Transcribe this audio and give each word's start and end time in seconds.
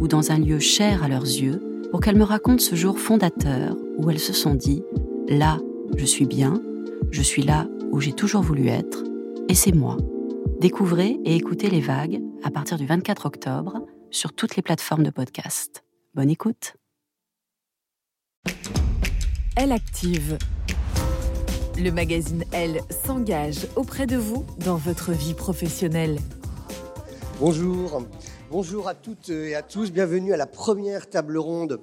ou 0.00 0.08
dans 0.08 0.32
un 0.32 0.38
lieu 0.38 0.58
cher 0.58 1.04
à 1.04 1.08
leurs 1.08 1.22
yeux 1.24 1.62
pour 1.90 2.00
qu'elles 2.00 2.16
me 2.16 2.24
racontent 2.24 2.62
ce 2.62 2.74
jour 2.74 2.98
fondateur 2.98 3.76
où 3.98 4.10
elles 4.10 4.18
se 4.18 4.32
sont 4.32 4.54
dit⁇ 4.54 4.82
Là, 5.38 5.58
je 5.96 6.04
suis 6.04 6.26
bien, 6.26 6.60
je 7.10 7.22
suis 7.22 7.42
là 7.42 7.68
où 7.92 8.00
j'ai 8.00 8.12
toujours 8.12 8.42
voulu 8.42 8.68
être, 8.68 9.04
et 9.48 9.54
c'est 9.54 9.72
moi. 9.72 9.96
Découvrez 10.60 11.18
et 11.24 11.36
écoutez 11.36 11.70
les 11.70 11.80
vagues 11.80 12.20
à 12.42 12.50
partir 12.50 12.78
du 12.78 12.86
24 12.86 13.26
octobre 13.26 13.86
sur 14.10 14.32
toutes 14.32 14.56
les 14.56 14.62
plateformes 14.62 15.02
de 15.02 15.10
podcast. 15.10 15.84
Bonne 16.14 16.30
écoute. 16.30 16.74
Elle 19.56 19.72
active. 19.72 20.38
Le 21.78 21.90
magazine 21.90 22.44
Elle 22.52 22.80
s'engage 23.04 23.66
auprès 23.76 24.06
de 24.06 24.16
vous 24.16 24.44
dans 24.64 24.76
votre 24.76 25.12
vie 25.12 25.34
professionnelle. 25.34 26.18
Bonjour, 27.40 28.02
bonjour 28.50 28.88
à 28.88 28.96
toutes 28.96 29.28
et 29.28 29.54
à 29.54 29.62
tous, 29.62 29.92
bienvenue 29.92 30.32
à 30.32 30.36
la 30.36 30.46
première 30.46 31.08
table 31.08 31.38
ronde 31.38 31.80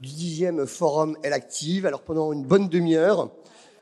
du 0.00 0.08
dixième 0.08 0.66
forum 0.66 1.16
Elle 1.22 1.32
Active. 1.32 1.86
Alors 1.86 2.02
pendant 2.02 2.32
une 2.32 2.42
bonne 2.42 2.68
demi-heure, 2.68 3.30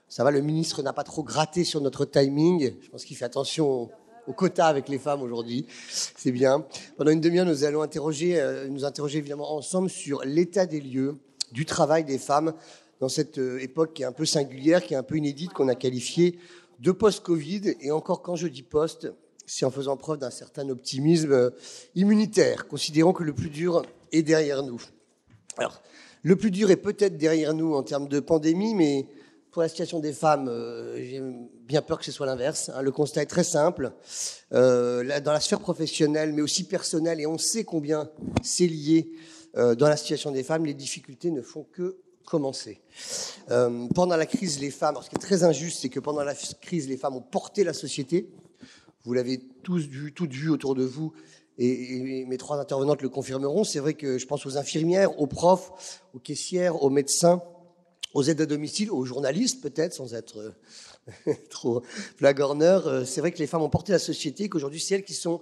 ça 0.07 0.23
va, 0.23 0.31
le 0.31 0.43
ministre 0.43 0.83
n'a 0.83 0.93
pas 0.93 1.03
trop 1.03 1.23
gratté 1.23 1.65
sur 1.65 1.81
notre 1.81 2.05
timing. 2.05 2.75
Je 2.83 2.91
pense 2.91 3.07
qu'il 3.07 3.17
fait 3.17 3.25
attention 3.25 3.89
au 4.27 4.33
quota 4.35 4.67
avec 4.67 4.91
les 4.91 4.99
femmes 4.99 5.23
aujourd'hui. 5.23 5.67
C'est 5.89 6.31
bien. 6.31 6.67
Pendant 6.99 7.11
une 7.11 7.23
demi-heure, 7.23 7.47
nous 7.47 7.65
allons 7.65 7.81
interroger, 7.81 8.39
euh, 8.39 8.69
nous 8.69 8.85
interroger 8.85 9.17
évidemment 9.17 9.55
ensemble 9.55 9.89
sur 9.89 10.23
l'état 10.23 10.67
des 10.67 10.83
lieux 10.83 11.17
du 11.53 11.65
travail 11.65 12.05
des 12.05 12.19
femmes 12.19 12.53
dans 13.01 13.09
cette 13.09 13.39
euh, 13.39 13.63
époque 13.63 13.95
qui 13.95 14.03
est 14.03 14.07
un 14.07 14.13
peu 14.13 14.27
singulière, 14.27 14.85
qui 14.85 14.93
est 14.93 14.99
un 14.99 15.03
peu 15.03 15.17
inédite, 15.17 15.55
qu'on 15.55 15.69
a 15.69 15.75
qualifiée 15.75 16.39
de 16.81 16.93
post-Covid. 16.93 17.77
Et 17.81 17.91
encore 17.93 18.21
quand 18.21 18.37
je 18.37 18.47
dis 18.47 18.63
post, 18.63 19.11
c'est 19.47 19.65
en 19.65 19.71
faisant 19.71 19.97
preuve 19.97 20.19
d'un 20.19 20.31
certain 20.31 20.69
optimisme 20.69 21.33
euh, 21.33 21.51
immunitaire, 21.95 22.67
considérant 22.67 23.13
que 23.13 23.23
le 23.23 23.33
plus 23.33 23.49
dur 23.49 23.83
est 24.13 24.23
derrière 24.23 24.63
nous. 24.63 24.83
Alors, 25.57 25.81
le 26.23 26.37
plus 26.37 26.51
dur 26.51 26.71
est 26.71 26.77
peut-être 26.77 27.17
derrière 27.17 27.55
nous 27.55 27.75
en 27.75 27.83
termes 27.83 28.09
de 28.09 28.21
pandémie, 28.21 28.75
mais 28.75 29.07
pour 29.53 29.63
la 29.63 29.69
situation 29.69 30.01
des 30.01 30.13
femmes, 30.13 30.49
euh, 30.49 30.97
j'ai 30.97 31.23
bien 31.63 31.81
peur 31.81 31.99
que 31.99 32.05
ce 32.05 32.13
soit 32.13 32.27
l'inverse. 32.27 32.71
Hein. 32.75 32.83
Le 32.83 32.91
constat 32.91 33.23
est 33.23 33.27
très 33.27 33.45
simple. 33.45 33.93
Euh, 34.53 35.21
dans 35.21 35.33
la 35.33 35.41
sphère 35.41 35.61
professionnelle, 35.61 36.33
mais 36.33 36.43
aussi 36.43 36.65
personnelle, 36.65 37.21
et 37.21 37.27
on 37.27 37.39
sait 37.39 37.65
combien 37.65 38.11
c'est 38.43 38.67
lié 38.67 39.13
dans 39.55 39.89
la 39.89 39.97
situation 39.97 40.33
des 40.33 40.43
femmes, 40.43 40.67
les 40.67 40.75
difficultés 40.75 41.31
ne 41.31 41.41
font 41.41 41.65
que 41.73 41.97
commencer. 42.27 42.83
pendant 43.95 44.17
la 44.17 44.27
crise, 44.27 44.61
les 44.61 44.71
femmes, 44.71 44.99
ce 45.03 45.09
qui 45.09 45.17
est 45.17 45.19
très 45.19 45.45
injuste, 45.45 45.79
c'est 45.81 45.89
que 45.89 45.99
pendant 45.99 46.23
la 46.25 46.35
crise, 46.35 46.91
les 46.91 46.99
femmes 46.99 47.17
ont 47.17 47.23
porté 47.23 47.65
la 47.65 47.73
société. 47.73 48.29
Vous 49.07 49.15
l'avez 49.15 49.39
tous 49.63 49.87
vu, 49.87 50.13
toutes 50.13 50.33
vu 50.33 50.51
autour 50.51 50.75
de 50.75 50.85
vous, 50.85 51.13
et, 51.59 52.21
et, 52.21 52.27
mes 52.27 52.37
trois 52.37 52.59
intervenantes 52.59 53.03
le 53.03 53.09
confirmeront. 53.09 53.65
C'est 53.65 53.79
vrai 53.79 53.95
que 53.95 54.19
je 54.19 54.27
pense 54.27 54.45
aux 54.45 54.59
infirmières, 54.59 55.19
aux 55.21 55.27
profs, 55.27 56.03
aux 56.13 56.19
caissières, 56.19 56.83
aux 56.83 56.91
médecins, 56.91 57.41
aux 58.15 58.25
aides 58.25 58.41
à 58.41 58.47
domicile, 58.47 58.91
aux 58.91 59.05
journalistes 59.05 59.63
peut-être, 59.63 59.93
sans 59.93 60.15
être 60.15 60.55
euh, 61.29 61.33
trop 61.51 61.83
flagorneur. 62.17 62.87
Euh, 62.87 63.05
c'est 63.05 63.21
vrai 63.21 63.31
que 63.31 63.39
les 63.39 63.47
femmes 63.47 63.63
ont 63.63 63.71
porté 63.71 63.93
la 63.93 63.99
société, 63.99 64.49
qu'aujourd'hui 64.49 64.81
c'est 64.81 64.97
elles 64.97 65.05
qui 65.05 65.15
sont 65.15 65.41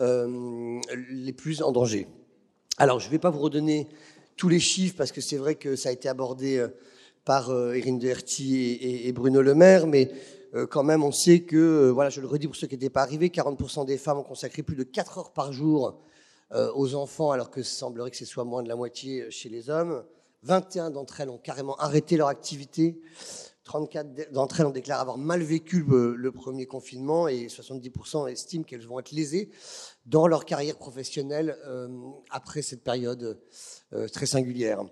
euh, 0.00 0.80
les 1.10 1.32
plus 1.32 1.62
en 1.62 1.72
danger. 1.72 2.08
Alors 2.78 3.00
je 3.00 3.06
ne 3.06 3.12
vais 3.12 3.18
pas 3.18 3.30
vous 3.30 3.40
redonner 3.40 3.86
tous 4.36 4.48
les 4.48 4.60
chiffres 4.60 4.96
parce 4.96 5.12
que 5.12 5.20
c'est 5.20 5.36
vrai 5.36 5.54
que 5.54 5.76
ça 5.76 5.90
a 5.90 5.92
été 5.92 6.08
abordé 6.08 6.66
par 7.24 7.50
Irine 7.74 8.00
et, 8.02 9.08
et, 9.08 9.12
Bruno 9.12 9.40
Le 9.40 9.54
Maire, 9.54 9.86
mais 9.86 10.10
quand 10.70 10.82
même 10.82 11.04
on 11.04 11.12
sait 11.12 11.40
que, 11.40 11.90
voilà, 11.90 12.10
je 12.10 12.20
le 12.20 12.26
redis 12.26 12.46
pour 12.46 12.56
ceux 12.56 12.66
qui 12.66 12.74
n'étaient 12.74 12.90
pas 12.90 13.02
arrivés, 13.02 13.28
40% 13.28 13.84
des 13.84 13.98
femmes 13.98 14.18
ont 14.18 14.22
consacré 14.22 14.62
plus 14.62 14.76
de 14.76 14.82
4 14.82 15.18
heures 15.18 15.32
par 15.32 15.52
jour 15.52 16.00
aux 16.52 16.94
enfants, 16.94 17.32
alors 17.32 17.50
que 17.50 17.62
semblerait 17.62 18.10
que 18.10 18.16
ce 18.16 18.24
soit 18.24 18.44
moins 18.44 18.62
de 18.62 18.68
la 18.68 18.76
moitié 18.76 19.30
chez 19.30 19.48
les 19.48 19.68
hommes. 19.68 20.04
21 20.42 20.90
d'entre 20.90 21.20
elles 21.20 21.28
ont 21.28 21.38
carrément 21.38 21.76
arrêté 21.76 22.16
leur 22.16 22.28
activité. 22.28 23.00
34 23.64 24.32
d'entre 24.32 24.60
elles 24.60 24.66
ont 24.66 24.70
déclaré 24.70 25.00
avoir 25.00 25.18
mal 25.18 25.42
vécu 25.42 25.84
le, 25.86 26.30
premier 26.30 26.66
confinement 26.66 27.26
et 27.26 27.48
70% 27.48 28.30
estiment 28.30 28.62
qu'elles 28.62 28.86
vont 28.86 29.00
être 29.00 29.10
lésées 29.10 29.50
dans 30.06 30.28
leur 30.28 30.44
carrière 30.44 30.76
professionnelle 30.76 31.58
euh, 31.66 31.88
après 32.30 32.62
cette 32.62 32.84
période 32.84 33.40
euh, 33.92 34.06
très 34.08 34.26
singulière. 34.26 34.84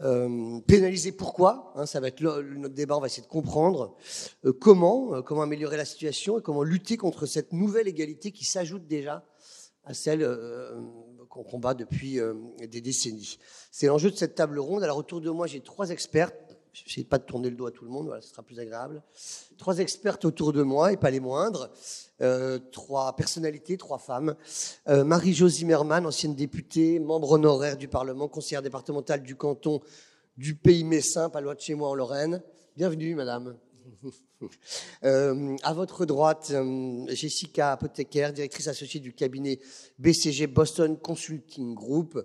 Euh, 0.00 0.60
pénaliser 0.66 1.12
pourquoi 1.12 1.72
hein, 1.74 1.86
Ça 1.86 2.00
va 2.00 2.08
être 2.08 2.20
notre 2.20 2.74
débat. 2.74 2.96
On 2.96 3.00
va 3.00 3.06
essayer 3.06 3.22
de 3.22 3.28
comprendre 3.28 3.96
comment, 4.60 5.22
comment 5.22 5.42
améliorer 5.42 5.76
la 5.76 5.84
situation 5.84 6.38
et 6.38 6.42
comment 6.42 6.62
lutter 6.62 6.96
contre 6.96 7.26
cette 7.26 7.52
nouvelle 7.52 7.88
égalité 7.88 8.30
qui 8.30 8.44
s'ajoute 8.44 8.86
déjà 8.86 9.24
à 9.84 9.94
celle 9.94 10.22
qu'on 11.28 11.44
combat 11.44 11.74
depuis 11.74 12.20
euh, 12.20 12.34
des 12.58 12.80
décennies. 12.80 13.38
C'est 13.70 13.86
l'enjeu 13.86 14.10
de 14.10 14.16
cette 14.16 14.34
table 14.34 14.58
ronde. 14.58 14.82
Alors 14.82 14.96
autour 14.96 15.20
de 15.20 15.30
moi, 15.30 15.46
j'ai 15.46 15.60
trois 15.60 15.90
expertes. 15.90 16.34
Je 16.72 17.02
pas 17.02 17.18
de 17.18 17.24
tourner 17.24 17.50
le 17.50 17.56
dos 17.56 17.66
à 17.66 17.70
tout 17.70 17.84
le 17.84 17.90
monde, 17.90 18.06
voilà, 18.06 18.20
ce 18.20 18.30
sera 18.30 18.42
plus 18.42 18.58
agréable. 18.58 19.02
Trois 19.56 19.78
expertes 19.78 20.24
autour 20.24 20.52
de 20.52 20.62
moi, 20.62 20.92
et 20.92 20.96
pas 20.96 21.10
les 21.10 21.20
moindres. 21.20 21.70
Euh, 22.20 22.58
trois 22.72 23.14
personnalités, 23.16 23.76
trois 23.76 23.98
femmes. 23.98 24.36
Euh, 24.88 25.04
Marie-Jo 25.04 25.48
Zimmermann, 25.48 26.06
ancienne 26.06 26.34
députée, 26.34 26.98
membre 26.98 27.32
honoraire 27.32 27.76
du 27.76 27.88
Parlement, 27.88 28.28
conseillère 28.28 28.62
départementale 28.62 29.22
du 29.22 29.36
canton 29.36 29.80
du 30.36 30.54
Pays 30.54 30.84
Messin, 30.84 31.30
pas 31.30 31.40
loin 31.40 31.54
de 31.54 31.60
chez 31.60 31.74
moi 31.74 31.88
en 31.88 31.94
Lorraine. 31.94 32.42
Bienvenue, 32.76 33.14
madame. 33.14 33.56
Euh, 35.02 35.56
à 35.64 35.72
votre 35.72 36.06
droite, 36.06 36.52
euh, 36.52 37.04
Jessica 37.08 37.72
Apothécaire, 37.72 38.32
directrice 38.32 38.68
associée 38.68 39.00
du 39.00 39.12
cabinet 39.12 39.58
BCG 39.98 40.46
Boston 40.46 40.96
Consulting 40.96 41.74
Group, 41.74 42.24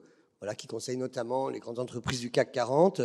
qui 0.54 0.68
conseille 0.68 0.98
notamment 0.98 1.50
les 1.50 1.60
grandes 1.60 1.80
entreprises 1.80 2.20
du 2.20 2.30
CAC 2.30 2.52
40. 2.52 3.02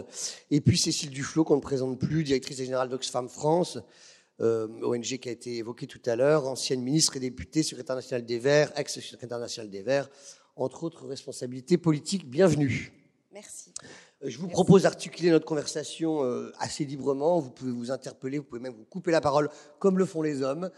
Et 0.50 0.60
puis 0.60 0.76
Cécile 0.76 1.10
Duflot, 1.10 1.44
qu'on 1.44 1.56
ne 1.56 1.60
présente 1.60 1.99
plus, 1.99 2.25
directrice 2.25 2.59
générale 2.59 2.88
d'Oxfam 2.88 3.28
France, 3.28 3.78
euh, 4.41 4.69
ONG 4.82 5.19
qui 5.19 5.28
a 5.28 5.32
été 5.32 5.56
évoquée 5.56 5.87
tout 5.87 6.03
à 6.06 6.16
l'heure, 6.16 6.47
ancienne 6.47 6.82
ministre 6.82 7.16
et 7.16 7.21
députée, 7.21 7.62
secrétaire 7.62 7.97
nationale 7.97 8.27
des 8.27 8.38
Verts, 8.38 8.72
ex-secrétaire 8.77 9.38
national 9.38 9.71
des 9.71 9.82
Verts, 9.82 10.09
entre 10.56 10.84
autres 10.84 11.06
responsabilités 11.06 11.78
politiques. 11.78 12.28
Bienvenue. 12.28 12.93
Merci. 13.32 13.72
Euh, 14.24 14.30
je 14.30 14.38
vous 14.38 14.48
propose 14.48 14.82
d'articuler 14.82 15.30
notre 15.30 15.44
conversation 15.44 16.24
euh, 16.24 16.53
assez 16.59 16.84
librement. 16.84 17.38
Vous 17.38 17.50
pouvez 17.50 17.70
vous 17.70 17.91
interpeller, 17.91 18.38
vous 18.38 18.44
pouvez 18.44 18.60
même 18.60 18.74
vous 18.74 18.84
couper 18.84 19.10
la 19.10 19.20
parole, 19.20 19.48
comme 19.78 19.98
le 19.98 20.06
font 20.06 20.22
les 20.22 20.42
hommes, 20.42 20.70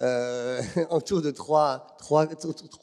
euh, 0.00 0.60
autour 0.90 1.22
de 1.22 1.30
trois, 1.30 1.86
trois, 1.98 2.26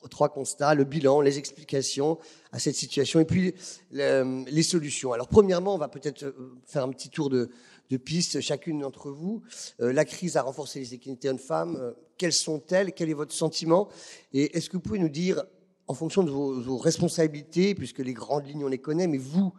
trois 0.09 0.29
constats 0.29 0.73
le 0.73 0.85
bilan, 0.85 1.21
les 1.21 1.37
explications 1.37 2.17
à 2.51 2.59
cette 2.59 2.75
situation, 2.75 3.19
et 3.19 3.25
puis 3.25 3.55
les 3.91 4.63
solutions. 4.63 5.11
Alors, 5.11 5.27
premièrement, 5.27 5.75
on 5.75 5.77
va 5.77 5.89
peut-être 5.89 6.23
euh, 6.23 6.55
faire 6.65 6.83
un 6.83 6.89
petit 6.89 7.09
tour 7.09 7.29
de, 7.29 7.49
de 7.89 7.97
piste, 7.97 8.39
chacune 8.39 8.79
d'entre 8.79 9.11
vous. 9.11 9.43
la 9.79 10.05
crise 10.05 10.37
a 10.37 10.41
renforcé 10.41 10.79
les 10.79 10.93
inégalités 10.93 11.29
hommes-femmes. 11.29 11.93
quelles 12.17 12.33
sont-elles? 12.33 12.93
Quel 12.93 13.09
est 13.09 13.13
votre 13.13 13.33
sentiment? 13.33 13.89
Et 14.33 14.57
est-ce 14.57 14.69
que 14.69 14.77
vous 14.77 14.81
pouvez 14.81 14.97
nous 14.97 15.09
dire, 15.09 15.43
en 15.87 15.93
fonction 15.93 16.23
de 16.23 16.31
vos, 16.31 16.59
vos 16.59 16.77
responsabilités, 16.77 17.75
puisque 17.75 17.99
les 17.99 18.13
grandes 18.13 18.47
lignes 18.47 18.63
on 18.63 18.69
les 18.69 18.79
connaît, 18.79 19.05
mais 19.05 19.19
vous, 19.19 19.53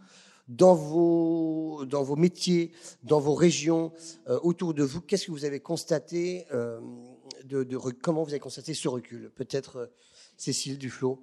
dans 0.48 0.74
vos, 0.74 1.84
dans 1.86 2.02
vos 2.02 2.16
métiers, 2.16 2.72
dans 3.02 3.20
vos 3.20 3.34
régions, 3.34 3.92
euh, 4.28 4.38
autour 4.42 4.74
de 4.74 4.82
vous, 4.82 5.00
qu'est-ce 5.00 5.26
que 5.26 5.32
vous 5.32 5.44
avez 5.44 5.60
constaté 5.60 6.46
euh, 6.52 6.80
de, 7.44 7.64
Comment 7.76 8.22
vous 8.22 8.30
avez 8.30 8.40
constaté 8.40 8.74
ce 8.74 8.88
recul? 8.88 9.30
Peut-être 9.34 9.76
euh, 9.76 9.86
Cécile 10.36 10.78
Duflot 10.78 11.22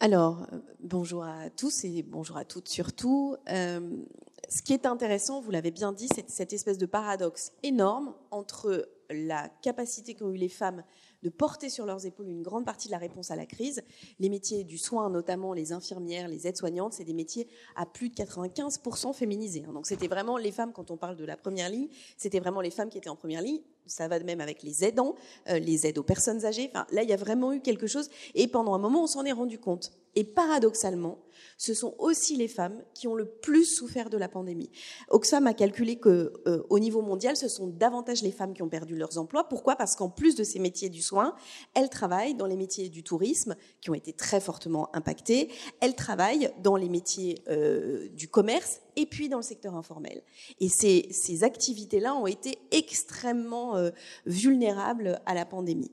Alors, 0.00 0.46
bonjour 0.80 1.24
à 1.24 1.50
tous 1.50 1.84
et 1.84 2.02
bonjour 2.02 2.36
à 2.36 2.44
toutes 2.44 2.68
surtout. 2.68 3.36
Ce 3.48 4.62
qui 4.62 4.72
est 4.72 4.86
intéressant, 4.86 5.40
vous 5.40 5.50
l'avez 5.50 5.70
bien 5.70 5.92
dit, 5.92 6.08
c'est 6.14 6.28
cette 6.30 6.52
espèce 6.52 6.78
de 6.78 6.86
paradoxe 6.86 7.52
énorme 7.62 8.14
entre 8.30 8.88
la 9.10 9.48
capacité 9.62 10.14
qu'ont 10.14 10.30
eu 10.30 10.36
les 10.36 10.48
femmes 10.48 10.84
de 11.22 11.30
porter 11.30 11.70
sur 11.70 11.86
leurs 11.86 12.06
épaules 12.06 12.28
une 12.28 12.42
grande 12.42 12.64
partie 12.64 12.88
de 12.88 12.92
la 12.92 12.98
réponse 12.98 13.30
à 13.30 13.36
la 13.36 13.46
crise. 13.46 13.82
Les 14.18 14.28
métiers 14.28 14.64
du 14.64 14.78
soin, 14.78 15.10
notamment 15.10 15.52
les 15.52 15.72
infirmières, 15.72 16.28
les 16.28 16.46
aides-soignantes, 16.46 16.94
c'est 16.94 17.04
des 17.04 17.14
métiers 17.14 17.48
à 17.76 17.86
plus 17.86 18.08
de 18.08 18.14
95% 18.14 19.12
féminisés. 19.12 19.64
Hein. 19.66 19.72
Donc 19.72 19.86
c'était 19.86 20.08
vraiment 20.08 20.36
les 20.36 20.52
femmes, 20.52 20.72
quand 20.72 20.90
on 20.90 20.96
parle 20.96 21.16
de 21.16 21.24
la 21.24 21.36
première 21.36 21.68
ligne, 21.68 21.88
c'était 22.16 22.40
vraiment 22.40 22.60
les 22.60 22.70
femmes 22.70 22.88
qui 22.88 22.98
étaient 22.98 23.08
en 23.08 23.16
première 23.16 23.42
ligne. 23.42 23.60
Ça 23.86 24.06
va 24.06 24.18
de 24.18 24.24
même 24.24 24.40
avec 24.40 24.62
les 24.62 24.84
aidants, 24.84 25.16
euh, 25.48 25.58
les 25.58 25.86
aides 25.86 25.98
aux 25.98 26.04
personnes 26.04 26.44
âgées. 26.44 26.70
Là, 26.92 27.02
il 27.02 27.08
y 27.08 27.12
a 27.12 27.16
vraiment 27.16 27.52
eu 27.52 27.60
quelque 27.60 27.88
chose. 27.88 28.08
Et 28.34 28.46
pendant 28.46 28.74
un 28.74 28.78
moment, 28.78 29.02
on 29.02 29.06
s'en 29.08 29.24
est 29.24 29.32
rendu 29.32 29.58
compte. 29.58 29.90
Et 30.14 30.24
paradoxalement, 30.24 31.18
ce 31.56 31.74
sont 31.74 31.94
aussi 31.98 32.36
les 32.36 32.48
femmes 32.48 32.82
qui 32.94 33.08
ont 33.08 33.14
le 33.14 33.26
plus 33.26 33.64
souffert 33.64 34.10
de 34.10 34.16
la 34.16 34.28
pandémie. 34.28 34.70
Oxfam 35.08 35.46
a 35.46 35.54
calculé 35.54 35.96
que 35.96 36.32
euh, 36.46 36.62
au 36.70 36.78
niveau 36.78 37.02
mondial, 37.02 37.36
ce 37.36 37.48
sont 37.48 37.66
davantage 37.66 38.22
les 38.22 38.32
femmes 38.32 38.54
qui 38.54 38.62
ont 38.62 38.68
perdu 38.68 38.96
leurs 38.96 39.18
emplois. 39.18 39.48
Pourquoi? 39.48 39.76
Parce 39.76 39.96
qu'en 39.96 40.08
plus 40.08 40.34
de 40.34 40.44
ces 40.44 40.58
métiers 40.58 40.88
du 40.88 41.02
soin, 41.02 41.34
elles 41.74 41.88
travaillent 41.88 42.34
dans 42.34 42.46
les 42.46 42.56
métiers 42.56 42.88
du 42.88 43.02
tourisme 43.02 43.56
qui 43.80 43.90
ont 43.90 43.94
été 43.94 44.12
très 44.12 44.40
fortement 44.40 44.94
impactés. 44.94 45.50
Elles 45.80 45.94
travaillent 45.94 46.50
dans 46.62 46.76
les 46.76 46.88
métiers 46.88 47.42
euh, 47.48 48.08
du 48.10 48.28
commerce 48.28 48.80
et 48.96 49.06
puis 49.06 49.28
dans 49.28 49.38
le 49.38 49.42
secteur 49.42 49.74
informel. 49.74 50.22
Et 50.60 50.68
ces, 50.68 51.44
activités-là 51.44 52.14
ont 52.14 52.26
été 52.26 52.58
extrêmement 52.70 53.76
euh, 53.76 53.90
vulnérables 54.26 55.20
à 55.26 55.34
la 55.34 55.44
pandémie. 55.44 55.90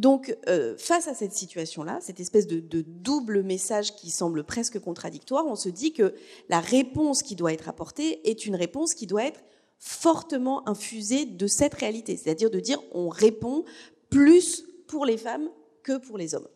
Donc, 0.00 0.34
euh, 0.48 0.78
face 0.78 1.08
à 1.08 1.14
cette 1.14 1.34
situation-là, 1.34 1.98
cette 2.00 2.20
espèce 2.20 2.46
de, 2.46 2.58
de, 2.58 2.80
double 2.80 3.42
message 3.42 3.96
qui 3.96 4.08
semble 4.08 4.44
presque 4.44 4.80
contradictoire, 4.80 5.44
on 5.46 5.56
se 5.56 5.68
dit 5.68 5.92
que 5.92 6.14
la 6.48 6.60
réponse 6.60 7.22
qui 7.22 7.36
doit 7.36 7.52
être 7.52 7.68
apportée 7.68 8.26
est 8.26 8.46
une 8.46 8.56
réponse 8.56 8.94
qui 8.94 9.06
doit 9.06 9.26
être 9.26 9.40
fortement 9.78 10.66
infusée 10.66 11.26
de 11.26 11.46
cette 11.46 11.74
réalité, 11.74 12.16
c'est-à-dire 12.16 12.50
de 12.50 12.60
dire 12.60 12.82
on 12.92 13.10
répond 13.10 13.66
plus 14.08 14.64
pour 14.86 15.04
les 15.04 15.18
femmes 15.18 15.50
que 15.82 15.98
pour 15.98 16.16
les 16.16 16.34
hommes. 16.34 16.48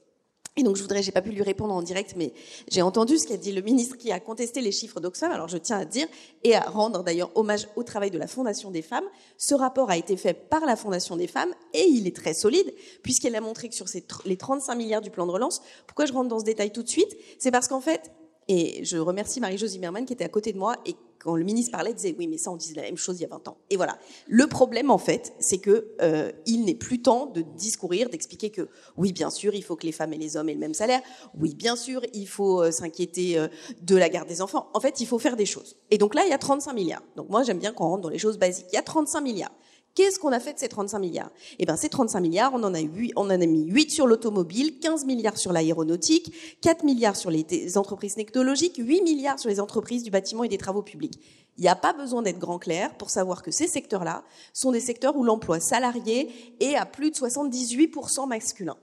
Et 0.57 0.63
donc, 0.63 0.77
je 0.77 0.83
voudrais, 0.83 1.03
j'ai 1.03 1.11
pas 1.11 1.21
pu 1.21 1.31
lui 1.31 1.43
répondre 1.43 1.75
en 1.75 1.83
direct, 1.83 2.15
mais 2.17 2.33
j'ai 2.71 2.81
entendu 2.81 3.19
ce 3.19 3.27
qu'a 3.27 3.37
dit 3.37 3.51
le 3.51 3.61
ministre 3.61 3.97
qui 3.97 4.13
a 4.13 4.21
contesté 4.21 4.61
les 4.61 4.71
chiffres 4.71 5.01
d'Oxfam. 5.01 5.33
Alors, 5.33 5.49
je 5.49 5.59
tiens 5.59 5.79
à 5.79 5.85
dire 5.85 6.07
et 6.45 6.55
à 6.55 6.61
rendre 6.61 7.03
d'ailleurs 7.03 7.33
hommage 7.35 7.67
au 7.75 7.83
travail 7.83 8.13
de 8.13 8.19
la 8.19 8.29
Fondation 8.29 8.71
des 8.71 8.83
femmes. 8.83 9.05
Ce 9.37 9.57
rapport 9.57 9.91
a 9.91 9.97
été 9.97 10.17
fait 10.17 10.33
par 10.33 10.65
la 10.65 10.77
Fondation 10.77 11.17
des 11.17 11.27
femmes 11.27 11.53
et 11.73 11.87
il 11.89 12.07
est 12.07 12.15
très 12.15 12.35
solide 12.35 12.73
puisqu'elle 13.03 13.35
a 13.35 13.41
montré 13.41 13.69
que 13.69 13.75
sur 13.75 13.87
les 14.25 14.37
35 14.37 14.77
milliards 14.77 15.03
du 15.03 15.11
plan 15.11 15.27
de 15.27 15.33
relance, 15.33 15.61
pourquoi 15.89 16.07
je 16.07 16.13
rentre 16.13 16.29
dans 16.29 16.39
ce 16.39 16.45
détail 16.45 16.73
tout 16.73 16.85
de 16.85 16.89
suite? 16.89 17.17
C'est 17.41 17.51
parce 17.51 17.67
qu'en 17.67 17.81
fait, 17.81 18.13
et 18.47 18.85
je 18.85 18.99
remercie 18.99 19.41
Marie-Jo 19.41 19.67
Zimmermann 19.67 20.05
qui 20.05 20.13
était 20.13 20.25
à 20.25 20.29
côté 20.29 20.53
de 20.53 20.59
moi 20.59 20.77
et 20.87 20.95
quand 21.25 21.37
le 21.37 21.45
ministre 21.45 21.73
parlait, 21.73 21.95
disait 21.95 22.15
oui, 22.19 22.29
mais 22.29 22.37
ça 22.37 22.51
on 22.51 22.57
disait 22.57 22.75
la 22.75 22.83
même 22.83 22.99
chose 22.99 23.19
il 23.19 23.23
y 23.23 23.25
a 23.25 23.29
20 23.29 23.49
ans. 23.49 23.57
Et 23.71 23.77
voilà. 23.77 23.99
Le 24.29 24.47
problème 24.47 24.91
en 24.91 24.99
fait, 24.99 25.33
c'est 25.39 25.57
que 25.57 25.89
euh, 26.03 26.31
il 26.45 26.67
n'est 26.67 26.75
plus 26.75 27.01
temps 27.01 27.25
de 27.25 27.41
discourir, 27.41 28.11
d'expliquer 28.11 28.51
que 28.51 28.69
oui, 28.99 29.13
bien 29.15 29.31
sûr, 29.31 29.55
il 29.55 29.65
faut 29.65 29.75
que 29.75 29.87
les 29.87 29.93
femmes 29.93 30.13
et 30.13 30.19
les 30.19 30.37
hommes 30.37 30.51
aient 30.51 30.55
le 30.55 30.61
même 30.61 30.75
salaire. 30.75 31.01
Oui, 31.41 31.55
bien 31.55 31.77
sûr, 31.77 32.03
il 32.13 32.29
faut 32.29 32.63
euh, 32.63 32.71
s'inquiéter 32.71 33.39
euh, 33.39 33.49
de 33.81 33.97
la 33.97 34.11
garde 34.11 34.29
des 34.29 34.43
enfants. 34.43 34.69
En 34.75 34.81
fait, 34.81 35.01
il 35.01 35.07
faut 35.07 35.19
faire 35.19 35.37
des 35.37 35.47
choses. 35.47 35.77
Et 35.91 35.97
donc 35.97 36.15
là, 36.15 36.25
il 36.27 36.31
y 36.31 36.35
a 36.35 36.39
35 36.39 36.75
milliards. 36.75 37.03
Donc 37.17 37.31
moi, 37.31 37.43
j'aime 37.43 37.59
bien 37.59 37.73
qu'on 37.73 37.89
rentre 37.89 38.03
dans 38.03 38.11
les 38.11 38.19
choses 38.19 38.39
basiques. 38.39 38.67
Il 38.73 38.75
y 38.75 38.79
a 38.79 38.83
35 38.83 39.23
milliards. 39.23 39.53
Qu'est-ce 39.95 40.19
qu'on 40.19 40.33
a 40.33 40.41
fait 40.41 40.55
de 40.55 40.59
ces 40.59 40.69
35 40.69 40.99
milliards? 40.99 41.31
Eh 41.59 41.67
ben, 41.67 41.77
ces 41.77 41.89
35 41.89 42.21
milliards, 42.21 42.53
on 42.53 42.63
en 42.65 42.75
a 42.75 42.81
8, 42.81 43.13
on 43.15 43.27
en 43.27 43.31
a 43.31 43.37
mis 43.39 43.65
8 43.67 43.91
sur 43.91 44.09
l'automobile, 44.09 44.81
15 44.81 45.05
milliards 45.05 45.39
sur 45.39 45.53
l'aéronautique, 45.53 46.35
4 46.63 46.83
milliards 46.85 47.15
sur 47.15 47.31
les 47.31 47.79
entreprises 47.79 48.17
technologiques, 48.17 48.75
8 48.77 49.03
milliards 49.03 49.39
sur 49.39 49.49
les 49.49 49.61
entreprises 49.61 50.03
du 50.03 50.11
bâtiment 50.11 50.43
et 50.43 50.49
des 50.49 50.59
travaux 50.59 50.83
publics. 50.83 51.21
Il 51.57 51.63
n'y 51.63 51.69
a 51.69 51.77
pas 51.77 51.93
besoin 51.93 52.23
d'être 52.23 52.41
grand 52.41 52.59
clair 52.59 52.97
pour 52.97 53.11
savoir 53.11 53.43
que 53.43 53.53
ces 53.53 53.69
secteurs-là 53.69 54.25
sont 54.53 54.73
des 54.73 54.81
secteurs 54.81 55.17
où 55.17 55.23
l'emploi 55.23 55.61
salarié 55.61 56.29
est 56.59 56.75
à 56.75 56.87
plus 56.87 57.13
de 57.13 57.17
78% 57.17 58.27
masculin. 58.29 58.77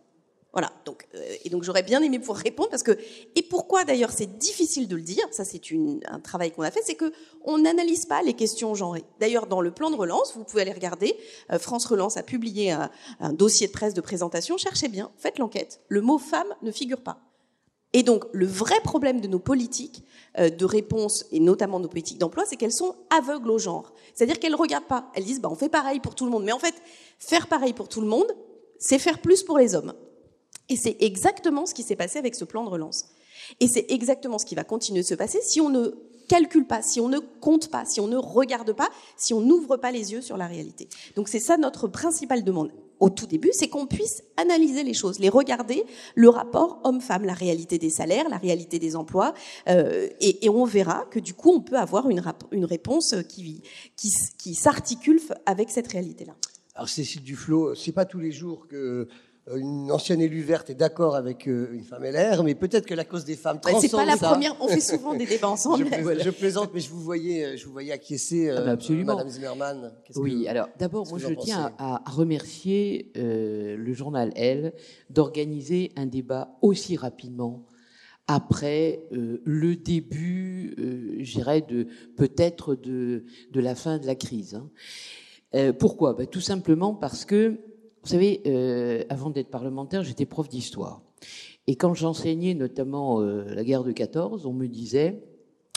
Voilà. 0.53 0.71
Donc, 0.83 1.07
euh, 1.15 1.35
et 1.43 1.49
donc 1.49 1.63
j'aurais 1.63 1.83
bien 1.83 2.01
aimé 2.01 2.19
pouvoir 2.19 2.37
répondre 2.37 2.69
parce 2.69 2.83
que 2.83 2.97
et 3.35 3.41
pourquoi 3.41 3.85
d'ailleurs 3.85 4.11
c'est 4.11 4.37
difficile 4.37 4.87
de 4.87 4.95
le 4.95 5.01
dire. 5.01 5.25
Ça 5.31 5.45
c'est 5.45 5.61
un 6.07 6.19
travail 6.19 6.51
qu'on 6.51 6.63
a 6.63 6.71
fait, 6.71 6.81
c'est 6.83 6.95
que 6.95 7.13
on 7.43 7.59
n'analyse 7.59 8.05
pas 8.05 8.21
les 8.21 8.33
questions 8.33 8.75
genrées. 8.75 9.05
D'ailleurs 9.19 9.47
dans 9.47 9.61
le 9.61 9.71
plan 9.71 9.89
de 9.89 9.95
relance, 9.95 10.33
vous 10.35 10.43
pouvez 10.43 10.63
aller 10.63 10.73
regarder. 10.73 11.15
Euh, 11.51 11.59
France 11.59 11.85
Relance 11.85 12.17
a 12.17 12.23
publié 12.23 12.71
un, 12.71 12.89
dossier 13.33 13.67
de 13.67 13.71
presse 13.71 13.93
de 13.93 14.01
présentation. 14.01 14.57
Cherchez 14.57 14.89
bien, 14.89 15.11
faites 15.17 15.39
l'enquête. 15.39 15.81
Le 15.87 16.01
mot 16.01 16.17
femme 16.17 16.47
ne 16.61 16.71
figure 16.71 17.01
pas. 17.01 17.19
Et 17.93 18.03
donc 18.03 18.25
le 18.33 18.45
vrai 18.45 18.79
problème 18.83 19.21
de 19.21 19.27
nos 19.27 19.39
politiques 19.39 20.03
euh, 20.37 20.49
de 20.49 20.65
réponse 20.65 21.25
et 21.31 21.39
notamment 21.39 21.79
nos 21.79 21.87
politiques 21.87 22.17
d'emploi, 22.17 22.43
c'est 22.45 22.57
qu'elles 22.57 22.73
sont 22.73 22.95
aveugles 23.09 23.51
au 23.51 23.57
genre. 23.57 23.93
C'est-à-dire 24.13 24.37
qu'elles 24.37 24.55
regardent 24.55 24.87
pas. 24.87 25.11
Elles 25.15 25.23
disent 25.23 25.39
bah 25.39 25.49
on 25.49 25.55
fait 25.55 25.69
pareil 25.69 26.01
pour 26.01 26.13
tout 26.13 26.25
le 26.25 26.31
monde. 26.31 26.43
Mais 26.43 26.51
en 26.51 26.59
fait, 26.59 26.75
faire 27.19 27.47
pareil 27.47 27.71
pour 27.71 27.87
tout 27.87 28.01
le 28.01 28.07
monde, 28.07 28.27
c'est 28.79 28.99
faire 28.99 29.21
plus 29.21 29.43
pour 29.43 29.57
les 29.57 29.75
hommes. 29.75 29.93
Et 30.71 30.77
c'est 30.77 30.95
exactement 31.01 31.65
ce 31.65 31.73
qui 31.73 31.83
s'est 31.83 31.97
passé 31.97 32.17
avec 32.17 32.33
ce 32.33 32.45
plan 32.45 32.63
de 32.63 32.69
relance. 32.69 33.07
Et 33.59 33.67
c'est 33.67 33.91
exactement 33.91 34.39
ce 34.39 34.45
qui 34.45 34.55
va 34.55 34.63
continuer 34.63 35.01
de 35.01 35.05
se 35.05 35.15
passer 35.15 35.39
si 35.43 35.59
on 35.59 35.69
ne 35.69 35.89
calcule 36.29 36.65
pas, 36.65 36.81
si 36.81 37.01
on 37.01 37.09
ne 37.09 37.19
compte 37.19 37.69
pas, 37.69 37.83
si 37.83 37.99
on 37.99 38.07
ne 38.07 38.15
regarde 38.15 38.71
pas, 38.71 38.87
si 39.17 39.33
on 39.33 39.41
n'ouvre 39.41 39.75
pas 39.75 39.91
les 39.91 40.13
yeux 40.13 40.21
sur 40.21 40.37
la 40.37 40.47
réalité. 40.47 40.87
Donc 41.17 41.27
c'est 41.27 41.41
ça 41.41 41.57
notre 41.57 41.89
principale 41.89 42.45
demande 42.45 42.71
au 43.01 43.09
tout 43.09 43.27
début, 43.27 43.49
c'est 43.51 43.67
qu'on 43.67 43.85
puisse 43.85 44.23
analyser 44.37 44.83
les 44.83 44.93
choses, 44.93 45.19
les 45.19 45.27
regarder, 45.27 45.83
le 46.15 46.29
rapport 46.29 46.79
homme-femme, 46.85 47.25
la 47.25 47.33
réalité 47.33 47.77
des 47.77 47.89
salaires, 47.89 48.29
la 48.29 48.37
réalité 48.37 48.79
des 48.79 48.95
emplois, 48.95 49.33
euh, 49.67 50.07
et, 50.21 50.47
on 50.47 50.63
verra 50.63 51.05
que 51.11 51.19
du 51.19 51.33
coup 51.33 51.51
on 51.51 51.59
peut 51.59 51.77
avoir 51.77 52.09
une, 52.09 52.21
réponse 52.63 53.15
qui, 53.27 54.53
s'articule 54.53 55.19
avec 55.45 55.69
cette 55.69 55.91
réalité-là. 55.91 56.35
Alors 56.75 56.87
Cécile 56.87 57.23
Duflot, 57.23 57.75
c'est 57.75 57.91
pas 57.91 58.05
tous 58.05 58.19
les 58.19 58.31
jours 58.31 58.67
que 58.69 59.09
une 59.57 59.91
ancienne 59.91 60.21
élue 60.21 60.41
verte 60.41 60.69
est 60.69 60.75
d'accord 60.75 61.15
avec 61.15 61.47
euh, 61.47 61.69
une 61.73 61.83
femme 61.83 62.03
LR, 62.03 62.43
mais 62.43 62.55
peut-être 62.55 62.85
que 62.85 62.93
la 62.93 63.05
cause 63.05 63.25
des 63.25 63.35
femmes 63.35 63.59
transcende 63.59 63.81
C'est 63.81 63.91
pas 63.91 64.05
la 64.05 64.17
première. 64.17 64.55
On 64.61 64.67
fait 64.67 64.79
souvent 64.79 65.13
des 65.13 65.25
débats 65.25 65.49
ensemble. 65.49 65.85
je, 65.89 66.29
plaisante, 66.29 66.71
mais 66.73 66.79
je 66.79 66.89
vous 66.89 66.99
voyais, 66.99 67.45
euh, 67.45 67.57
je 67.57 67.65
vous 67.65 67.71
voyais 67.71 67.91
acquiescer, 67.91 68.49
ah 68.49 68.61
bah 68.61 68.71
absolument. 68.71 69.15
Madame 69.15 69.29
Zimmermann. 69.29 69.91
Oui, 70.15 70.47
alors 70.47 70.69
d'abord, 70.77 71.07
moi, 71.07 71.19
je 71.19 71.33
tiens 71.33 71.73
à, 71.77 72.01
remercier 72.09 73.11
le 73.15 73.93
journal 73.93 74.31
Elle 74.35 74.73
d'organiser 75.09 75.91
un 75.95 76.05
débat 76.05 76.57
aussi 76.61 76.95
rapidement 76.97 77.65
après 78.27 79.03
le 79.11 79.75
début, 79.75 80.75
je 81.19 81.31
dirais, 81.31 81.61
de 81.61 81.87
peut-être 82.15 82.75
de, 82.75 83.25
de 83.51 83.59
la 83.59 83.75
fin 83.75 83.97
de 83.97 84.05
la 84.05 84.15
crise. 84.15 84.59
Hein. 85.53 85.73
pourquoi? 85.73 86.13
Ben, 86.13 86.27
Tout 86.27 86.41
simplement 86.41 86.93
parce 86.93 87.25
que 87.25 87.59
vous 88.03 88.09
savez, 88.09 88.41
euh, 88.47 89.03
avant 89.09 89.29
d'être 89.29 89.49
parlementaire, 89.49 90.03
j'étais 90.03 90.25
prof 90.25 90.49
d'histoire. 90.49 91.01
Et 91.67 91.75
quand 91.75 91.93
j'enseignais 91.93 92.55
notamment 92.55 93.21
euh, 93.21 93.43
la 93.53 93.63
guerre 93.63 93.83
de 93.83 93.91
14, 93.91 94.47
on 94.47 94.53
me 94.53 94.67
disait, 94.67 95.21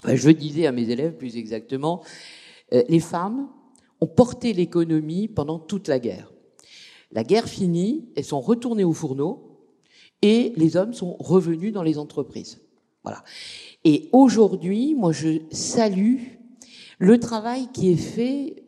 je 0.07 0.31
disais 0.31 0.67
à 0.67 0.73
mes 0.73 0.89
élèves 0.89 1.17
plus 1.17 1.37
exactement, 1.37 2.03
euh, 2.73 2.83
les 2.89 3.01
femmes 3.01 3.49
ont 4.01 4.07
porté 4.07 4.55
l'économie 4.55 5.29
pendant 5.29 5.59
toute 5.59 5.87
la 5.87 5.99
guerre. 5.99 6.33
La 7.13 7.25
guerre 7.25 7.49
finie, 7.49 8.09
elles 8.17 8.25
sont 8.25 8.41
retournées 8.41 8.85
au 8.85 8.95
fourneau 8.95 9.61
et 10.23 10.55
les 10.57 10.77
hommes 10.77 10.95
sont 10.95 11.17
revenus 11.19 11.75
dans 11.75 11.83
les 11.83 11.99
entreprises. 11.99 12.63
Voilà. 13.03 13.23
Et 13.85 14.09
aujourd'hui, 14.13 14.95
moi, 14.95 15.13
je 15.13 15.43
salue 15.51 16.23
le 16.99 17.21
travail 17.21 17.69
qui 17.73 17.93
est 17.93 17.97
fait, 17.97 18.65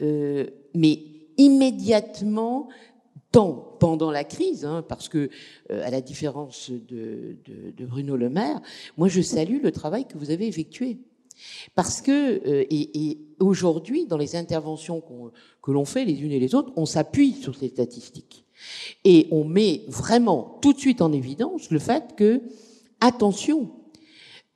mais 0.75 1.03
immédiatement 1.39 2.69
pendant 3.79 4.11
la 4.11 4.25
crise, 4.25 4.65
hein, 4.65 4.85
parce 4.87 5.09
que, 5.09 5.29
euh, 5.71 5.87
à 5.87 5.91
la 5.91 6.01
différence 6.01 6.71
de, 6.71 7.37
Bruno 7.87 8.17
Le 8.17 8.29
Maire, 8.29 8.61
moi 8.97 9.09
je 9.09 9.21
salue 9.21 9.63
le 9.63 9.73
travail 9.73 10.07
que 10.07 10.19
vous 10.19 10.31
avez 10.31 10.47
effectué. 10.47 10.99
Parce 11.75 12.01
que, 12.01 12.11
euh, 12.49 12.65
et, 12.71 13.19
aujourd'hui, 13.41 14.07
dans 14.07 14.17
les 14.17 14.37
interventions 14.37 15.03
que 15.63 15.71
l'on 15.71 15.85
fait 15.85 16.05
les 16.05 16.23
unes 16.23 16.33
et 16.33 16.41
les 16.41 16.55
autres, 16.55 16.73
on 16.77 16.87
s'appuie 16.87 17.35
sur 17.35 17.55
ces 17.55 17.69
statistiques. 17.69 18.45
Et 19.05 19.29
on 19.31 19.45
met 19.45 19.83
vraiment 19.89 20.59
tout 20.63 20.73
de 20.73 20.79
suite 20.79 21.03
en 21.03 21.13
évidence 21.13 21.71
le 21.71 21.79
fait 21.79 22.15
que, 22.17 22.41
attention, 23.01 23.71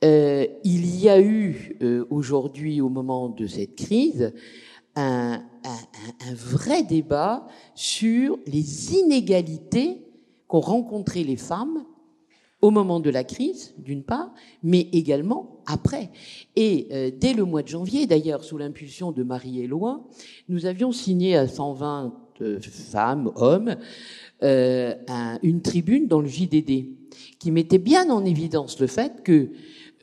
euh, 0.02 0.46
il 0.64 0.98
y 0.98 1.10
a 1.10 1.20
eu 1.20 1.78
aujourd'hui, 2.08 2.80
au 2.80 2.88
moment 2.88 3.28
de 3.28 3.46
cette 3.46 3.76
crise, 3.76 4.32
un, 4.96 5.42
un, 5.64 6.28
un, 6.28 6.34
vrai 6.34 6.82
débat 6.82 7.46
sur 7.74 8.38
les 8.46 8.94
inégalités 8.94 10.02
qu'ont 10.48 10.60
rencontrées 10.60 11.24
les 11.24 11.36
femmes 11.36 11.84
au 12.60 12.70
moment 12.70 13.00
de 13.00 13.08
la 13.08 13.24
crise, 13.24 13.74
d'une 13.78 14.02
part, 14.02 14.34
mais 14.62 14.88
également 14.92 15.62
après. 15.66 16.10
Et 16.56 16.88
euh, 16.92 17.10
dès 17.14 17.32
le 17.32 17.44
mois 17.44 17.62
de 17.62 17.68
janvier, 17.68 18.06
d'ailleurs, 18.06 18.44
sous 18.44 18.58
l'impulsion 18.58 19.12
de 19.12 19.22
Marie 19.22 19.62
Éloi, 19.62 20.06
nous 20.48 20.66
avions 20.66 20.92
signé 20.92 21.36
à 21.36 21.48
120 21.48 22.12
euh, 22.42 22.60
femmes, 22.60 23.32
hommes, 23.36 23.76
euh, 24.42 24.94
une 25.42 25.62
tribune 25.62 26.06
dans 26.06 26.20
le 26.20 26.28
JDD 26.28 26.86
qui 27.38 27.50
mettait 27.50 27.78
bien 27.78 28.10
en 28.10 28.24
évidence 28.24 28.78
le 28.80 28.86
fait 28.86 29.22
que 29.22 29.50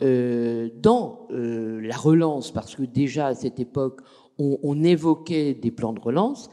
euh, 0.03 0.70
dans 0.79 1.27
euh, 1.32 1.82
la 1.82 1.98
relance, 1.98 2.51
parce 2.51 2.75
que 2.75 2.84
déjà 2.84 3.27
à 3.27 3.34
cette 3.34 3.60
époque 3.60 4.01
on, 4.39 4.84
évoquait 4.84 5.53
des 5.53 5.72
plans 5.72 5.94
de 5.94 6.00
relance, 6.00 6.50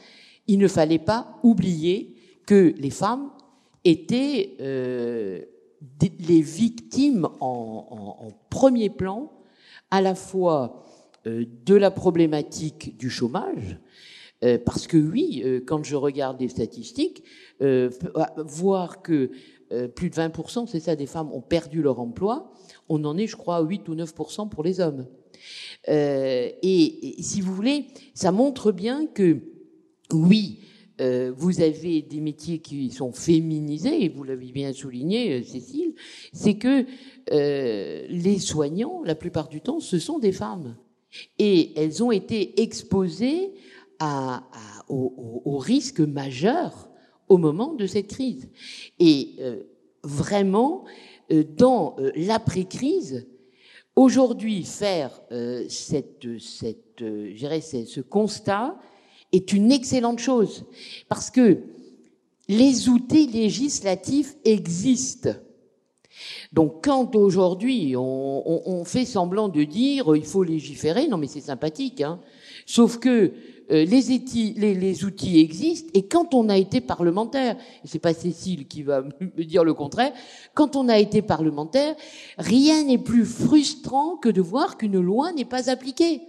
il 0.46 0.58
ne 0.58 0.68
fallait 0.68 0.98
pas 0.98 1.38
oublier 1.42 2.14
que 2.46 2.74
les 2.76 2.90
femmes 2.90 3.30
étaient 3.84 4.56
euh, 4.60 5.42
les 6.00 6.40
victimes 6.40 7.28
en, 7.40 8.30
premier 8.50 8.88
plan 8.88 9.32
à 9.90 10.00
la 10.00 10.14
fois 10.14 10.84
euh, 11.26 11.44
de 11.64 11.74
la 11.74 11.90
problématique 11.90 12.96
du 12.96 13.10
chômage, 13.10 13.78
euh, 14.42 14.58
parce 14.64 14.86
que 14.86 14.96
oui, 14.96 15.44
quand 15.66 15.84
je 15.84 15.96
regarde 15.96 16.40
les 16.40 16.48
statistiques, 16.48 17.22
voir 17.60 19.02
que 19.02 19.30
plus 19.96 20.10
de 20.10 20.14
20%, 20.14 20.66
c'est 20.66 20.80
ça, 20.80 20.94
des 20.94 21.06
femmes 21.06 21.32
ont 21.32 21.40
perdu 21.40 21.82
leur 21.82 21.98
emploi, 21.98 22.52
on 22.88 23.04
en 23.04 23.16
est, 23.16 23.26
je 23.26 23.36
crois, 23.36 23.56
à 23.56 23.62
8 23.62 23.88
ou 23.88 23.94
9% 23.94 24.48
pour 24.48 24.62
les 24.62 24.80
hommes. 24.80 25.06
Et, 25.88 27.18
et, 27.18 27.22
si 27.22 27.40
vous 27.40 27.54
voulez, 27.54 27.86
ça 28.14 28.32
montre 28.32 28.72
bien 28.72 29.06
que 29.06 29.38
oui, 30.12 30.60
euh, 31.00 31.32
vous 31.36 31.60
avez 31.60 32.02
des 32.02 32.20
métiers 32.20 32.58
qui 32.60 32.90
sont 32.90 33.12
féminisés, 33.12 34.04
et 34.04 34.08
vous 34.08 34.22
l'avez 34.22 34.52
bien 34.52 34.72
souligné, 34.72 35.42
Cécile, 35.42 35.94
c'est 36.32 36.54
que 36.54 36.86
euh, 37.32 38.06
les 38.08 38.38
soignants, 38.38 39.02
la 39.04 39.14
plupart 39.14 39.48
du 39.48 39.60
temps, 39.60 39.80
ce 39.80 39.98
sont 39.98 40.18
des 40.18 40.32
femmes. 40.32 40.76
Et 41.38 41.72
elles 41.76 42.02
ont 42.02 42.12
été 42.12 42.60
exposées 42.62 43.52
à, 43.98 44.36
à, 44.52 44.84
au, 44.88 45.42
au, 47.28 47.38
moment 47.38 47.74
de 47.74 47.86
cette 47.86 48.08
crise. 48.08 48.48
Et 48.98 49.34
euh, 49.40 49.62
vraiment, 50.02 50.84
euh, 51.32 51.44
dans 51.56 51.96
euh, 51.98 52.10
l'après-crise, 52.16 53.26
aujourd'hui, 53.96 54.64
faire 54.64 55.10
euh, 55.32 55.64
cette, 55.68 56.38
cette, 56.38 57.02
euh, 57.02 57.60
ce 57.60 58.00
constat 58.00 58.76
est 59.32 59.52
une 59.52 59.72
excellente 59.72 60.18
chose, 60.18 60.64
parce 61.08 61.30
que 61.30 61.58
les 62.48 62.88
outils 62.88 63.26
législatifs 63.26 64.36
existent. 64.44 65.30
Donc 66.52 66.84
quand 66.84 67.16
aujourd'hui 67.16 67.96
on, 67.96 68.42
on, 68.48 68.62
on, 68.66 68.84
fait 68.84 69.04
semblant 69.04 69.48
de 69.48 69.64
dire 69.64 70.14
il 70.14 70.24
faut 70.24 70.44
légiférer, 70.44 71.08
non 71.08 71.16
mais 71.16 71.26
c'est 71.26 71.40
sympathique, 71.40 72.00
hein. 72.00 72.20
sauf 72.66 72.98
que 72.98 73.32
les, 73.68 74.12
éti, 74.12 74.54
les, 74.56 75.04
outils 75.04 75.40
existent 75.40 75.90
et 75.94 76.06
quand 76.06 76.34
on 76.34 76.48
a 76.48 76.56
été 76.56 76.80
parlementaire, 76.80 77.56
et 77.84 77.88
c'est 77.88 77.98
pas 77.98 78.14
Cécile 78.14 78.66
qui 78.66 78.82
va 78.82 79.02
me 79.20 79.44
dire 79.44 79.64
le 79.64 79.74
contraire, 79.74 80.12
quand 80.54 80.76
on 80.76 80.88
a 80.88 80.98
été 80.98 81.22
parlementaire, 81.22 81.94
rien 82.38 82.84
n'est 82.84 82.98
plus 82.98 83.24
frustrant 83.24 84.16
que 84.16 84.28
de 84.28 84.40
voir 84.40 84.76
qu'une 84.76 85.00
loi 85.00 85.32
n'est 85.32 85.44
pas 85.44 85.70
appliquée. 85.70 86.20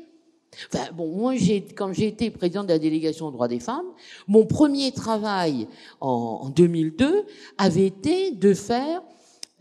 Enfin, 0.73 0.85
bon, 0.93 1.07
moi, 1.15 1.33
quand 1.75 1.91
j'ai 1.91 2.07
été 2.07 2.29
présidente 2.29 2.67
de 2.67 2.73
la 2.73 2.79
délégation 2.79 3.27
aux 3.27 3.31
droits 3.31 3.47
des 3.47 3.59
femmes, 3.59 3.87
mon 4.27 4.45
premier 4.45 4.91
travail 4.91 5.67
en, 5.99 6.39
en 6.43 6.49
2002 6.49 7.25
avait 7.57 7.87
été 7.87 8.31
de 8.31 8.53
faire 8.53 9.01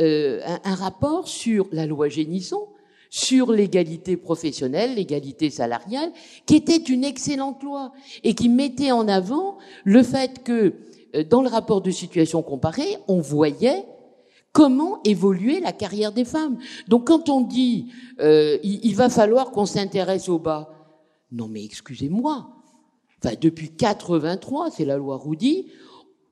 euh, 0.00 0.40
un, 0.64 0.75
rapport 0.75 1.28
sur 1.28 1.69
la 1.71 1.87
loi 1.87 2.09
Génisson, 2.09 2.66
sur 3.14 3.52
l'égalité 3.52 4.16
professionnelle, 4.16 4.97
l'égalité 4.97 5.49
salariale, 5.49 6.11
qui 6.47 6.56
était 6.56 6.78
une 6.78 7.04
excellente 7.04 7.62
loi 7.62 7.92
et 8.25 8.35
qui 8.35 8.49
mettait 8.49 8.90
en 8.90 9.06
avant 9.06 9.59
le 9.85 10.02
fait 10.02 10.42
que 10.42 10.75
euh, 11.14 11.23
dans 11.23 11.40
le 11.40 11.49
rapport 11.49 11.80
de 11.80 11.92
situation 11.92 12.42
comparée, 12.42 12.97
on 13.06 13.21
voyait 13.21 13.85
comment 14.50 15.00
évoluer 15.04 15.61
la 15.61 15.71
carrière 15.71 16.11
des 16.11 16.25
femmes. 16.25 16.59
Donc 16.88 17.06
quand 17.06 17.28
on 17.28 17.42
dit 17.42 17.92
euh, 18.18 18.59
il, 18.64 18.85
il 18.85 18.97
va 18.97 19.09
falloir 19.09 19.52
qu'on 19.52 19.64
s'intéresse 19.64 20.28
au 20.28 20.40
bas, 20.40 20.71
non 21.30 21.47
mais 21.47 21.64
excusez-moi, 21.64 22.49
enfin 23.23 23.37
depuis 23.40 23.76
83, 23.76 24.73
c'est 24.73 24.85
la 24.85 24.97
loi 24.97 25.18
Roudy, 25.18 25.71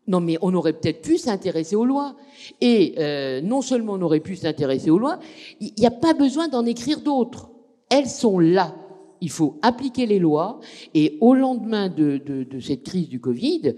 non, 0.08 0.20
mais 0.20 0.36
on 0.42 0.52
aurait 0.54 0.72
peut-être 0.72 1.02
pu 1.02 1.16
s'intéresser 1.16 1.76
aux 1.76 1.84
lois. 1.84 2.16
Et 2.60 2.94
euh, 2.98 3.40
non 3.40 3.62
seulement 3.62 3.94
on 3.94 4.02
aurait 4.02 4.20
pu 4.20 4.36
s'intéresser 4.36 4.90
aux 4.90 4.98
lois, 4.98 5.20
il 5.60 5.72
n'y 5.78 5.86
a 5.86 5.92
pas 5.92 6.14
besoin 6.14 6.48
d'en 6.48 6.66
écrire 6.66 7.00
d'autres. 7.00 7.50
Elles 7.88 8.08
sont 8.08 8.38
là. 8.38 8.74
Il 9.20 9.30
faut 9.30 9.60
appliquer 9.62 10.06
les 10.06 10.18
lois. 10.18 10.58
Et 10.94 11.18
au 11.20 11.34
lendemain 11.34 11.88
de, 11.88 12.20
cette 12.60 12.82
crise 12.82 13.08
du 13.08 13.20
Covid, 13.20 13.74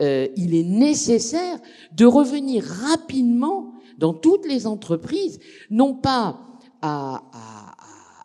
euh, 0.00 0.28
il 0.36 0.54
est 0.54 0.64
nécessaire 0.64 1.58
de 1.92 2.06
revenir 2.06 2.64
rapidement 2.64 3.74
dans 3.98 4.14
toutes 4.14 4.46
les 4.46 4.66
entreprises, 4.66 5.38
non 5.70 5.94
pas 5.94 6.40
à, 6.80 7.22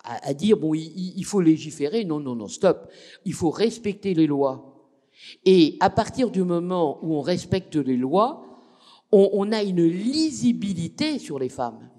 à, 0.05 0.33
dire 0.33 0.57
bon, 0.57 0.73
il, 0.73 1.13
il 1.17 1.25
faut 1.25 1.41
légiférer. 1.41 2.05
Non, 2.05 2.21
non, 2.21 2.35
non, 2.35 2.47
stop. 2.47 2.89
Il 3.25 3.33
faut 3.33 3.49
respecter 3.49 4.13
les 4.13 4.27
lois 4.27 4.70
et 5.45 5.77
à 5.79 5.89
partir 5.89 6.29
du 6.29 6.43
moment 6.43 6.99
où 7.01 7.15
on 7.15 7.21
respecte 7.21 7.75
les 7.75 7.97
lois, 7.97 8.47
on, 9.11 9.51
a 9.51 9.61
une 9.61 9.85
lisibilité 9.85 11.19
sur 11.19 11.37
les 11.37 11.49
femmes. 11.49 11.89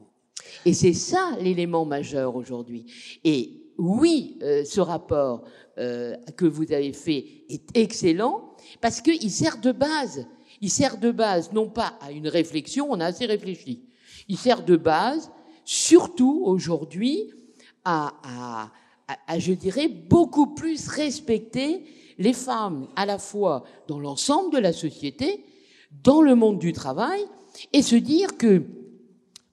Et 0.64 0.73
c'est 0.73 0.95
ça 0.95 1.37
l'élément 1.41 1.85
majeur 1.85 2.37
aujourd'hui. 2.37 2.87
Et 3.25 3.62
oui, 3.79 4.38
euh, 4.43 4.64
ce 4.64 4.81
rapport 4.81 5.45
euh, 5.79 6.17
que 6.37 6.47
vous 6.47 6.73
avez 6.73 6.93
fait 6.93 7.45
est 7.49 7.76
excellent 7.76 8.55
parce 8.81 9.00
qu'il 9.00 9.31
sert 9.31 9.61
de 9.61 9.73
base. 9.73 10.26
Il 10.61 10.71
sert 10.71 10.99
de 10.99 11.11
base 11.11 11.52
non 11.52 11.69
pas 11.69 11.99
à 12.00 12.12
une 12.12 12.29
réflexion, 12.29 12.87
on 12.91 13.00
a 13.00 13.07
assez 13.07 13.26
réfléchi. 13.26 13.85
Il 14.29 14.38
sert 14.38 14.64
de 14.64 14.76
base 14.76 15.31
surtout 15.64 16.43
aujourd'hui 16.45 17.31
à, 17.85 18.71
à, 19.26 19.38
je 19.38 19.52
dirais, 19.52 19.88
beaucoup 19.88 20.55
plus 20.55 20.88
respecter 20.88 21.85
les 22.23 22.33
femmes 22.33 22.87
à 22.97 23.05
la 23.05 23.19
fois 23.19 23.64
dans 23.88 23.99
l'ensemble 23.99 24.55
de 24.55 24.59
la 24.59 24.73
société, 24.73 25.45
dans 26.05 26.23
le 26.23 26.35
monde 26.35 26.59
du 26.59 26.73
travail, 26.73 27.21
et 27.73 27.83
se 27.83 27.97
dire 27.97 28.38
que 28.38 28.62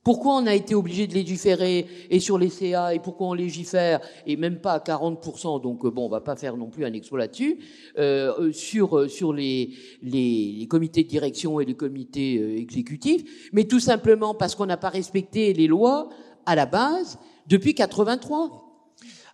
pourquoi 0.04 0.38
on 0.38 0.48
a 0.48 0.56
été 0.56 0.76
obligé 0.76 1.08
de 1.08 1.14
légiférer 1.14 1.86
et 2.10 2.20
sur 2.20 2.38
les 2.38 2.50
CA 2.50 2.94
et 2.94 3.00
pourquoi 3.00 3.28
on 3.28 3.34
légifère 3.34 4.00
et 4.26 4.38
même 4.38 4.60
pas 4.62 4.74
à 4.74 4.80
40%, 4.80 5.62
donc 5.62 5.86
bon, 5.86 6.06
on 6.06 6.10
va 6.10 6.22
pas 6.22 6.36
faire 6.36 6.56
non 6.56 6.70
plus 6.70 6.86
un 6.86 6.94
expo 6.94 7.18
là-dessus, 7.18 7.60
euh, 7.98 8.52
sur, 8.54 9.10
sur 9.10 9.34
les, 9.34 9.72
les, 10.02 10.66
comités 10.70 11.04
de 11.04 11.10
direction 11.10 11.60
et 11.60 11.66
les 11.66 11.76
comités 11.76 12.38
euh, 12.38 12.58
exécutifs, 12.58 13.50
mais 13.52 13.66
tout 13.66 13.82
simplement 13.82 14.34
parce 14.34 14.56
qu'on 14.56 14.68
n'a 14.68 14.78
pas 14.78 14.90
respecté 14.90 15.54
les 15.54 15.68
lois 15.68 16.10
à 16.46 16.56
la 16.56 16.66
base 16.66 17.20
depuis 17.48 17.76
83. 17.76 18.69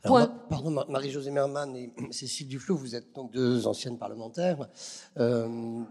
Alors, 0.05 0.29
pardon, 0.49 0.69
Marie-Josée 0.69 1.31
Merman 1.31 1.75
et 1.75 1.91
Cécile 2.11 2.47
Duflot, 2.47 2.75
vous 2.75 2.95
êtes 2.95 3.13
donc 3.15 3.31
deux 3.31 3.65
anciennes 3.65 3.97
parlementaires. 3.97 4.69
Euh, 5.17 5.81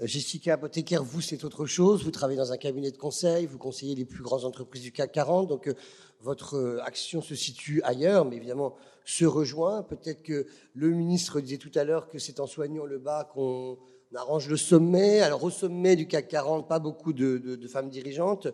Jessica 0.00 0.54
Apothécaire, 0.54 1.02
vous, 1.02 1.20
c'est 1.20 1.44
autre 1.44 1.66
chose. 1.66 2.04
Vous 2.04 2.12
travaillez 2.12 2.38
dans 2.38 2.52
un 2.52 2.56
cabinet 2.56 2.92
de 2.92 2.96
conseil, 2.96 3.46
vous 3.46 3.58
conseillez 3.58 3.96
les 3.96 4.04
plus 4.04 4.22
grandes 4.22 4.44
entreprises 4.44 4.82
du 4.82 4.92
CAC 4.92 5.10
40. 5.12 5.48
Donc, 5.48 5.66
euh, 5.66 5.74
votre 6.20 6.54
euh, 6.54 6.82
action 6.84 7.20
se 7.22 7.34
situe 7.34 7.82
ailleurs, 7.82 8.24
mais 8.24 8.36
évidemment 8.36 8.76
se 9.04 9.24
rejoint. 9.24 9.82
Peut-être 9.82 10.22
que 10.22 10.46
le 10.74 10.90
ministre 10.90 11.40
disait 11.40 11.58
tout 11.58 11.72
à 11.74 11.82
l'heure 11.82 12.08
que 12.08 12.20
c'est 12.20 12.38
en 12.38 12.46
soignant 12.46 12.84
le 12.84 12.98
bas 12.98 13.28
qu'on 13.34 13.78
on 14.12 14.16
arrange 14.16 14.48
le 14.48 14.56
sommet. 14.56 15.20
Alors 15.20 15.44
au 15.44 15.50
sommet 15.50 15.96
du 15.96 16.06
CAC 16.06 16.28
40, 16.28 16.68
pas 16.68 16.78
beaucoup 16.78 17.12
de, 17.12 17.58
femmes 17.68 17.88
dirigeantes. 17.88 18.48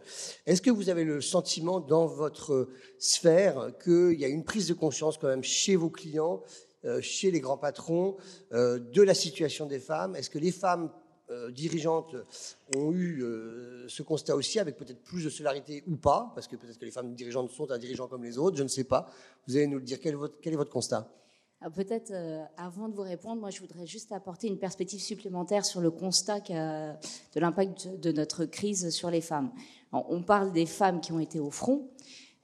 Est-ce 0.46 0.60
que 0.60 0.70
vous 0.70 0.88
avez 0.88 1.04
le 1.04 1.20
sentiment 1.20 1.80
dans 1.80 2.06
votre 2.06 2.68
sphère 2.98 3.72
qu'il 3.82 4.18
y 4.18 4.24
a 4.24 4.28
une 4.28 4.44
prise 4.44 4.68
de 4.68 4.74
conscience 4.74 5.18
quand 5.18 5.28
même 5.28 5.44
chez 5.44 5.76
vos 5.76 5.90
clients, 5.90 6.42
euh, 6.84 7.00
chez 7.00 7.30
les 7.30 7.40
grands 7.40 7.56
patrons, 7.56 8.16
euh, 8.52 8.78
de 8.78 9.02
la 9.02 9.14
situation 9.14 9.66
des 9.66 9.80
femmes? 9.80 10.14
Est-ce 10.16 10.30
que 10.30 10.38
les 10.38 10.52
femmes 10.52 10.90
euh, 11.30 11.50
dirigeantes 11.50 12.14
ont 12.76 12.92
eu 12.92 13.24
ce 13.88 14.02
constat 14.02 14.36
aussi, 14.36 14.58
avec 14.58 14.76
peut-être 14.76 15.02
plus 15.02 15.24
de 15.24 15.30
solarité 15.30 15.82
ou 15.86 15.96
pas, 15.96 16.32
parce 16.34 16.46
que 16.46 16.56
peut-être 16.56 16.78
que 16.78 16.84
les 16.84 16.90
femmes 16.90 17.14
dirigeantes 17.14 17.50
sont 17.50 17.70
un 17.70 17.78
dirigeant 17.78 18.08
comme 18.08 18.24
les 18.24 18.38
autres, 18.38 18.56
je 18.56 18.62
ne 18.62 18.68
sais 18.68 18.84
pas. 18.84 19.08
Vous 19.48 19.56
allez 19.56 19.66
nous 19.66 19.78
le 19.78 19.84
dire. 19.84 19.98
Quel 20.00 20.12
est 20.12 20.56
votre 20.56 20.70
constat? 20.70 21.10
Peut-être, 21.74 22.10
euh, 22.12 22.44
avant 22.58 22.88
de 22.88 22.94
vous 22.94 23.02
répondre, 23.02 23.40
moi, 23.40 23.50
je 23.50 23.60
voudrais 23.60 23.86
juste 23.86 24.12
apporter 24.12 24.46
une 24.46 24.58
perspective 24.58 25.00
supplémentaire 25.00 25.64
sur 25.64 25.80
le 25.80 25.90
constat 25.90 26.40
de 26.40 27.40
l'impact 27.40 27.98
de 27.98 28.12
notre 28.12 28.44
crise 28.44 28.90
sur 28.90 29.10
les 29.10 29.22
femmes. 29.22 29.50
On 29.92 30.22
parle 30.22 30.52
des 30.52 30.66
femmes 30.66 31.00
qui 31.00 31.12
ont 31.12 31.18
été 31.18 31.40
au 31.40 31.50
front. 31.50 31.88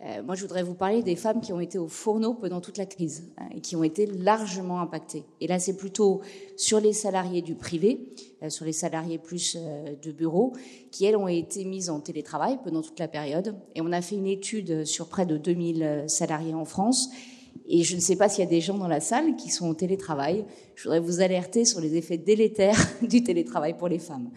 Euh, 0.01 0.23
moi, 0.23 0.35
je 0.35 0.41
voudrais 0.41 0.63
vous 0.63 0.75
parler 0.75 1.03
des 1.03 1.15
femmes 1.15 1.43
qui 1.43 1.53
ont 1.53 1.61
été 1.61 1.79
au 1.79 1.89
fourneau 1.89 2.35
pendant 2.35 2.61
toute 2.63 2.79
la 2.79 2.87
crise 2.87 3.31
hein, 3.37 3.49
et 3.55 3.61
qui 3.61 3.77
ont 3.77 3.85
été 3.85 4.07
largement 4.07 4.81
impactées. 4.81 5.25
Et 5.41 5.47
là, 5.47 5.59
c'est 5.61 5.77
plutôt 5.77 6.23
sur 6.57 6.81
les 6.81 6.95
salariés 6.95 7.43
du 7.43 7.55
privé, 7.55 8.15
euh, 8.43 8.49
sur 8.49 8.65
les 8.65 8.73
salariés 8.73 9.19
plus 9.19 9.57
de 9.57 10.11
bureaux, 10.11 10.55
qui, 10.91 11.05
elles, 11.05 11.17
ont 11.17 11.29
été 11.29 11.67
mises 11.67 11.91
en 11.91 12.01
télétravail 12.01 12.59
pendant 12.65 12.81
toute 12.81 12.99
la 12.99 13.09
période. 13.09 13.55
Et 13.75 13.83
on 13.83 13.93
a 13.93 14.01
fait 14.01 14.17
une 14.17 14.27
étude 14.27 14.87
sur 14.87 15.09
près 15.09 15.27
de 15.27 15.37
2000 15.37 16.05
salariés 16.09 16.55
en 16.55 16.65
France 16.65 17.11
Et 17.67 17.83
je 17.85 17.97
ne 17.97 18.01
sais 18.01 18.17
pas 18.17 18.29
s'il 18.29 18.45
y 18.45 18.47
a 18.47 18.51
des 18.51 18.61
gens 18.61 18.77
dans 18.77 18.89
la 18.89 19.01
salle 19.01 19.37
qui 19.37 19.51
sont 19.51 19.69
au 19.69 19.75
télétravail. 19.75 20.45
Je 20.75 20.85
voudrais 20.85 21.01
vous 21.01 21.21
alerter 21.21 21.65
sur 21.65 21.81
les 21.81 21.97
effets 21.97 22.19
délétères 22.19 22.79
du 23.03 23.23
télétravail 23.23 23.77
pour 23.77 23.89
les 23.89 23.99
femmes. 23.99 24.31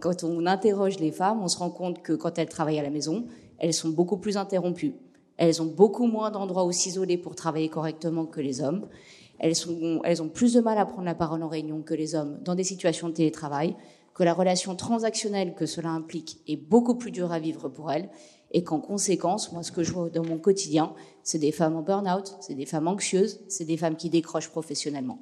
Quand 0.00 0.22
on 0.22 0.44
interroge 0.44 0.98
les 0.98 1.12
femmes, 1.12 1.40
on 1.42 1.48
se 1.48 1.56
rend 1.56 1.70
compte 1.70 2.02
que 2.02 2.12
quand 2.12 2.38
elles 2.38 2.48
travaillent 2.48 2.78
à 2.78 2.82
la 2.82 2.90
maison, 2.90 3.26
elles 3.58 3.72
sont 3.72 3.88
beaucoup 3.88 4.18
plus 4.18 4.36
interrompues. 4.36 4.94
Elles 5.38 5.62
ont 5.62 5.66
beaucoup 5.66 6.06
moins 6.06 6.30
d'endroits 6.30 6.64
où 6.64 6.72
s'isoler 6.72 7.16
pour 7.16 7.34
travailler 7.34 7.68
correctement 7.68 8.26
que 8.26 8.40
les 8.40 8.60
hommes. 8.60 8.86
Elles, 9.38 9.54
elles 10.04 10.22
ont 10.22 10.28
plus 10.28 10.54
de 10.54 10.60
mal 10.60 10.76
à 10.78 10.84
prendre 10.84 11.04
la 11.04 11.14
parole 11.14 11.42
en 11.42 11.48
réunion 11.48 11.80
que 11.82 11.94
les 11.94 12.14
hommes 12.14 12.38
dans 12.44 12.54
des 12.54 12.64
situations 12.64 13.08
de 13.08 13.14
télétravail, 13.14 13.76
que 14.14 14.24
la 14.24 14.34
relation 14.34 14.74
transactionnelle 14.74 15.54
que 15.54 15.64
cela 15.64 15.90
implique 15.90 16.40
est 16.48 16.56
beaucoup 16.56 16.96
plus 16.96 17.12
dure 17.12 17.32
à 17.32 17.38
vivre 17.38 17.68
pour 17.68 17.92
elles, 17.92 18.10
et 18.50 18.64
qu'en 18.64 18.80
conséquence, 18.80 19.52
moi, 19.52 19.62
ce 19.62 19.72
que 19.72 19.82
je 19.82 19.92
vois 19.92 20.08
dans 20.08 20.24
mon 20.24 20.38
quotidien, 20.38 20.94
c'est 21.22 21.38
des 21.38 21.52
femmes 21.52 21.76
en 21.76 21.82
burn-out, 21.82 22.36
c'est 22.40 22.54
des 22.54 22.66
femmes 22.66 22.88
anxieuses, 22.88 23.40
c'est 23.48 23.64
des 23.64 23.76
femmes 23.76 23.96
qui 23.96 24.08
décrochent 24.08 24.48
professionnellement. 24.48 25.18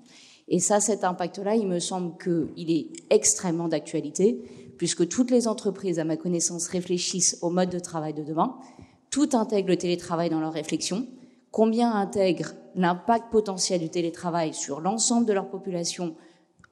Et 0.49 0.61
ça, 0.61 0.81
cet 0.81 1.03
impact-là, 1.03 1.57
il 1.57 1.67
me 1.67 1.81
semble 1.81 2.17
qu'il 2.23 2.71
est 2.71 2.93
extrêmement 3.11 3.69
d'actualité, 3.69 4.41
puisque 4.79 5.09
toutes 5.09 5.31
les 5.31 5.49
entreprises, 5.49 5.99
à 5.99 6.05
ma 6.05 6.17
connaissance, 6.17 6.69
réfléchissent 6.69 7.39
au 7.43 7.51
mode 7.51 7.71
de 7.71 7.81
travail 7.81 8.15
de 8.15 8.23
demain. 8.23 8.57
Tout 9.11 9.31
intègre 9.33 9.71
le 9.71 9.77
télétravail 9.77 10.31
dans 10.31 10.41
leur 10.41 10.53
réflexion. 10.53 11.07
Combien 11.51 11.93
intègre 11.93 12.53
l'impact 12.75 13.33
potentiel 13.33 13.81
du 13.81 13.89
télétravail 13.89 14.55
sur 14.55 14.81
l'ensemble 14.81 15.27
de 15.27 15.33
leur 15.33 15.49
population 15.49 16.15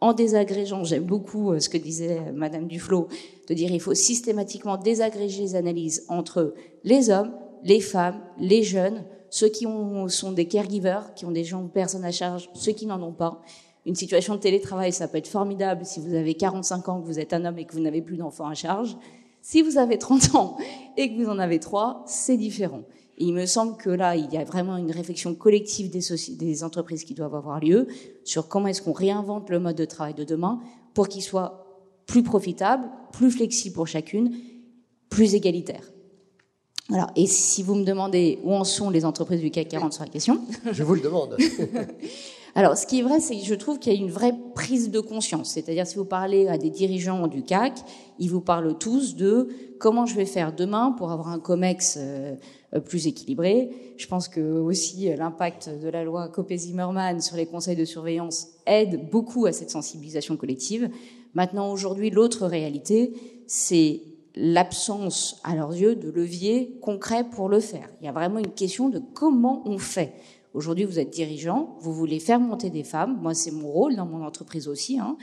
en 0.04 0.12
désagrégeant, 0.12 0.84
j'aime 0.84 1.04
beaucoup 1.04 1.52
euh, 1.52 1.60
ce 1.60 1.70
que 1.70 1.78
disait 1.78 2.30
Madame 2.34 2.66
Duflo, 2.66 3.08
de 3.48 3.54
dire 3.54 3.72
il 3.72 3.80
faut 3.80 3.94
systématiquement 3.94 4.76
désagréger 4.76 5.40
les 5.40 5.54
analyses 5.54 6.04
entre 6.08 6.52
les 6.84 7.08
hommes, 7.08 7.32
les 7.62 7.80
femmes, 7.80 8.20
les 8.38 8.62
jeunes, 8.62 9.06
ceux 9.30 9.48
qui 9.48 9.66
ont, 9.66 10.06
sont 10.08 10.32
des 10.32 10.46
caregivers, 10.46 11.14
qui 11.14 11.24
ont 11.24 11.30
des 11.30 11.42
gens, 11.42 11.66
personnes 11.68 12.04
à 12.04 12.12
charge, 12.12 12.50
ceux 12.52 12.72
qui 12.72 12.84
n'en 12.84 13.02
ont 13.02 13.14
pas. 13.14 13.40
Une 13.86 13.94
situation 13.94 14.34
de 14.34 14.40
télétravail, 14.40 14.92
ça 14.92 15.08
peut 15.08 15.16
être 15.16 15.26
formidable 15.26 15.86
si 15.86 16.00
vous 16.00 16.14
avez 16.14 16.34
45 16.34 16.86
ans, 16.90 17.00
que 17.00 17.06
vous 17.06 17.18
êtes 17.18 17.32
un 17.32 17.46
homme 17.46 17.58
et 17.58 17.64
que 17.64 17.72
vous 17.72 17.80
n'avez 17.80 18.02
plus 18.02 18.18
d'enfants 18.18 18.46
à 18.46 18.54
charge. 18.54 18.98
Si 19.40 19.62
vous 19.62 19.78
avez 19.78 19.96
30 19.96 20.34
ans 20.34 20.58
et 20.98 21.08
que 21.08 21.22
vous 21.22 21.30
en 21.30 21.38
avez 21.38 21.60
trois, 21.60 22.04
c'est 22.06 22.36
différent. 22.36 22.82
Et 23.18 23.24
il 23.24 23.34
me 23.34 23.46
semble 23.46 23.76
que 23.76 23.90
là, 23.90 24.16
il 24.16 24.32
y 24.32 24.36
a 24.36 24.44
vraiment 24.44 24.76
une 24.76 24.90
réflexion 24.90 25.34
collective 25.34 25.90
des, 25.90 26.00
des 26.36 26.64
entreprises 26.64 27.04
qui 27.04 27.14
doivent 27.14 27.34
avoir 27.34 27.60
lieu 27.60 27.86
sur 28.24 28.48
comment 28.48 28.68
est-ce 28.68 28.82
qu'on 28.82 28.92
réinvente 28.92 29.50
le 29.50 29.60
mode 29.60 29.76
de 29.76 29.84
travail 29.84 30.14
de 30.14 30.24
demain 30.24 30.60
pour 30.94 31.08
qu'il 31.08 31.22
soit 31.22 31.64
plus 32.06 32.22
profitable, 32.22 32.84
plus 33.12 33.30
flexible 33.30 33.74
pour 33.74 33.86
chacune, 33.86 34.34
plus 35.08 35.34
égalitaire. 35.34 35.82
Alors, 36.92 37.10
et 37.16 37.26
si 37.26 37.62
vous 37.62 37.74
me 37.76 37.84
demandez 37.84 38.40
où 38.44 38.52
en 38.52 38.64
sont 38.64 38.90
les 38.90 39.04
entreprises 39.04 39.40
du 39.40 39.50
CAC 39.50 39.68
40 39.68 39.92
sur 39.94 40.04
la 40.04 40.10
question, 40.10 40.40
je 40.70 40.82
vous 40.82 40.94
le 40.94 41.00
demande. 41.00 41.36
Alors, 42.56 42.76
ce 42.76 42.86
qui 42.86 43.00
est 43.00 43.02
vrai, 43.02 43.18
c'est 43.18 43.36
que 43.36 43.44
je 43.44 43.54
trouve 43.54 43.80
qu'il 43.80 43.92
y 43.92 43.96
a 43.96 43.98
une 43.98 44.10
vraie 44.10 44.34
prise 44.54 44.90
de 44.90 45.00
conscience. 45.00 45.50
C'est-à-dire, 45.50 45.86
si 45.86 45.96
vous 45.96 46.04
parlez 46.04 46.46
à 46.46 46.56
des 46.56 46.70
dirigeants 46.70 47.26
du 47.26 47.42
CAC, 47.42 47.80
ils 48.20 48.30
vous 48.30 48.42
parlent 48.42 48.78
tous 48.78 49.16
de 49.16 49.48
comment 49.80 50.06
je 50.06 50.14
vais 50.14 50.26
faire 50.26 50.52
demain 50.52 50.92
pour 50.92 51.10
avoir 51.10 51.28
un 51.28 51.40
COMEX 51.40 51.98
euh, 51.98 52.36
plus 52.80 53.06
équilibré. 53.06 53.70
Je 53.96 54.06
pense 54.06 54.28
que 54.28 54.40
aussi 54.40 55.14
l'impact 55.16 55.70
de 55.82 55.88
la 55.88 56.04
loi 56.04 56.28
Copé-Zimmermann 56.28 57.20
sur 57.20 57.36
les 57.36 57.46
conseils 57.46 57.76
de 57.76 57.84
surveillance 57.84 58.48
aide 58.66 59.08
beaucoup 59.10 59.46
à 59.46 59.52
cette 59.52 59.70
sensibilisation 59.70 60.36
collective. 60.36 60.90
Maintenant, 61.34 61.72
aujourd'hui, 61.72 62.10
l'autre 62.10 62.46
réalité, 62.46 63.12
c'est 63.46 64.02
l'absence, 64.36 65.40
à 65.44 65.54
leurs 65.54 65.74
yeux, 65.74 65.94
de 65.94 66.10
levier 66.10 66.78
concret 66.80 67.24
pour 67.24 67.48
le 67.48 67.60
faire. 67.60 67.88
Il 68.00 68.06
y 68.06 68.08
a 68.08 68.12
vraiment 68.12 68.38
une 68.38 68.52
question 68.52 68.88
de 68.88 69.00
comment 69.14 69.62
on 69.66 69.78
fait. 69.78 70.14
Aujourd'hui, 70.54 70.84
vous 70.84 70.98
êtes 70.98 71.10
dirigeant, 71.10 71.76
vous 71.80 71.92
voulez 71.92 72.20
faire 72.20 72.38
monter 72.38 72.70
des 72.70 72.84
femmes. 72.84 73.18
Moi, 73.20 73.34
c'est 73.34 73.50
mon 73.50 73.68
rôle 73.68 73.96
dans 73.96 74.06
mon 74.06 74.24
entreprise 74.24 74.68
aussi, 74.68 74.98
hein, 74.98 75.16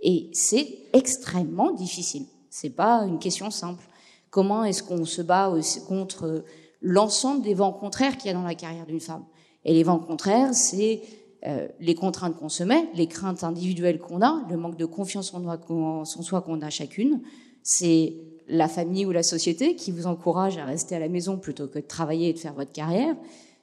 et 0.00 0.30
c'est 0.32 0.78
extrêmement 0.92 1.72
difficile. 1.72 2.26
C'est 2.50 2.70
pas 2.70 3.04
une 3.04 3.18
question 3.18 3.50
simple. 3.50 3.82
Comment 4.30 4.64
est-ce 4.64 4.82
qu'on 4.82 5.04
se 5.04 5.22
bat 5.22 5.52
contre 5.88 6.44
l'ensemble 6.86 7.42
des 7.42 7.54
vents 7.54 7.72
contraires 7.72 8.16
qu'il 8.16 8.28
y 8.28 8.30
a 8.30 8.34
dans 8.34 8.44
la 8.44 8.54
carrière 8.54 8.86
d'une 8.86 9.00
femme 9.00 9.24
Et 9.64 9.74
les 9.74 9.82
vents 9.82 9.98
contraires, 9.98 10.54
c'est 10.54 11.02
euh, 11.46 11.66
les 11.80 11.94
contraintes 11.94 12.36
qu'on 12.36 12.48
se 12.48 12.62
met, 12.62 12.88
les 12.94 13.08
craintes 13.08 13.42
individuelles 13.42 13.98
qu'on 13.98 14.22
a, 14.22 14.44
le 14.48 14.56
manque 14.56 14.76
de 14.76 14.86
confiance 14.86 15.34
en, 15.34 16.04
soi 16.04 16.40
qu'on 16.42 16.62
a 16.62 16.70
chacune. 16.70 17.22
C'est 17.62 18.16
la 18.48 18.68
famille 18.68 19.04
ou 19.04 19.10
la 19.10 19.24
société 19.24 19.74
qui 19.74 19.90
vous 19.90 20.06
encourage 20.06 20.58
à 20.58 20.64
rester 20.64 20.94
à 20.94 21.00
la 21.00 21.08
maison 21.08 21.38
plutôt 21.38 21.66
que 21.66 21.80
de 21.80 21.86
travailler 21.86 22.28
et 22.28 22.32
de 22.32 22.38
faire 22.38 22.54
votre 22.54 22.72
carrière 22.72 23.16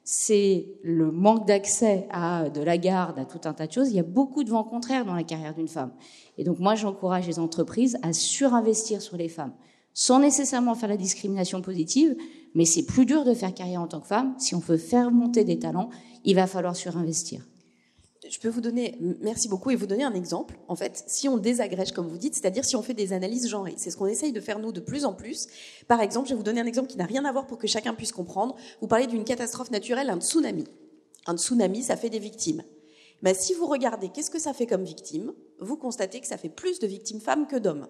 c'est 0.04 0.66
le 0.82 1.10
manque 1.10 1.46
d'accès 1.46 2.06
à 2.10 2.50
de 2.50 2.60
la 2.60 2.76
garde, 2.76 3.18
à 3.18 3.24
tout 3.24 3.40
un 3.44 3.54
tas 3.54 3.66
de 3.66 3.72
choses. 3.72 3.88
Il 3.88 3.96
y 3.96 4.00
a 4.00 4.04
beaucoup 4.04 4.44
de 4.44 4.50
vents 4.50 4.62
contraires 4.62 5.06
dans 5.06 5.14
la 5.14 5.24
carrière 5.24 5.54
d'une 5.54 5.66
femme. 5.66 5.92
Et 6.36 6.44
donc 6.44 6.58
moi, 6.58 6.74
j'encourage 6.74 7.26
les 7.26 7.38
entreprises 7.38 7.96
à 8.02 8.12
surinvestir 8.12 9.00
sur 9.00 9.16
les 9.16 9.30
femmes, 9.30 9.54
sans 9.94 10.18
nécessairement 10.18 10.74
faire 10.74 10.88
la 10.88 10.96
discrimination 10.96 11.62
positive, 11.62 12.16
mais 12.54 12.66
c'est 12.66 12.84
plus 12.84 13.06
dur 13.06 13.24
de 13.24 13.32
faire 13.32 13.54
carrière 13.54 13.80
en 13.80 13.88
tant 13.88 14.00
que 14.00 14.06
femme. 14.06 14.34
Si 14.38 14.54
on 14.54 14.58
veut 14.58 14.76
faire 14.76 15.10
monter 15.10 15.44
des 15.44 15.58
talents, 15.58 15.88
il 16.24 16.34
va 16.34 16.46
falloir 16.46 16.76
surinvestir 16.76 17.44
je 18.28 18.38
peux 18.38 18.48
vous 18.48 18.60
donner, 18.60 18.96
merci 19.20 19.48
beaucoup, 19.48 19.70
et 19.70 19.76
vous 19.76 19.86
donner 19.86 20.04
un 20.04 20.14
exemple. 20.14 20.58
En 20.68 20.76
fait, 20.76 21.04
si 21.06 21.28
on 21.28 21.36
désagrège, 21.36 21.92
comme 21.92 22.08
vous 22.08 22.18
dites, 22.18 22.34
c'est-à-dire 22.34 22.64
si 22.64 22.76
on 22.76 22.82
fait 22.82 22.94
des 22.94 23.12
analyses 23.12 23.48
genrées, 23.48 23.74
c'est 23.76 23.90
ce 23.90 23.96
qu'on 23.96 24.06
essaye 24.06 24.32
de 24.32 24.40
faire 24.40 24.58
nous 24.58 24.72
de 24.72 24.80
plus 24.80 25.04
en 25.04 25.12
plus. 25.12 25.46
Par 25.88 26.00
exemple, 26.00 26.28
je 26.28 26.34
vais 26.34 26.38
vous 26.38 26.44
donner 26.44 26.60
un 26.60 26.66
exemple 26.66 26.88
qui 26.88 26.96
n'a 26.96 27.04
rien 27.04 27.24
à 27.24 27.32
voir 27.32 27.46
pour 27.46 27.58
que 27.58 27.66
chacun 27.66 27.94
puisse 27.94 28.12
comprendre. 28.12 28.56
Vous 28.80 28.86
parlez 28.86 29.06
d'une 29.06 29.24
catastrophe 29.24 29.70
naturelle, 29.70 30.10
un 30.10 30.20
tsunami. 30.20 30.64
Un 31.26 31.36
tsunami, 31.36 31.82
ça 31.82 31.96
fait 31.96 32.10
des 32.10 32.18
victimes. 32.18 32.62
Mais 33.22 33.34
si 33.34 33.54
vous 33.54 33.66
regardez 33.66 34.08
qu'est-ce 34.08 34.30
que 34.30 34.38
ça 34.38 34.52
fait 34.52 34.66
comme 34.66 34.84
victime, 34.84 35.32
vous 35.60 35.76
constatez 35.76 36.20
que 36.20 36.26
ça 36.26 36.36
fait 36.36 36.48
plus 36.48 36.78
de 36.78 36.86
victimes 36.86 37.20
femmes 37.20 37.46
que 37.46 37.56
d'hommes. 37.56 37.88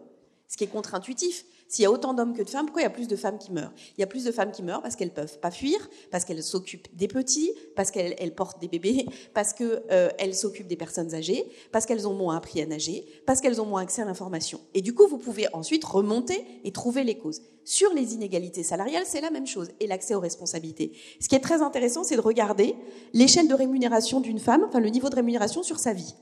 Ce 0.48 0.56
qui 0.56 0.64
est 0.64 0.68
contre-intuitif, 0.68 1.44
s'il 1.68 1.82
y 1.82 1.86
a 1.86 1.90
autant 1.90 2.14
d'hommes 2.14 2.34
que 2.34 2.42
de 2.42 2.48
femmes, 2.48 2.66
pourquoi 2.66 2.82
il 2.82 2.84
y 2.84 2.88
a 2.88 2.90
plus 2.90 3.08
de 3.08 3.16
femmes 3.16 3.38
qui 3.38 3.50
meurent? 3.52 3.72
Il 3.96 4.00
y 4.00 4.04
a 4.04 4.06
plus 4.06 4.24
de 4.24 4.32
femmes 4.32 4.52
qui 4.52 4.62
meurent 4.62 4.82
parce 4.82 4.96
qu'elles 4.96 5.12
peuvent 5.12 5.38
pas 5.40 5.50
fuir, 5.50 5.76
parce 6.10 6.24
qu'elles 6.24 6.42
s'occupent 6.42 6.88
des 6.94 7.08
petits, 7.08 7.50
parce 7.74 7.90
qu'elles 7.90 8.34
portent 8.34 8.60
des 8.60 8.68
bébés, 8.68 9.06
parce 9.34 9.52
qu'elles 9.52 9.82
euh, 9.90 10.32
s'occupent 10.32 10.68
des 10.68 10.76
personnes 10.76 11.14
âgées, 11.14 11.44
parce 11.72 11.86
qu'elles 11.86 12.06
ont 12.06 12.14
moins 12.14 12.36
appris 12.36 12.60
à 12.60 12.66
nager, 12.66 13.06
parce 13.26 13.40
qu'elles 13.40 13.60
ont 13.60 13.66
moins 13.66 13.82
accès 13.82 14.02
à 14.02 14.04
l'information. 14.04 14.60
Et 14.74 14.82
du 14.82 14.94
coup, 14.94 15.06
vous 15.06 15.18
pouvez 15.18 15.46
ensuite 15.54 15.84
remonter 15.84 16.44
et 16.64 16.72
trouver 16.72 17.02
les 17.02 17.16
causes. 17.18 17.42
Sur 17.64 17.94
les 17.94 18.12
inégalités 18.14 18.62
salariales, 18.62 19.04
c'est 19.06 19.22
la 19.22 19.30
même 19.30 19.46
chose, 19.46 19.68
et 19.80 19.86
l'accès 19.86 20.14
aux 20.14 20.20
responsabilités. 20.20 20.92
Ce 21.18 21.28
qui 21.28 21.34
est 21.34 21.40
très 21.40 21.62
intéressant, 21.62 22.04
c'est 22.04 22.16
de 22.16 22.20
regarder 22.20 22.76
l'échelle 23.14 23.48
de 23.48 23.54
rémunération 23.54 24.20
d'une 24.20 24.38
femme, 24.38 24.64
enfin 24.68 24.80
le 24.80 24.90
niveau 24.90 25.08
de 25.08 25.16
rémunération 25.16 25.62
sur 25.62 25.78
sa 25.78 25.94
vie, 25.94 26.14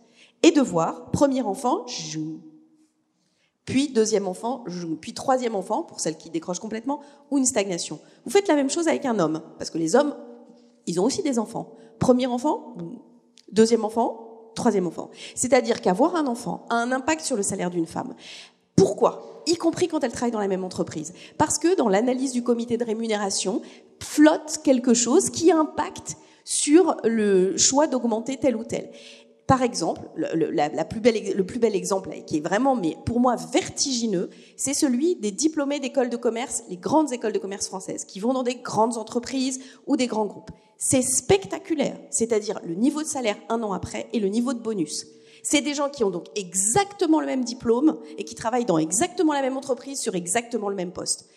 et 0.45 0.53
de 0.53 0.61
voir, 0.61 1.11
premier 1.11 1.43
enfant, 1.43 1.85
puis 3.65 3.89
deuxième 3.89 4.27
enfant, 4.27 4.65
puis 5.01 5.15
troisième 5.15 5.55
enfant, 5.55 5.83
pour 5.83 6.01
celles 6.01 6.17
qui 6.17 6.31
décrochent 6.31 6.59
complètement, 6.59 7.01
ou 7.31 7.39
une 7.39 7.47
stagnation. 7.47 8.01
Vous 8.25 8.31
faites 8.31 8.49
la 8.49 8.57
même 8.57 8.71
chose 8.71 8.89
avec 8.89 9.05
un 9.07 9.19
homme, 9.19 9.43
parce 9.59 9.71
que 9.71 9.79
les 9.79 9.95
hommes, 9.95 10.17
ils 10.87 11.01
ont 11.01 11.05
aussi 11.05 11.23
des 11.23 11.39
enfants. 11.39 11.75
Premier 11.99 12.27
enfant, 12.27 12.75
deuxième 13.53 13.85
enfant, 13.85 14.51
troisième 14.55 14.87
enfant. 14.87 15.11
C'est-à-dire 15.35 15.81
qu'avoir 15.81 16.17
un 16.17 16.27
enfant 16.27 16.67
a 16.71 16.77
un 16.77 16.93
impact 16.93 17.23
sur 17.23 17.37
le 17.37 17.43
salaire 17.43 17.71
d'une 17.71 17.87
femme. 17.87 18.15
Pourquoi? 18.75 19.43
Y 19.47 19.57
compris 19.57 19.89
quand 19.89 20.03
elle 20.03 20.13
travaille 20.13 20.33
dans 20.33 20.41
la 20.41 20.49
même 20.49 20.65
entreprise. 20.65 21.13
Parce 21.39 21.59
que 21.59 21.77
dans 21.77 21.89
l'analyse 21.89 22.33
du 22.33 22.43
comité 22.43 22.77
de 22.77 22.85
rémunération, 22.85 23.63
flotte 24.01 24.61
quelque 24.65 24.95
chose 24.95 25.31
qui 25.31 25.53
impacte 25.53 26.17
sur 26.45 26.97
le 27.05 27.57
choix 27.57 27.87
d'augmenter 27.87 28.37
tel 28.37 28.57
ou 28.57 28.65
tel. 28.65 28.91
Par 29.53 29.61
exemple, 29.61 30.01
le, 30.17 31.43
plus 31.43 31.59
bel 31.59 31.77
exemple, 31.77 32.09
qui 32.27 32.39
est 32.39 32.41
vraiment, 32.41 32.75
mais 32.75 32.97
pour 33.05 33.21
moi, 33.21 33.37
vertigineux, 33.37 34.31
c'est 34.57 34.73
celui 34.73 35.17
des 35.17 35.31
diplômés 35.31 35.79
d'écoles 35.79 36.09
de 36.09 36.17
commerce, 36.17 36.63
les 36.71 36.79
grandes 36.79 37.13
écoles 37.13 37.35
de 37.35 37.39
commerce 37.39 37.67
françaises, 37.67 38.07
qui 38.07 38.19
vont 38.19 38.33
dans 38.33 38.45
des 38.45 38.55
grandes 38.55 38.97
entreprises 38.97 39.61
ou 39.87 39.99
des 39.99 40.07
grands 40.07 40.25
groupes. 40.25 40.53
C'est 40.79 41.03
spectaculaire, 41.03 41.99
c'est-à-dire 42.09 42.61
le 42.65 42.77
niveau 42.77 43.03
de 43.03 43.07
salaire 43.07 43.37
un 43.51 43.63
an 43.63 43.75
après 43.75 44.09
et 44.15 44.21
le 44.21 44.29
niveau 44.29 44.55
de 44.55 44.59
bonus. 44.59 45.05
C'est 45.43 45.61
des 45.61 45.75
gens 45.75 45.91
qui 45.91 46.03
ont 46.03 46.11
donc 46.11 46.29
exactement 46.35 47.21
le 47.21 47.27
même 47.27 47.45
diplôme 47.45 47.99
et 48.17 48.25
qui 48.25 48.35
travaillent 48.35 48.65
dans 48.65 48.79
exactement 48.79 49.35
la 49.35 49.43
même 49.43 49.59
entreprise 49.59 50.01
sur 50.01 50.15
exactement 50.15 50.71
le 50.71 50.77
même 50.77 50.93
poste. 50.93 51.29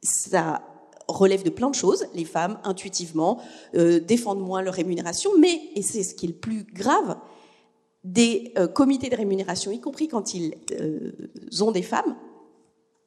Ça 0.00 0.62
relève 1.08 1.42
de 1.42 1.50
plein 1.50 1.70
de 1.70 1.74
choses. 1.74 2.06
Les 2.14 2.24
femmes, 2.24 2.56
intuitivement, 2.62 3.40
euh, 3.74 3.98
défendent 3.98 4.40
moins 4.40 4.62
leur 4.62 4.74
rémunération, 4.74 5.32
mais, 5.40 5.60
et 5.74 5.82
c'est 5.82 6.04
ce 6.04 6.14
qui 6.14 6.26
est 6.26 6.28
le 6.28 6.36
plus 6.36 6.62
grave, 6.72 7.16
des 8.04 8.52
euh, 8.58 8.68
comités 8.68 9.08
de 9.08 9.16
rémunération, 9.16 9.72
y 9.72 9.80
compris 9.80 10.08
quand 10.08 10.34
ils 10.34 10.54
euh, 10.72 11.12
ont 11.60 11.72
des 11.72 11.82
femmes, 11.82 12.16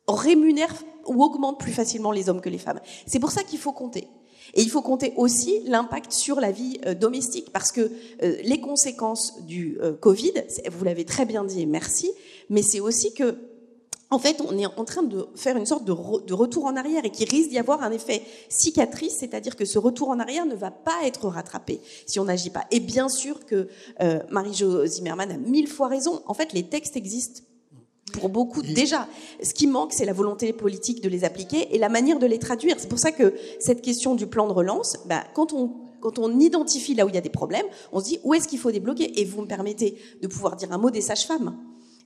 rémunèrent 0.07 0.83
ou 1.05 1.23
augmentent 1.23 1.60
plus 1.60 1.71
facilement 1.71 2.12
les 2.12 2.29
hommes 2.29 2.41
que 2.41 2.49
les 2.49 2.57
femmes. 2.57 2.79
C'est 3.05 3.19
pour 3.19 3.31
ça 3.31 3.43
qu'il 3.43 3.60
faut 3.60 3.71
compter. 3.71 4.07
Et 4.53 4.62
il 4.62 4.69
faut 4.69 4.81
compter 4.81 5.13
aussi 5.17 5.62
l'impact 5.65 6.12
sur 6.12 6.39
la 6.39 6.51
vie 6.51 6.79
euh, 6.86 6.93
domestique, 6.93 7.51
parce 7.51 7.71
que 7.71 7.91
les 8.21 8.60
conséquences 8.60 9.43
du 9.45 9.77
Covid, 10.01 10.33
vous 10.71 10.83
l'avez 10.83 11.05
très 11.05 11.25
bien 11.25 11.43
dit 11.43 11.65
merci, 11.65 12.12
mais 12.49 12.62
c'est 12.62 12.79
aussi 12.79 13.13
que 13.13 13.36
en 14.09 14.19
fait, 14.19 14.41
on 14.41 14.57
est 14.57 14.65
en 14.65 14.85
train 14.85 15.03
de 15.03 15.27
faire 15.35 15.57
une 15.57 15.65
sorte 15.65 15.83
de, 15.83 15.91
retour 15.91 16.65
en 16.65 16.77
arrière 16.77 17.03
et 17.03 17.09
qui 17.09 17.25
risque 17.25 17.49
d'y 17.49 17.59
avoir 17.59 17.83
un 17.83 17.91
effet 17.91 18.21
cicatrice, 18.47 19.17
c'est-à-dire 19.19 19.55
que 19.55 19.65
ce 19.65 19.79
retour 19.79 20.09
en 20.09 20.19
arrière 20.19 20.45
ne 20.45 20.55
va 20.55 20.71
pas 20.71 20.99
être 21.03 21.27
rattrapé 21.27 21.81
si 22.05 22.19
on 22.19 22.25
n'agit 22.25 22.49
pas. 22.49 22.65
Et 22.71 22.79
bien 22.79 23.09
sûr 23.09 23.45
que 23.45 23.67
euh, 24.01 24.19
Marie-Jo 24.29 24.85
Zimmermann 24.85 25.31
a 25.31 25.37
mille 25.37 25.67
fois 25.67 25.87
raison. 25.87 26.21
En 26.25 26.33
fait, 26.33 26.53
les 26.53 26.63
textes 26.63 26.95
existent 26.95 27.41
pour 28.13 28.29
beaucoup 28.29 28.61
déjà. 28.61 29.07
Ce 29.43 29.53
qui 29.53 29.67
manque, 29.67 29.91
c'est 29.91 30.05
la 30.05 30.13
volonté 30.13 30.53
politique 30.53 31.01
de 31.01 31.09
les 31.09 31.25
appliquer 31.25 31.75
et 31.75 31.77
la 31.77 31.89
manière 31.89 32.19
de 32.19 32.25
les 32.25 32.39
traduire. 32.39 32.77
C'est 32.79 32.87
pour 32.87 32.99
ça 32.99 33.11
que 33.11 33.33
cette 33.59 33.81
question 33.81 34.15
du 34.15 34.27
plan 34.27 34.47
de 34.47 34.53
relance, 34.53 34.99
bah, 35.05 35.23
quand 35.33 35.51
on 35.51 35.71
quand 35.99 36.19
on 36.19 36.39
identifie 36.39 36.93
là 36.93 37.07
où 37.07 37.09
il 37.09 37.15
y 37.15 37.17
a 37.17 37.21
des 37.21 37.29
problèmes, 37.29 37.65
on 37.91 37.99
se 37.99 38.05
dit 38.05 38.19
où 38.23 38.35
est-ce 38.35 38.47
qu'il 38.47 38.59
faut 38.59 38.71
débloquer? 38.71 39.19
Et 39.19 39.25
vous 39.25 39.41
me 39.41 39.47
permettez 39.47 39.97
de 40.21 40.27
pouvoir 40.27 40.55
dire 40.55 40.71
un 40.71 40.77
mot 40.77 40.91
des 40.91 41.01
sages-femmes. 41.01 41.57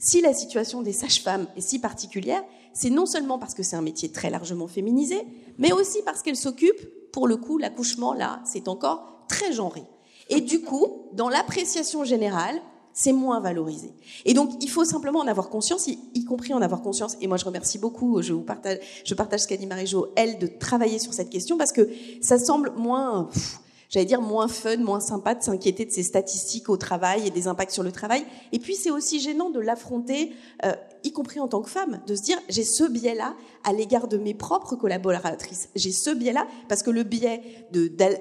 Si 0.04 0.20
la 0.20 0.34
situation 0.34 0.82
des 0.82 0.94
sages-femmes 0.94 1.46
est 1.56 1.62
si 1.62 1.78
particulière, 1.78 2.44
c'est 2.74 2.90
non 2.90 3.06
seulement 3.06 3.38
parce 3.38 3.54
que 3.54 3.62
c'est 3.62 3.76
un 3.76 3.84
métier 3.84 4.10
très 4.10 4.32
largement 4.32 4.68
féminisé, 4.68 5.28
mais 5.60 5.72
aussi 5.72 6.00
parce 6.04 6.24
qu'elles 6.24 6.36
s'occupent, 6.36 7.12
pour 7.14 7.28
le 7.28 7.38
coup, 7.38 7.60
l'accouchement, 7.60 8.14
là, 8.14 8.42
c'est 8.44 8.68
encore 8.68 9.26
très 9.30 9.54
genré. 9.54 9.84
Et 10.30 10.42
du 10.42 10.62
coup, 10.62 11.10
dans 11.14 11.30
l'appréciation 11.30 12.04
générale, 12.04 12.60
c'est 12.94 13.14
moins 13.14 13.40
valorisé. 13.42 13.94
Et 14.26 14.34
donc, 14.34 14.52
il 14.60 14.70
faut 14.72 14.86
simplement 14.86 15.20
en 15.20 15.28
avoir 15.28 15.50
conscience, 15.50 15.88
y, 15.88 16.26
compris 16.26 16.56
en 16.56 16.64
avoir 16.64 16.82
conscience. 16.82 17.16
Et 17.22 17.28
moi, 17.28 17.38
je 17.38 17.46
remercie 17.46 17.78
beaucoup, 17.78 18.24
je 18.24 18.34
vous 18.34 18.42
partage, 18.42 18.80
je 19.06 19.14
partage 19.14 19.42
ce 19.42 19.48
qu'a 19.48 19.56
dit 19.56 19.68
Marie-Jo, 19.68 20.08
elle, 20.16 20.40
de 20.40 20.48
travailler 20.48 20.98
sur 20.98 21.14
cette 21.14 21.30
question 21.30 21.58
parce 21.58 21.72
que 21.72 21.88
ça 22.22 22.40
semble 22.40 22.74
moins, 22.76 23.30
j'allais 23.92 24.06
dire, 24.06 24.22
moins 24.22 24.48
fun, 24.48 24.78
moins 24.78 25.02
sympa 25.02 25.36
de 25.36 25.44
s'inquiéter 25.44 25.86
de 25.86 25.92
ces 25.92 26.04
statistiques 26.04 26.70
au 26.70 26.78
travail 26.78 27.28
et 27.28 27.30
des 27.30 27.48
impacts 27.48 27.74
sur 27.74 27.84
le 27.84 27.92
travail. 27.92 28.26
Et 28.54 28.60
puis, 28.60 28.76
c'est 28.76 28.90
aussi 28.90 29.20
gênant 29.20 29.50
de 29.50 29.60
l'affronter, 29.60 30.32
euh, 30.66 30.72
y 31.04 31.12
compris 31.12 31.42
en 31.42 31.50
tant 31.50 31.62
que 31.62 31.70
femme, 31.70 32.02
de 32.08 32.16
se 32.16 32.22
dire, 32.22 32.38
j'ai 32.48 32.64
ce 32.64 32.86
biais-là 32.86 33.36
à 33.66 33.74
l'égard 33.74 34.08
de 34.08 34.18
mes 34.18 34.34
propres 34.34 34.78
collaboratrices. 34.78 35.70
J'ai 35.76 35.92
ce 35.92 36.10
biais-là 36.10 36.48
parce 36.70 36.84
que 36.84 36.90
le 36.90 37.04
biais 37.04 37.42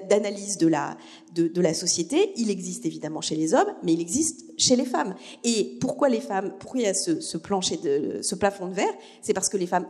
d'analyse 0.09 0.57
de, 0.57 0.67
la, 0.67 0.97
de, 1.33 1.47
de, 1.47 1.61
la 1.61 1.73
société, 1.73 2.33
il 2.35 2.49
existe 2.49 2.85
évidemment 2.85 3.21
chez 3.21 3.35
les 3.35 3.53
hommes, 3.53 3.73
mais 3.81 3.93
il 3.93 4.01
existe 4.01 4.43
chez 4.57 4.75
les 4.75 4.85
femmes. 4.85 5.15
Et 5.45 5.77
pourquoi 5.79 6.09
les 6.09 6.21
femmes, 6.21 6.53
pourquoi 6.59 6.81
il 6.81 6.83
y 6.83 6.87
a 6.87 6.93
ce, 6.93 7.21
ce 7.21 7.37
plancher 7.37 7.77
de, 7.77 8.19
ce 8.21 8.35
plafond 8.35 8.67
de 8.67 8.73
verre? 8.73 8.93
C'est 9.21 9.33
parce 9.33 9.47
que 9.47 9.57
les 9.57 9.67
femmes 9.67 9.87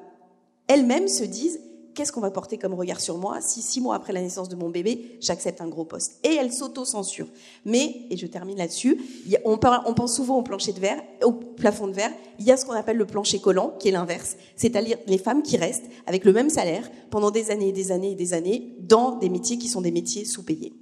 elles-mêmes 0.67 1.08
se 1.08 1.24
disent, 1.24 1.60
qu'est-ce 1.93 2.12
qu'on 2.12 2.21
va 2.21 2.32
porter 2.32 2.58
comme 2.58 2.73
regard 2.73 3.01
sur 3.01 3.17
moi 3.17 3.39
si 3.41 3.62
six 3.62 3.82
mois 3.82 3.95
après 3.95 4.13
la 4.13 4.21
naissance 4.21 4.49
de 4.49 4.56
mon 4.56 4.69
bébé, 4.69 5.17
j'accepte 5.21 5.62
un 5.62 5.67
gros 5.67 5.86
poste? 5.86 6.19
Et 6.23 6.36
elle 6.36 6.51
s'auto-censure. 6.51 7.27
Mais, 7.65 8.06
et 8.10 8.17
je 8.17 8.27
termine 8.27 8.58
là-dessus, 8.58 8.97
on, 9.45 9.60
on, 9.86 9.93
pense 9.93 10.15
souvent 10.15 10.38
au 10.38 10.43
plancher 10.43 10.73
de 10.73 10.80
verre, 10.80 11.01
au 11.23 11.32
plafond 11.32 11.88
de 11.88 11.93
verre, 11.93 12.12
il 12.39 12.45
y 12.45 12.51
a 12.51 12.58
ce 12.58 12.65
qu'on 12.65 12.73
appelle 12.73 12.97
le 12.97 13.06
plancher 13.06 13.39
collant, 13.39 13.73
qui 13.80 13.89
est 13.89 13.91
l'inverse. 13.91 14.38
C'est-à-dire 14.56 14.97
les 15.08 15.17
femmes 15.17 15.43
qui 15.43 15.58
restent 15.58 15.89
avec 16.08 16.25
le 16.25 16.34
même 16.34 16.49
salaire 16.49 16.89
pendant 17.10 17.32
des 17.32 17.51
années 17.51 17.69
et 17.69 17.73
des 17.73 17.91
années 17.91 18.12
et 18.12 18.15
des 18.15 18.34
années 18.34 18.75
dans 18.80 19.17
des 19.17 19.30
métiers 19.30 19.58
qui 19.58 19.67
sont 19.67 19.82
des 19.82 19.91
métiers 19.91 20.25
sous-payés. 20.25 20.73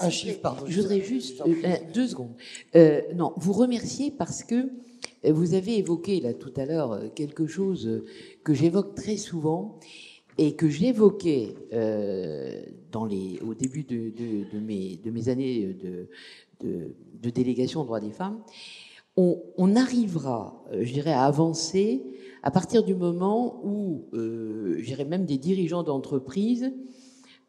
Un 0.00 0.10
chiffre, 0.10 0.40
pardon. 0.40 0.64
Je 0.66 0.80
voudrais 0.80 1.00
juste 1.02 1.40
euh, 1.42 1.54
euh, 1.64 1.76
deux 1.92 2.08
secondes. 2.08 2.34
Euh, 2.74 3.02
non, 3.14 3.32
vous 3.36 3.52
remercier 3.52 4.10
parce 4.10 4.42
que 4.42 4.68
vous 5.24 5.54
avez 5.54 5.78
évoqué 5.78 6.20
là 6.20 6.34
tout 6.34 6.52
à 6.56 6.64
l'heure 6.64 7.00
quelque 7.14 7.46
chose 7.46 8.02
que 8.44 8.54
j'évoque 8.54 8.94
très 8.94 9.16
souvent 9.16 9.78
et 10.38 10.54
que 10.54 10.68
j'évoquais 10.68 11.54
euh, 11.72 12.62
au 12.94 13.54
début 13.54 13.84
de, 13.84 14.58
mes, 14.58 14.96
de, 14.96 15.10
mes, 15.10 15.28
années 15.28 15.76
de, 16.60 17.30
délégation 17.30 17.82
aux 17.82 17.84
droits 17.84 18.00
des 18.00 18.12
femmes, 18.12 18.40
on, 19.16 19.76
arrivera, 19.76 20.62
euh, 20.72 20.84
je 20.84 20.92
dirais, 20.92 21.12
à 21.12 21.24
avancer 21.24 22.02
à 22.42 22.50
partir 22.50 22.84
du 22.84 22.94
moment 22.94 23.60
où, 23.64 24.04
euh, 24.12 24.76
je 24.78 24.84
dirais 24.84 25.04
même 25.04 25.24
des 25.24 25.38
dirigeants 25.38 25.82
d'entreprise 25.82 26.72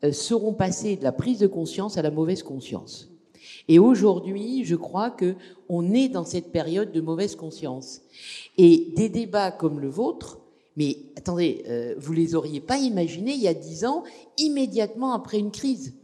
euh, 0.04 0.12
seront 0.12 0.54
passés 0.54 0.96
de 0.96 1.04
la 1.04 1.12
prise 1.12 1.40
de 1.40 1.48
conscience 1.48 1.98
à 1.98 2.02
la 2.02 2.12
mauvaise 2.12 2.42
conscience. 2.42 3.12
Et 3.68 3.80
aujourd'hui, 3.80 4.64
je 4.64 4.76
crois 4.76 5.12
que 5.12 5.36
on 5.68 5.94
est 5.94 6.08
dans 6.08 6.24
cette 6.24 6.52
période 6.52 6.92
de 6.92 7.02
mauvaise 7.02 7.36
conscience. 7.36 8.02
Et 8.58 8.94
des 8.96 9.10
débats 9.10 9.52
comme 9.52 9.80
le 9.80 9.90
vôtre 9.90 10.40
mais 10.78 11.00
attendez, 11.18 11.64
euh, 11.68 11.96
vous 11.98 12.14
les 12.14 12.36
auriez 12.36 12.62
pas 12.62 12.78
imaginés 12.78 13.34
il 13.34 13.42
y 13.42 13.48
a 13.48 13.54
dix 13.54 13.84
ans, 13.84 14.04
immédiatement 14.38 15.12
après 15.14 15.40
une 15.40 15.52
crise. 15.52 15.96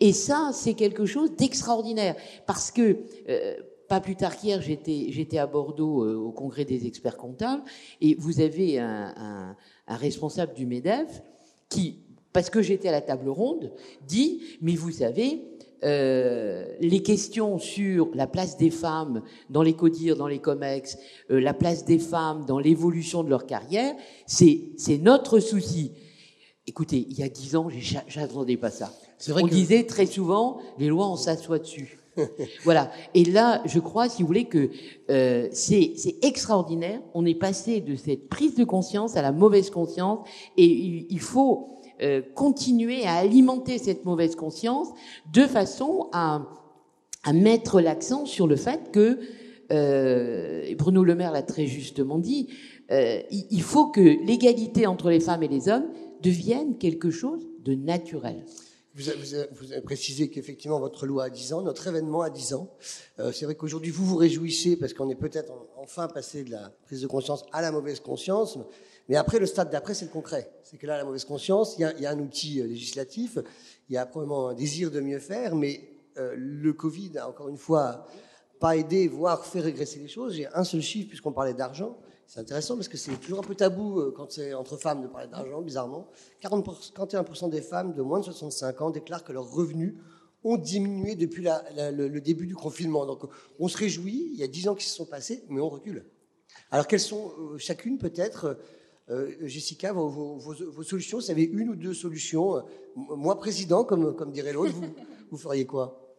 Et 0.00 0.12
ça, 0.12 0.50
c'est 0.52 0.74
quelque 0.74 1.06
chose 1.06 1.34
d'extraordinaire, 1.36 2.16
parce 2.46 2.70
que 2.70 2.98
euh, 3.28 3.56
pas 3.88 4.00
plus 4.00 4.16
tard 4.16 4.36
qu'hier, 4.36 4.60
j'étais, 4.60 5.38
à 5.38 5.46
Bordeaux 5.46 6.04
euh, 6.04 6.16
au 6.16 6.32
congrès 6.32 6.64
des 6.64 6.86
experts 6.86 7.16
comptables, 7.16 7.62
et 8.00 8.14
vous 8.16 8.40
avez 8.40 8.78
un, 8.78 9.14
un, 9.16 9.56
un 9.86 9.96
responsable 9.96 10.54
du 10.54 10.66
MEDEF 10.66 11.22
qui, 11.68 12.00
parce 12.32 12.50
que 12.50 12.62
j'étais 12.62 12.88
à 12.88 12.92
la 12.92 13.00
table 13.00 13.28
ronde, 13.28 13.72
dit, 14.06 14.42
mais 14.60 14.74
vous 14.74 14.90
savez, 14.90 15.49
euh, 15.82 16.64
les 16.80 17.02
questions 17.02 17.58
sur 17.58 18.10
la 18.14 18.26
place 18.26 18.56
des 18.56 18.70
femmes 18.70 19.22
dans 19.48 19.62
les 19.62 19.72
CODIR, 19.72 20.16
dans 20.16 20.26
les 20.26 20.38
COMEX, 20.38 20.98
euh, 21.30 21.40
la 21.40 21.54
place 21.54 21.84
des 21.84 21.98
femmes 21.98 22.44
dans 22.46 22.58
l'évolution 22.58 23.24
de 23.24 23.30
leur 23.30 23.46
carrière, 23.46 23.94
c'est 24.26 24.76
notre 25.00 25.40
souci. 25.40 25.92
Écoutez, 26.66 27.06
il 27.08 27.18
y 27.18 27.22
a 27.22 27.28
dix 27.28 27.56
ans, 27.56 27.68
j'attendais 28.08 28.56
pas 28.56 28.70
ça. 28.70 28.92
Vrai 29.28 29.42
on 29.42 29.46
disait 29.46 29.84
très 29.84 30.06
souvent, 30.06 30.60
les 30.78 30.88
lois, 30.88 31.08
on 31.08 31.16
s'assoit 31.16 31.58
dessus. 31.58 31.98
voilà. 32.64 32.90
Et 33.14 33.24
là, 33.24 33.62
je 33.64 33.78
crois, 33.78 34.08
si 34.08 34.22
vous 34.22 34.28
voulez, 34.28 34.44
que 34.44 34.70
euh, 35.10 35.48
c'est 35.52 35.94
extraordinaire. 36.22 37.00
On 37.14 37.24
est 37.24 37.34
passé 37.34 37.80
de 37.80 37.96
cette 37.96 38.28
prise 38.28 38.54
de 38.54 38.64
conscience 38.64 39.16
à 39.16 39.22
la 39.22 39.32
mauvaise 39.32 39.70
conscience, 39.70 40.26
et 40.56 40.66
il 40.66 41.20
faut 41.20 41.79
euh, 42.02 42.22
continuer 42.34 43.04
à 43.04 43.16
alimenter 43.16 43.76
cette 43.78 44.04
mauvaise 44.04 44.34
conscience 44.34 44.88
de 45.32 45.42
façon 45.42 46.08
à, 46.12 46.46
mettre 47.34 47.82
l'accent 47.82 48.24
sur 48.24 48.46
le 48.46 48.56
fait 48.56 48.90
que, 48.90 49.18
euh, 49.70 50.62
et 50.64 50.74
Bruno 50.74 51.04
Le 51.04 51.14
Maire 51.14 51.32
l'a 51.32 51.42
très 51.42 51.66
justement 51.66 52.18
dit, 52.18 52.48
euh, 52.90 53.20
il 53.30 53.60
faut 53.62 53.88
que 53.88 54.00
l'égalité 54.00 54.86
entre 54.86 55.10
les 55.10 55.20
femmes 55.20 55.42
et 55.42 55.48
les 55.48 55.68
hommes 55.68 55.90
devienne 56.22 56.78
quelque 56.78 57.10
chose 57.10 57.46
de 57.64 57.74
naturel. 57.74 58.44
Vous 58.94 59.08
avez, 59.08 59.80
précisé 59.82 60.30
qu'effectivement 60.30 60.80
votre 60.80 61.06
loi 61.06 61.24
a 61.24 61.30
10 61.30 61.52
ans, 61.52 61.62
notre 61.62 61.86
événement 61.86 62.22
a 62.22 62.30
10 62.30 62.54
ans. 62.54 62.74
Euh, 63.20 63.30
c'est 63.30 63.44
vrai 63.44 63.54
qu'aujourd'hui 63.54 63.92
vous 63.92 64.04
vous 64.04 64.16
réjouissez 64.16 64.76
parce 64.76 64.94
qu'on 64.94 65.08
est 65.10 65.14
peut-être 65.14 65.52
enfin 65.76 66.08
passé 66.08 66.42
de 66.42 66.50
la 66.50 66.72
prise 66.86 67.00
de 67.00 67.06
conscience 67.06 67.44
à 67.52 67.62
la 67.62 67.70
mauvaise 67.70 68.00
conscience. 68.00 68.58
Mais 69.08 69.16
après, 69.16 69.38
le 69.38 69.46
stade 69.46 69.70
d'après, 69.70 69.94
c'est 69.94 70.04
le 70.04 70.10
concret. 70.10 70.50
C'est 70.62 70.76
que 70.76 70.86
là, 70.86 70.96
la 70.96 71.04
mauvaise 71.04 71.24
conscience, 71.24 71.76
il 71.78 71.82
y 72.00 72.06
a, 72.06 72.10
un 72.10 72.18
outil 72.18 72.60
euh, 72.60 72.66
législatif, 72.66 73.38
il 73.88 73.94
y 73.94 73.96
a 73.96 74.06
probablement 74.06 74.48
un 74.48 74.54
désir 74.54 74.90
de 74.90 75.00
mieux 75.00 75.18
faire, 75.18 75.56
mais 75.56 75.80
euh, 76.16 76.34
le 76.36 76.72
Covid 76.72 77.18
a 77.18 77.28
encore 77.28 77.48
une 77.48 77.58
fois 77.58 78.06
pas 78.60 78.76
aidé, 78.76 79.08
voire 79.08 79.44
fait 79.44 79.60
régresser 79.60 79.98
les 79.98 80.08
choses. 80.08 80.34
J'ai 80.34 80.46
un 80.54 80.64
seul 80.64 80.82
chiffre, 80.82 81.08
puisqu'on 81.08 81.32
parlait 81.32 81.54
d'argent. 81.54 81.98
C'est 82.30 82.38
intéressant 82.38 82.76
parce 82.76 82.86
que 82.86 82.96
c'est 82.96 83.16
toujours 83.16 83.40
un 83.40 83.42
peu 83.42 83.56
tabou 83.56 83.98
euh, 83.98 84.14
quand 84.16 84.30
c'est 84.30 84.54
entre 84.54 84.76
femmes 84.76 85.02
de 85.02 85.08
parler 85.08 85.26
d'argent, 85.26 85.62
bizarrement. 85.62 86.06
40 86.40 86.64
41% 86.94 87.50
des 87.50 87.60
femmes 87.60 87.92
de 87.92 88.02
moins 88.02 88.20
de 88.20 88.24
65 88.26 88.82
ans 88.82 88.90
déclarent 88.90 89.24
que 89.24 89.32
leurs 89.32 89.50
revenus 89.50 89.96
ont 90.44 90.56
diminué 90.56 91.16
depuis 91.16 91.44
le, 91.76 92.20
début 92.20 92.46
du 92.46 92.54
confinement. 92.54 93.04
Donc 93.04 93.24
on 93.58 93.66
se 93.66 93.76
réjouit, 93.76 94.30
il 94.32 94.38
y 94.38 94.44
a 94.44 94.46
10 94.46 94.68
ans 94.68 94.74
qui 94.76 94.86
se 94.86 94.94
sont 94.94 95.06
passés, 95.06 95.42
mais 95.48 95.60
on 95.60 95.68
recule. 95.68 96.04
Alors 96.70 96.86
quelles 96.86 97.00
sont 97.00 97.32
chacune 97.58 97.98
peut-être 97.98 98.56
euh, 99.10 99.34
Jessica, 99.42 99.92
vos, 99.92 100.38
solutions, 100.84 101.18
vous 101.18 101.32
avez 101.32 101.42
une 101.42 101.70
ou 101.70 101.74
deux 101.74 101.94
solutions 101.94 102.62
Moi, 102.94 103.36
président, 103.40 103.82
comme, 103.82 104.14
comme 104.14 104.30
dirait 104.30 104.52
l'autre, 104.52 104.74
vous, 105.32 105.36
feriez 105.36 105.66
quoi? 105.66 106.14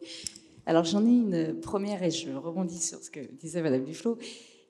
Alors, 0.66 0.84
j'en 0.84 1.06
ai 1.06 1.08
une 1.08 1.60
première 1.60 2.02
et 2.02 2.10
je 2.10 2.30
rebondis 2.34 2.82
sur 2.82 3.02
ce 3.02 3.10
que 3.10 3.20
disait 3.20 3.62
Madame 3.62 3.84
Duflo. 3.84 4.18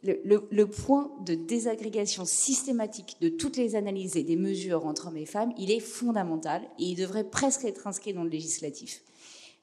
Le, 0.05 0.65
point 0.65 1.13
de 1.25 1.35
désagrégation 1.35 2.25
systématique 2.25 3.17
de 3.21 3.29
toutes 3.29 3.57
les 3.57 3.77
analyses 3.77 4.17
et 4.17 4.25
des 4.25 4.37
mesures 4.37 4.85
entre 4.85 5.09
hommes 5.09 5.17
et 5.17 5.27
femmes, 5.27 5.53
il 5.59 5.71
est 5.71 5.81
fondamental 5.81 6.63
et 6.79 6.87
il 6.87 6.97
devrait 6.97 7.29
presque 7.29 7.65
être 7.65 7.87
inscrit 7.87 8.13
dans 8.13 8.25
le 8.25 8.31
législatif. 8.31 9.03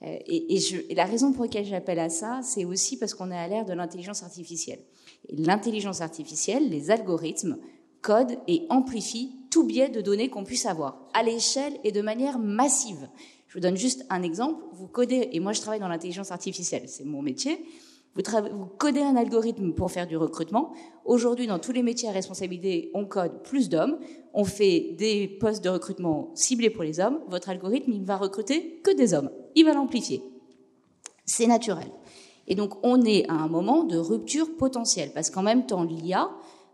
Euh, 0.03 0.17
et, 0.25 0.59
la 0.95 1.03
raison 1.03 1.33
pour 1.33 1.43
laquelle 1.43 1.65
j'appelle 1.65 1.99
à 1.99 2.09
ça, 2.09 2.39
c'est 2.41 2.63
aussi 2.63 2.97
parce 2.97 3.13
qu'on 3.13 3.31
est 3.31 3.37
à 3.37 3.47
l'ère 3.49 3.65
de 3.65 3.73
l'intelligence 3.73 4.23
artificielle. 4.23 4.79
L'intelligence 5.29 5.99
artificielle, 5.99 6.69
les 6.69 6.89
algorithmes, 6.89 7.57
code 8.01 8.37
et 8.47 8.65
amplifie 8.69 9.35
tout 9.49 9.65
biais 9.65 9.89
de 9.89 9.99
données 9.99 10.29
qu'on 10.29 10.45
puisse 10.45 10.65
avoir, 10.65 11.09
à 11.13 11.23
l'échelle 11.23 11.73
et 11.83 11.91
de 11.91 12.01
manière 12.01 12.39
massive. 12.39 13.09
Je 13.47 13.55
vous 13.55 13.59
donne 13.59 13.75
juste 13.75 14.05
un 14.09 14.21
exemple. 14.21 14.63
Vous 14.73 14.87
codez, 14.87 15.29
et 15.33 15.39
moi 15.39 15.53
je 15.53 15.61
travaille 15.61 15.79
dans 15.79 15.87
l'intelligence 15.87 16.31
artificielle, 16.31 16.87
c'est 16.87 17.03
mon 17.03 17.21
métier. 17.21 17.65
Vous, 18.15 18.65
codez 18.77 19.01
un 19.01 19.15
algorithme 19.15 19.73
pour 19.73 19.91
faire 19.91 20.07
du 20.07 20.17
recrutement. 20.17 20.73
Aujourd'hui, 21.05 21.47
dans 21.47 21.59
tous 21.59 21.71
les 21.71 21.83
métiers 21.83 22.09
à 22.09 22.11
responsabilité, 22.11 22.91
on 22.93 23.05
code 23.05 23.43
plus 23.43 23.69
d'hommes. 23.69 23.99
On 24.33 24.43
fait 24.43 24.95
des 24.97 25.27
postes 25.27 25.63
de 25.63 25.69
recrutement 25.69 26.31
ciblés 26.33 26.69
pour 26.69 26.83
les 26.83 26.99
hommes. 26.99 27.19
Votre 27.29 27.49
algorithme, 27.49 27.91
il 27.91 28.03
va 28.03 28.17
recruter 28.17 28.81
que 28.83 28.91
des 28.91 29.13
hommes. 29.13 29.29
Il 29.55 29.65
va 29.65 29.73
l'amplifier. 29.73 30.21
C'est 31.25 31.47
naturel. 31.47 31.87
Et 32.47 32.55
donc, 32.55 32.73
on 32.83 33.01
est 33.03 33.29
à 33.29 33.33
un 33.33 33.47
moment 33.47 33.83
de 33.83 33.97
rupture 33.97 34.57
potentielle, 34.57 35.11
parce 35.13 35.29
qu'en 35.29 35.43
même 35.43 35.67
temps, 35.67 35.83
l'IA, 35.83 36.29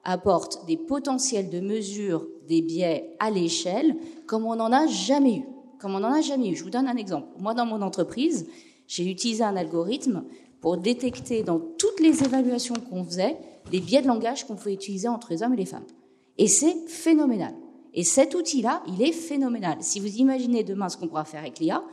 apporte 0.06 0.65
des 0.67 0.78
potentiels 0.78 1.50
de 1.50 1.60
mesure 1.60 2.28
des 2.48 2.62
biais 2.62 3.15
à 3.19 3.32
l'échelle 3.32 3.98
comme 4.28 4.45
on 4.45 4.56
n'en 4.56 4.71
a 4.71 4.88
jamais 4.88 5.38
eu. 5.38 5.43
Comme 5.80 5.95
on 5.95 6.00
n'en 6.00 6.13
a 6.13 6.21
jamais 6.21 6.50
eu. 6.50 6.56
Je 6.56 6.63
vous 6.63 6.69
donne 6.69 6.88
un 6.88 6.95
exemple. 6.95 7.28
Moi, 7.39 7.54
dans 7.54 7.65
mon 7.65 7.82
entreprise, 7.82 8.48
j'ai 8.88 9.10
utilisé 9.10 9.43
un 9.43 9.58
algorithme 9.58 10.24
pour 10.65 10.78
détecter 10.78 11.43
dans 11.43 11.60
toutes 11.60 11.99
les 11.99 12.23
évaluations 12.23 12.73
qu'on 12.73 13.06
faisait 13.06 13.38
les 13.71 13.80
biais 13.80 14.01
de 14.01 14.08
langage 14.08 14.47
qu'on 14.47 14.56
pouvait 14.56 14.73
utiliser 14.73 15.08
entre 15.08 15.28
les 15.30 15.43
hommes 15.43 15.54
et 15.54 15.58
les 15.58 15.65
femmes. 15.67 15.86
Et 16.39 16.47
c'est 16.47 16.75
phénoménal. 16.88 17.54
Et 17.93 18.04
cet 18.04 18.34
outil-là, 18.34 18.82
il 18.88 18.99
est 19.04 19.12
phénoménal. 19.12 19.78
Si 19.82 19.99
vous 19.99 20.15
imaginez 20.15 20.63
demain 20.63 20.89
ce 20.89 20.97
qu'on 20.97 21.08
pourra 21.08 21.23
faire 21.23 21.41
avec 21.41 21.60
l'IA, 21.60 21.84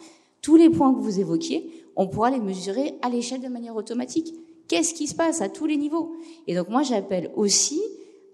tous 0.40 0.56
les 0.56 0.70
points 0.70 0.94
que 0.94 1.00
vous 1.00 1.20
évoquiez, 1.20 1.84
on 1.96 2.06
pourra 2.06 2.30
les 2.30 2.40
mesurer 2.40 2.94
à 3.02 3.10
l'échelle 3.10 3.42
de 3.42 3.48
manière 3.48 3.76
automatique. 3.76 4.32
Qu'est-ce 4.68 4.94
qui 4.94 5.06
se 5.06 5.14
passe 5.14 5.42
à 5.42 5.50
tous 5.50 5.66
les 5.66 5.76
niveaux? 5.76 6.14
Et 6.46 6.54
donc 6.54 6.70
moi, 6.70 6.82
j'appelle 6.82 7.30
aussi 7.36 7.82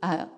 à 0.02 0.28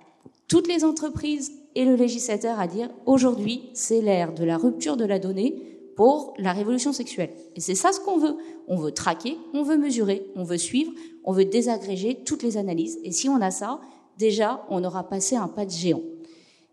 toutes 0.49 0.67
les 0.67 0.83
entreprises 0.83 1.53
et 1.75 1.85
le 1.85 1.95
législateur 1.95 2.59
à 2.59 2.69
dire 2.69 2.89
aujourd'hui, 3.05 3.69
c'est 3.75 4.01
l'ère 4.01 4.33
de 4.33 4.45
la 4.45 4.57
rupture 4.57 4.97
de 4.97 5.05
la 5.05 5.19
donnée 5.19 5.80
pour 5.97 6.35
la 6.39 6.53
révolution 6.53 6.93
sexuelle. 6.93 7.31
Et 7.57 7.61
c'est 7.61 7.75
ça 7.75 7.93
ce 7.93 8.01
qu'on 8.01 8.19
veut. 8.19 8.37
On 8.69 8.77
veut 8.77 8.93
traquer, 8.93 9.39
on 9.55 9.63
veut 9.63 9.77
mesurer, 9.77 10.27
on 10.37 10.45
veut 10.45 10.59
suivre, 10.59 10.93
on 11.25 11.33
veut 11.33 11.45
désagréger 11.45 12.23
toutes 12.25 12.43
les 12.43 12.57
analyses. 12.57 12.99
Et 13.05 13.13
si 13.13 13.29
on 13.29 13.41
a 13.41 13.51
ça, 13.51 13.81
déjà, 14.19 14.65
on 14.71 14.83
aura 14.85 15.09
passé 15.09 15.37
un 15.37 15.49
pas 15.49 15.65
de 15.65 15.71
géant. 15.71 16.03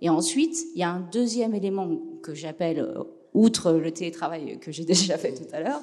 Et 0.01 0.09
ensuite, 0.09 0.55
il 0.75 0.79
y 0.79 0.83
a 0.83 0.91
un 0.91 0.99
deuxième 0.99 1.55
élément 1.55 1.89
que 2.21 2.33
j'appelle, 2.33 2.79
euh, 2.79 3.03
outre 3.33 3.71
le 3.73 3.91
télétravail 3.91 4.59
que 4.59 4.71
j'ai 4.71 4.85
déjà 4.93 5.17
fait 5.17 5.33
tout 5.33 5.47
à 5.53 5.59
l'heure, 5.59 5.81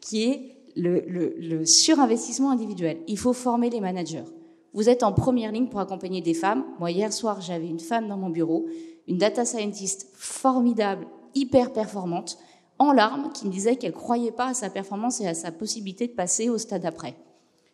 qui 0.00 0.24
est 0.24 0.54
le, 0.76 1.64
surinvestissement 1.64 2.50
individuel. 2.50 2.98
Il 3.06 3.18
faut 3.18 3.32
former 3.32 3.70
les 3.70 3.80
managers. 3.80 4.24
Vous 4.72 4.88
êtes 4.88 5.02
en 5.02 5.12
première 5.12 5.52
ligne 5.52 5.68
pour 5.68 5.80
accompagner 5.80 6.20
des 6.20 6.34
femmes. 6.34 6.64
Moi, 6.80 6.90
hier 6.90 7.12
soir, 7.12 7.40
j'avais 7.40 7.68
une 7.68 7.80
femme 7.80 8.08
dans 8.08 8.16
mon 8.16 8.30
bureau, 8.30 8.66
une 9.06 9.18
data 9.18 9.44
scientist 9.44 10.08
formidable, 10.14 11.06
hyper 11.34 11.72
performante, 11.72 12.38
en 12.78 12.92
larmes, 12.92 13.30
qui 13.32 13.46
me 13.46 13.52
disait 13.52 13.76
qu'elle 13.76 13.92
croyait 13.92 14.32
pas 14.32 14.48
à 14.48 14.54
sa 14.54 14.70
performance 14.70 15.20
et 15.20 15.26
à 15.26 15.34
sa 15.34 15.52
possibilité 15.52 16.06
de 16.08 16.12
passer 16.12 16.48
au 16.48 16.58
stade 16.58 16.84
après. 16.86 17.16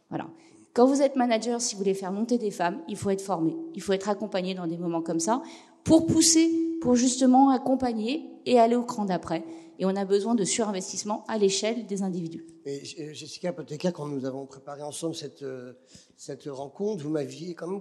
Voilà. 0.09 0.29
Quand 0.73 0.87
vous 0.87 1.03
êtes 1.03 1.17
manager, 1.17 1.61
si 1.61 1.75
vous 1.75 1.81
voulez 1.81 1.95
faire 1.95 2.13
monter 2.13 2.39
des 2.39 2.51
femmes, 2.51 2.81
il 2.87 2.97
faut 2.97 3.11
être 3.11 3.23
formé. 3.23 3.57
Il 3.75 3.83
faut 3.83 3.93
être 3.93 4.09
accompagné 4.09 4.55
dans 4.55 4.67
des 4.67 4.79
moments 4.79 5.03
comme 5.03 5.21
ça 5.21 5.43
pour 5.83 6.07
pousser, 6.07 6.51
pour 6.81 6.95
justement 6.95 7.51
accompagner 7.51 8.31
et 8.47 8.59
aller 8.59 8.77
au 8.77 8.85
cran 8.85 9.05
d'après. 9.05 9.45
Et 9.79 9.87
on 9.87 9.97
a 9.97 10.05
besoin 10.05 10.35
de 10.35 10.45
surinvestissement 10.45 11.25
à 11.27 11.39
l'échelle 11.39 11.87
des 11.87 12.03
individus. 12.03 12.47
Et 12.67 12.83
euh, 13.01 13.15
Jessica 13.15 13.53
Poteka, 13.53 13.91
quand 13.93 14.07
nous 14.07 14.27
avons 14.27 14.45
préparé 14.47 14.83
ensemble 14.83 15.15
cette, 15.15 15.43
euh, 15.43 15.73
cette 16.17 16.45
rencontre, 16.45 17.03
vous 17.03 17.11
m'aviez 17.11 17.55
quand 17.55 17.67
même 17.67 17.81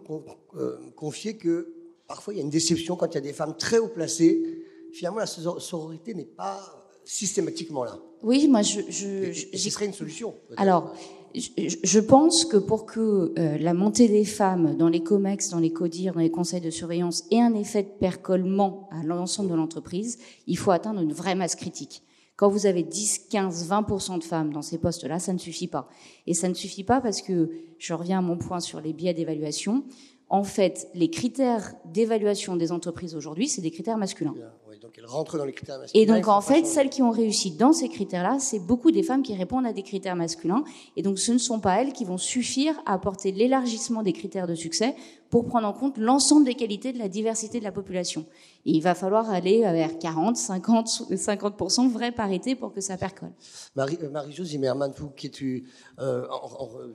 euh, 0.55 0.77
confié 0.95 1.35
que 1.35 1.73
parfois 2.07 2.33
il 2.33 2.37
y 2.37 2.39
a 2.39 2.43
une 2.43 2.49
déception 2.49 2.95
quand 2.95 3.07
il 3.07 3.15
y 3.15 3.17
a 3.17 3.21
des 3.21 3.33
femmes 3.33 3.55
très 3.57 3.79
haut 3.79 3.89
placées. 3.89 4.63
Finalement, 4.93 5.19
la 5.19 5.27
sororité 5.27 6.13
n'est 6.15 6.23
pas 6.23 6.78
systématiquement 7.09 7.83
là. 7.83 7.97
Oui, 8.21 8.47
moi, 8.47 8.61
je. 8.61 8.81
je, 8.89 9.57
ce 9.57 9.69
serait 9.69 9.87
une 9.87 9.93
solution. 9.93 10.35
Alors, 10.57 10.93
je 11.33 11.99
pense 11.99 12.45
que 12.45 12.57
pour 12.57 12.85
que 12.85 13.33
euh, 13.37 13.57
la 13.57 13.73
montée 13.73 14.07
des 14.07 14.25
femmes 14.25 14.75
dans 14.77 14.89
les 14.89 15.01
COMEX, 15.01 15.49
dans 15.49 15.59
les 15.59 15.71
CODIR, 15.71 16.13
dans 16.13 16.19
les 16.19 16.29
conseils 16.29 16.61
de 16.61 16.69
surveillance 16.69 17.23
ait 17.31 17.41
un 17.41 17.55
effet 17.55 17.83
de 17.83 17.89
percollement 17.99 18.89
à 18.91 19.03
l'ensemble 19.03 19.49
de 19.49 19.55
l'entreprise, 19.55 20.19
il 20.45 20.57
faut 20.57 20.71
atteindre 20.71 21.01
une 21.01 21.13
vraie 21.13 21.35
masse 21.35 21.55
critique. 21.55 22.03
Quand 22.35 22.49
vous 22.49 22.67
avez 22.67 22.83
10, 22.83 23.27
15, 23.29 23.69
20% 23.69 24.19
de 24.19 24.23
femmes 24.23 24.53
dans 24.53 24.61
ces 24.61 24.77
postes-là, 24.77 25.19
ça 25.19 25.33
ne 25.33 25.39
suffit 25.39 25.67
pas. 25.67 25.89
Et 26.25 26.33
ça 26.33 26.47
ne 26.47 26.53
suffit 26.53 26.83
pas 26.83 27.01
parce 27.01 27.21
que, 27.21 27.49
je 27.79 27.93
reviens 27.93 28.19
à 28.19 28.21
mon 28.21 28.37
point 28.37 28.59
sur 28.59 28.81
les 28.81 28.93
biais 28.93 29.13
d'évaluation, 29.13 29.83
en 30.29 30.43
fait, 30.43 30.89
les 30.93 31.09
critères 31.09 31.73
d'évaluation 31.85 32.55
des 32.55 32.71
entreprises 32.71 33.15
aujourd'hui, 33.15 33.47
c'est 33.47 33.61
des 33.61 33.71
critères 33.71 33.97
masculins 33.97 34.35
donc 34.81 34.97
elles 34.97 35.05
rentrent 35.05 35.37
dans 35.37 35.45
les 35.45 35.51
critères 35.51 35.77
masculins. 35.79 36.01
Et 36.01 36.05
donc 36.05 36.27
en 36.27 36.41
fait, 36.41 36.65
celles 36.65 36.89
qui 36.89 37.01
ont 37.01 37.11
réussi 37.11 37.51
dans 37.51 37.73
ces 37.73 37.89
critères-là, 37.89 38.37
c'est 38.39 38.59
beaucoup 38.59 38.91
des 38.91 39.03
femmes 39.03 39.23
qui 39.23 39.35
répondent 39.35 39.65
à 39.65 39.73
des 39.73 39.83
critères 39.83 40.15
masculins. 40.15 40.63
Et 40.95 41.01
donc 41.01 41.19
ce 41.19 41.31
ne 41.31 41.37
sont 41.37 41.59
pas 41.59 41.81
elles 41.81 41.91
qui 41.91 42.05
vont 42.05 42.17
suffire 42.17 42.79
à 42.85 42.93
apporter 42.93 43.31
l'élargissement 43.31 44.03
des 44.03 44.13
critères 44.13 44.47
de 44.47 44.55
succès 44.55 44.95
pour 45.29 45.45
prendre 45.45 45.67
en 45.67 45.73
compte 45.73 45.97
l'ensemble 45.97 46.45
des 46.45 46.55
qualités 46.55 46.93
de 46.93 46.97
la 46.97 47.07
diversité 47.07 47.59
de 47.59 47.63
la 47.63 47.71
population. 47.71 48.25
Et 48.65 48.71
il 48.71 48.81
va 48.81 48.95
falloir 48.95 49.29
aller 49.29 49.61
vers 49.61 49.99
40, 49.99 50.37
50, 50.37 50.87
50% 51.11 51.89
vraie 51.89 52.11
parité 52.11 52.55
pour 52.55 52.73
que 52.73 52.81
ça 52.81 52.97
percole. 52.97 53.31
Marie-Josée 53.75 54.09
Marie 54.09 54.33
Zimmermann, 54.33 54.93
vous 54.95 55.09
qui 55.09 55.63
euh, 55.99 56.25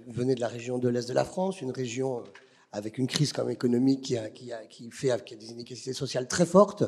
venez 0.09 0.35
de 0.35 0.41
la 0.41 0.49
région 0.49 0.79
de 0.79 0.89
l'Est 0.89 1.09
de 1.09 1.15
la 1.15 1.25
France, 1.25 1.61
une 1.61 1.71
région 1.71 2.23
avec 2.75 2.99
une 2.99 3.07
crise 3.07 3.33
comme 3.33 3.51
économique 3.51 4.01
qui, 4.03 4.17
a, 4.17 4.29
qui, 4.29 4.53
a, 4.53 4.59
fait 4.91 5.11
a 5.11 5.19
des 5.19 5.53
inégalités 5.53 5.93
sociales 5.93 6.27
très 6.27 6.45
fortes. 6.45 6.83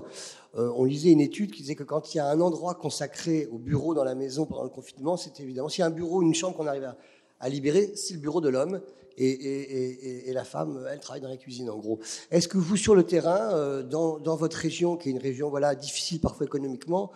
Euh, 0.56 0.72
on 0.74 0.84
lisait 0.84 1.12
une 1.12 1.20
étude 1.20 1.52
qui 1.52 1.62
disait 1.62 1.76
que 1.76 1.84
quand 1.84 2.12
il 2.12 2.18
y 2.18 2.20
a 2.20 2.28
un 2.28 2.40
endroit 2.40 2.74
consacré 2.74 3.46
au 3.52 3.58
bureau 3.58 3.94
dans 3.94 4.02
la 4.02 4.16
maison 4.16 4.46
pendant 4.46 4.64
le 4.64 4.68
confinement, 4.68 5.16
c'est 5.16 5.38
évidemment 5.38 5.68
s'il 5.68 5.82
y 5.82 5.84
a 5.84 5.86
un 5.86 5.90
bureau, 5.90 6.22
une 6.22 6.34
chambre 6.34 6.56
qu'on 6.56 6.66
arrive 6.66 6.92
à, 7.38 7.48
libérer, 7.48 7.92
c'est 7.94 8.14
le 8.14 8.20
bureau 8.20 8.40
de 8.40 8.48
l'homme. 8.48 8.80
Et, 9.16 10.30
la 10.32 10.44
femme, 10.44 10.84
elle 10.90 10.98
travaille 10.98 11.22
dans 11.22 11.28
la 11.28 11.38
cuisine 11.38 11.70
en 11.70 11.78
gros. 11.78 12.00
Est-ce 12.30 12.48
que 12.48 12.58
vous, 12.58 12.76
sur 12.76 12.94
le 12.94 13.04
terrain, 13.04 13.54
euh, 13.54 13.82
dans, 13.82 14.36
votre 14.36 14.56
région, 14.56 14.96
qui 14.96 15.08
est 15.08 15.12
une 15.12 15.18
région 15.18 15.48
voilà 15.50 15.74
difficile 15.76 16.20
parfois 16.20 16.46
économiquement, 16.46 17.12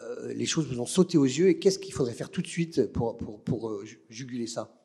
euh, 0.00 0.32
les 0.32 0.46
choses 0.46 0.66
vous 0.66 0.80
ont 0.80 0.86
sauté 0.86 1.18
aux 1.18 1.24
yeux 1.24 1.48
et 1.48 1.58
qu'est-ce 1.58 1.80
qu'il 1.80 1.92
faudrait 1.92 2.14
faire 2.14 2.30
tout 2.30 2.40
de 2.40 2.46
suite 2.46 2.92
pour 2.92 3.82
juguler 4.08 4.46
ça? 4.46 4.81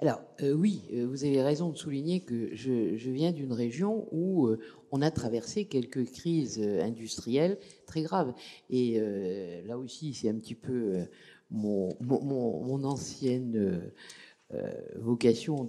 Alors 0.00 0.22
euh, 0.42 0.54
oui, 0.54 0.80
euh, 0.94 1.06
vous 1.06 1.24
avez 1.24 1.42
raison 1.42 1.68
de 1.68 1.76
souligner 1.76 2.20
que 2.20 2.54
je, 2.54 2.96
viens 3.10 3.32
d'une 3.32 3.52
région 3.52 4.08
où 4.12 4.46
euh, 4.46 4.58
on 4.92 5.02
a 5.02 5.10
traversé 5.10 5.66
quelques 5.66 6.06
crises 6.10 6.58
industrielles 6.58 7.58
très 7.86 8.00
graves. 8.02 8.32
Et 8.70 8.98
là 9.66 9.78
aussi, 9.78 10.14
c'est 10.14 10.28
un 10.28 10.34
petit 10.34 10.56
peu 10.56 11.04
mon, 11.50 11.94
ancienne 12.84 13.92
vocation 14.96 15.68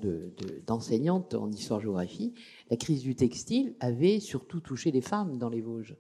d'enseignante 0.66 1.36
en 1.36 1.52
histoire-géographie. 1.52 2.34
La 2.72 2.78
crise 2.78 3.04
du 3.04 3.14
textile 3.16 3.76
avait 3.80 4.20
surtout 4.20 4.60
touché 4.60 4.92
les 4.92 5.02
femmes 5.02 5.38
dans 5.38 5.50
les 5.50 5.62
Vosges. 5.62 5.96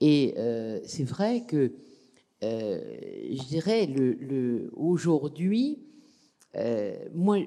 Et 0.00 0.34
c'est 0.84 1.04
vrai 1.04 1.44
que, 1.46 1.72
je 2.40 3.46
dirais, 3.46 3.90
aujourd'hui, 4.72 5.87
euh, 6.58 6.96
moi, 7.14 7.38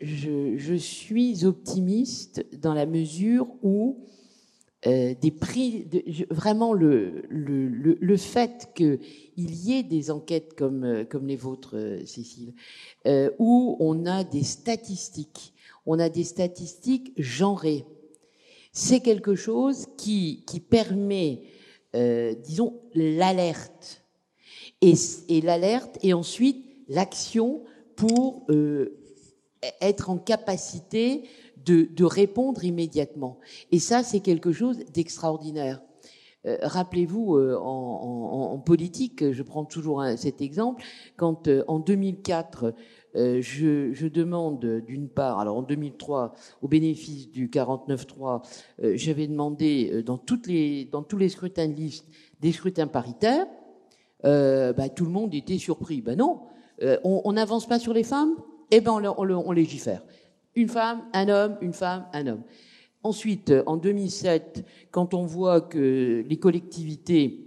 je, 0.00 0.74
suis 0.74 1.44
optimiste 1.44 2.44
dans 2.56 2.74
la 2.74 2.86
mesure 2.86 3.48
où 3.62 4.04
euh, 4.86 5.14
des 5.20 5.30
prix, 5.30 5.88
vraiment 6.30 6.72
le, 6.72 7.22
le, 7.28 8.16
fait 8.16 8.68
qu'il 8.74 8.98
y 9.36 9.74
ait 9.74 9.82
des 9.82 10.10
enquêtes 10.10 10.54
comme, 10.54 10.84
euh, 10.84 11.04
comme 11.04 11.26
les 11.26 11.36
vôtres, 11.36 11.98
Cécile, 12.06 12.54
où 13.38 13.76
on 13.80 14.06
a 14.06 14.24
des 14.24 14.44
statistiques, 14.44 15.52
on 15.84 15.98
a 15.98 16.08
des 16.08 16.24
statistiques 16.24 17.12
genrées, 17.16 17.84
c'est 18.72 19.00
quelque 19.00 19.34
chose 19.34 19.86
qui, 19.96 20.44
qui 20.46 20.60
permet, 20.60 21.42
disons, 22.44 22.80
l'alerte. 22.94 24.04
Et 24.80 25.40
l'alerte, 25.42 25.98
et 26.02 26.14
ensuite 26.14 26.64
l'action 26.88 27.64
pour 28.00 28.46
euh, 28.48 28.98
être 29.82 30.08
en 30.08 30.16
capacité 30.16 31.24
de, 31.66 32.04
répondre 32.04 32.64
immédiatement. 32.64 33.38
Et 33.70 33.78
ça, 33.78 34.02
c'est 34.02 34.20
quelque 34.20 34.52
chose 34.52 34.78
d'extraordinaire. 34.94 35.82
Euh, 36.46 36.56
rappelez-vous, 36.62 37.36
euh, 37.36 37.58
en, 37.60 38.58
politique, 38.58 39.30
je 39.30 39.42
prends 39.42 39.66
toujours 39.66 40.02
cet 40.16 40.40
exemple, 40.40 40.82
quand 41.18 41.46
en 41.68 41.78
2004, 41.78 42.72
je, 43.14 44.08
demande 44.08 44.64
d'une 44.86 45.10
part, 45.10 45.38
alors 45.38 45.58
en 45.58 45.62
2003, 45.62 46.32
au 46.62 46.68
bénéfice 46.68 47.30
du 47.30 47.48
49.3, 47.48 48.96
j'avais 48.96 49.26
demandé 49.26 50.02
dans 50.02 50.16
tous 50.16 50.46
les 50.46 51.28
scrutins 51.28 51.68
de 51.68 51.74
liste 51.74 52.06
des 52.40 52.52
scrutins 52.52 52.86
paritaires, 52.86 53.46
bah, 54.24 54.88
tout 54.88 55.04
le 55.04 55.10
monde 55.10 55.34
était 55.34 55.58
surpris. 55.58 56.00
Ben 56.00 56.16
non, 56.16 56.40
euh, 56.82 56.98
on 57.04 57.32
n'avance 57.32 57.66
pas 57.66 57.78
sur 57.78 57.92
les 57.92 58.04
femmes 58.04 58.34
Eh 58.70 58.80
ben, 58.80 58.92
on, 58.92 59.30
on, 59.30 59.52
légifère. 59.52 60.02
Une 60.54 60.68
femme, 60.68 61.02
un 61.12 61.28
homme, 61.28 61.56
une 61.60 61.72
femme, 61.72 62.06
un 62.12 62.26
homme. 62.26 62.42
Ensuite, 63.02 63.52
en 63.66 63.76
2007, 63.76 64.64
quand 64.90 65.14
on 65.14 65.24
voit 65.24 65.60
que 65.60 66.24
les 66.26 66.38
collectivités 66.38 67.46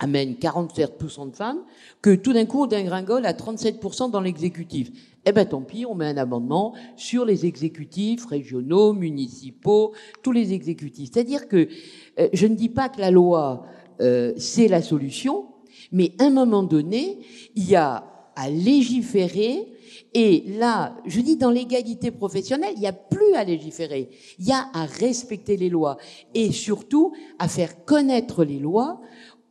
amènent 0.00 0.34
47% 0.34 1.30
de 1.30 1.36
femmes, 1.36 1.62
que 2.02 2.14
tout 2.14 2.32
d'un 2.32 2.46
coup 2.46 2.62
on 2.62 2.66
dégringole 2.66 3.26
à 3.26 3.32
37% 3.32 4.10
dans 4.10 4.20
l'exécutif. 4.20 4.90
Eh 5.24 5.32
ben 5.32 5.44
tant 5.44 5.62
pis, 5.62 5.84
on 5.86 5.94
met 5.94 6.06
un 6.06 6.16
amendement 6.16 6.74
sur 6.96 7.24
les 7.24 7.46
exécutifs 7.46 8.24
régionaux, 8.26 8.92
municipaux, 8.92 9.92
tous 10.22 10.32
les 10.32 10.52
exécutifs. 10.52 11.10
C'est-à-dire 11.12 11.48
que 11.48 11.68
euh, 12.18 12.28
je 12.32 12.46
ne 12.46 12.54
dis 12.54 12.68
pas 12.68 12.88
que 12.88 13.00
la 13.00 13.10
loi 13.10 13.66
euh, 14.00 14.32
c'est 14.36 14.68
la 14.68 14.82
solution, 14.82 15.46
mais 15.92 16.12
à 16.18 16.24
un 16.24 16.30
moment 16.30 16.62
donné, 16.62 17.18
il 17.54 17.68
y 17.68 17.76
a 17.76 18.04
à 18.38 18.48
légiférer. 18.48 19.66
Et 20.14 20.44
là, 20.58 20.96
je 21.06 21.20
dis 21.20 21.36
dans 21.36 21.50
l'égalité 21.50 22.10
professionnelle, 22.10 22.72
il 22.76 22.80
n'y 22.80 22.86
a 22.86 22.92
plus 22.92 23.34
à 23.34 23.44
légiférer. 23.44 24.10
Il 24.38 24.46
y 24.46 24.52
a 24.52 24.68
à 24.72 24.86
respecter 24.86 25.56
les 25.56 25.68
lois 25.68 25.96
et 26.34 26.52
surtout 26.52 27.12
à 27.38 27.48
faire 27.48 27.84
connaître 27.84 28.44
les 28.44 28.58
lois 28.58 29.00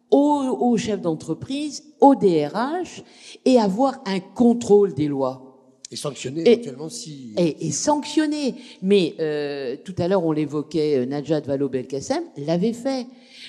aux, 0.09 0.77
chefs 0.77 1.01
d'entreprise, 1.01 1.83
aux 1.99 2.15
DRH 2.15 3.03
et 3.43 3.59
avoir 3.59 4.01
un 4.05 4.19
contrôle 4.19 4.93
des 4.93 5.07
lois. 5.07 5.43
Et 5.91 5.95
sanctionner 5.95 6.49
éventuellement 6.49 6.89
si. 6.89 7.33
Et, 7.37 7.71
sanctionner. 7.71 8.55
Mais 8.81 9.15
euh, 9.19 9.77
tout 9.83 9.95
à 9.97 10.07
l'heure, 10.07 10.25
on 10.25 10.31
l'évoquait, 10.31 10.97
euh, 10.97 11.05
Najat 11.05 11.41
Vallaud-Belkacem 11.41 12.23
l'avait 12.37 12.73
fait. 12.73 13.07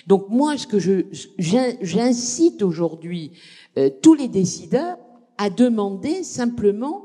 Donc 0.09 0.31
moi, 0.31 0.57
ce 0.57 0.67
que 0.67 0.79
je 0.81 1.03
j'incite 1.39 2.63
aujourd'hui 2.63 3.33
euh, 3.77 3.91
tous 4.03 4.15
les 4.15 4.27
décideurs 4.27 4.97
à 5.37 5.51
demander 5.51 6.25
simplement 6.25 7.05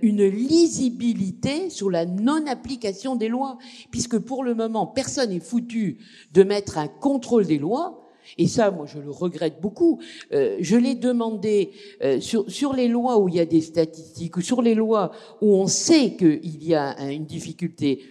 une 0.00 0.24
lisibilité 0.24 1.68
sur 1.68 1.90
la 1.90 2.06
non-application 2.06 3.14
des 3.14 3.28
lois, 3.28 3.58
puisque 3.90 4.18
pour 4.18 4.42
le 4.42 4.54
moment, 4.54 4.86
personne 4.86 5.28
n'est 5.30 5.40
foutu 5.40 5.98
de 6.32 6.44
mettre 6.44 6.78
un 6.78 6.88
contrôle 6.88 7.44
des 7.44 7.58
lois. 7.58 8.06
Et 8.38 8.46
ça, 8.46 8.70
moi, 8.70 8.86
je 8.86 8.98
le 8.98 9.10
regrette 9.10 9.60
beaucoup. 9.60 10.00
Euh, 10.32 10.56
je 10.60 10.76
l'ai 10.76 10.94
demandé 10.94 11.70
euh, 12.02 12.20
sur, 12.20 12.50
sur 12.50 12.72
les 12.72 12.88
lois 12.88 13.18
où 13.18 13.28
il 13.28 13.36
y 13.36 13.40
a 13.40 13.46
des 13.46 13.60
statistiques, 13.60 14.36
ou 14.36 14.40
sur 14.40 14.62
les 14.62 14.74
lois 14.74 15.12
où 15.40 15.54
on 15.54 15.66
sait 15.66 16.16
qu'il 16.16 16.64
y 16.64 16.74
a 16.74 17.10
une 17.10 17.24
difficulté. 17.24 18.02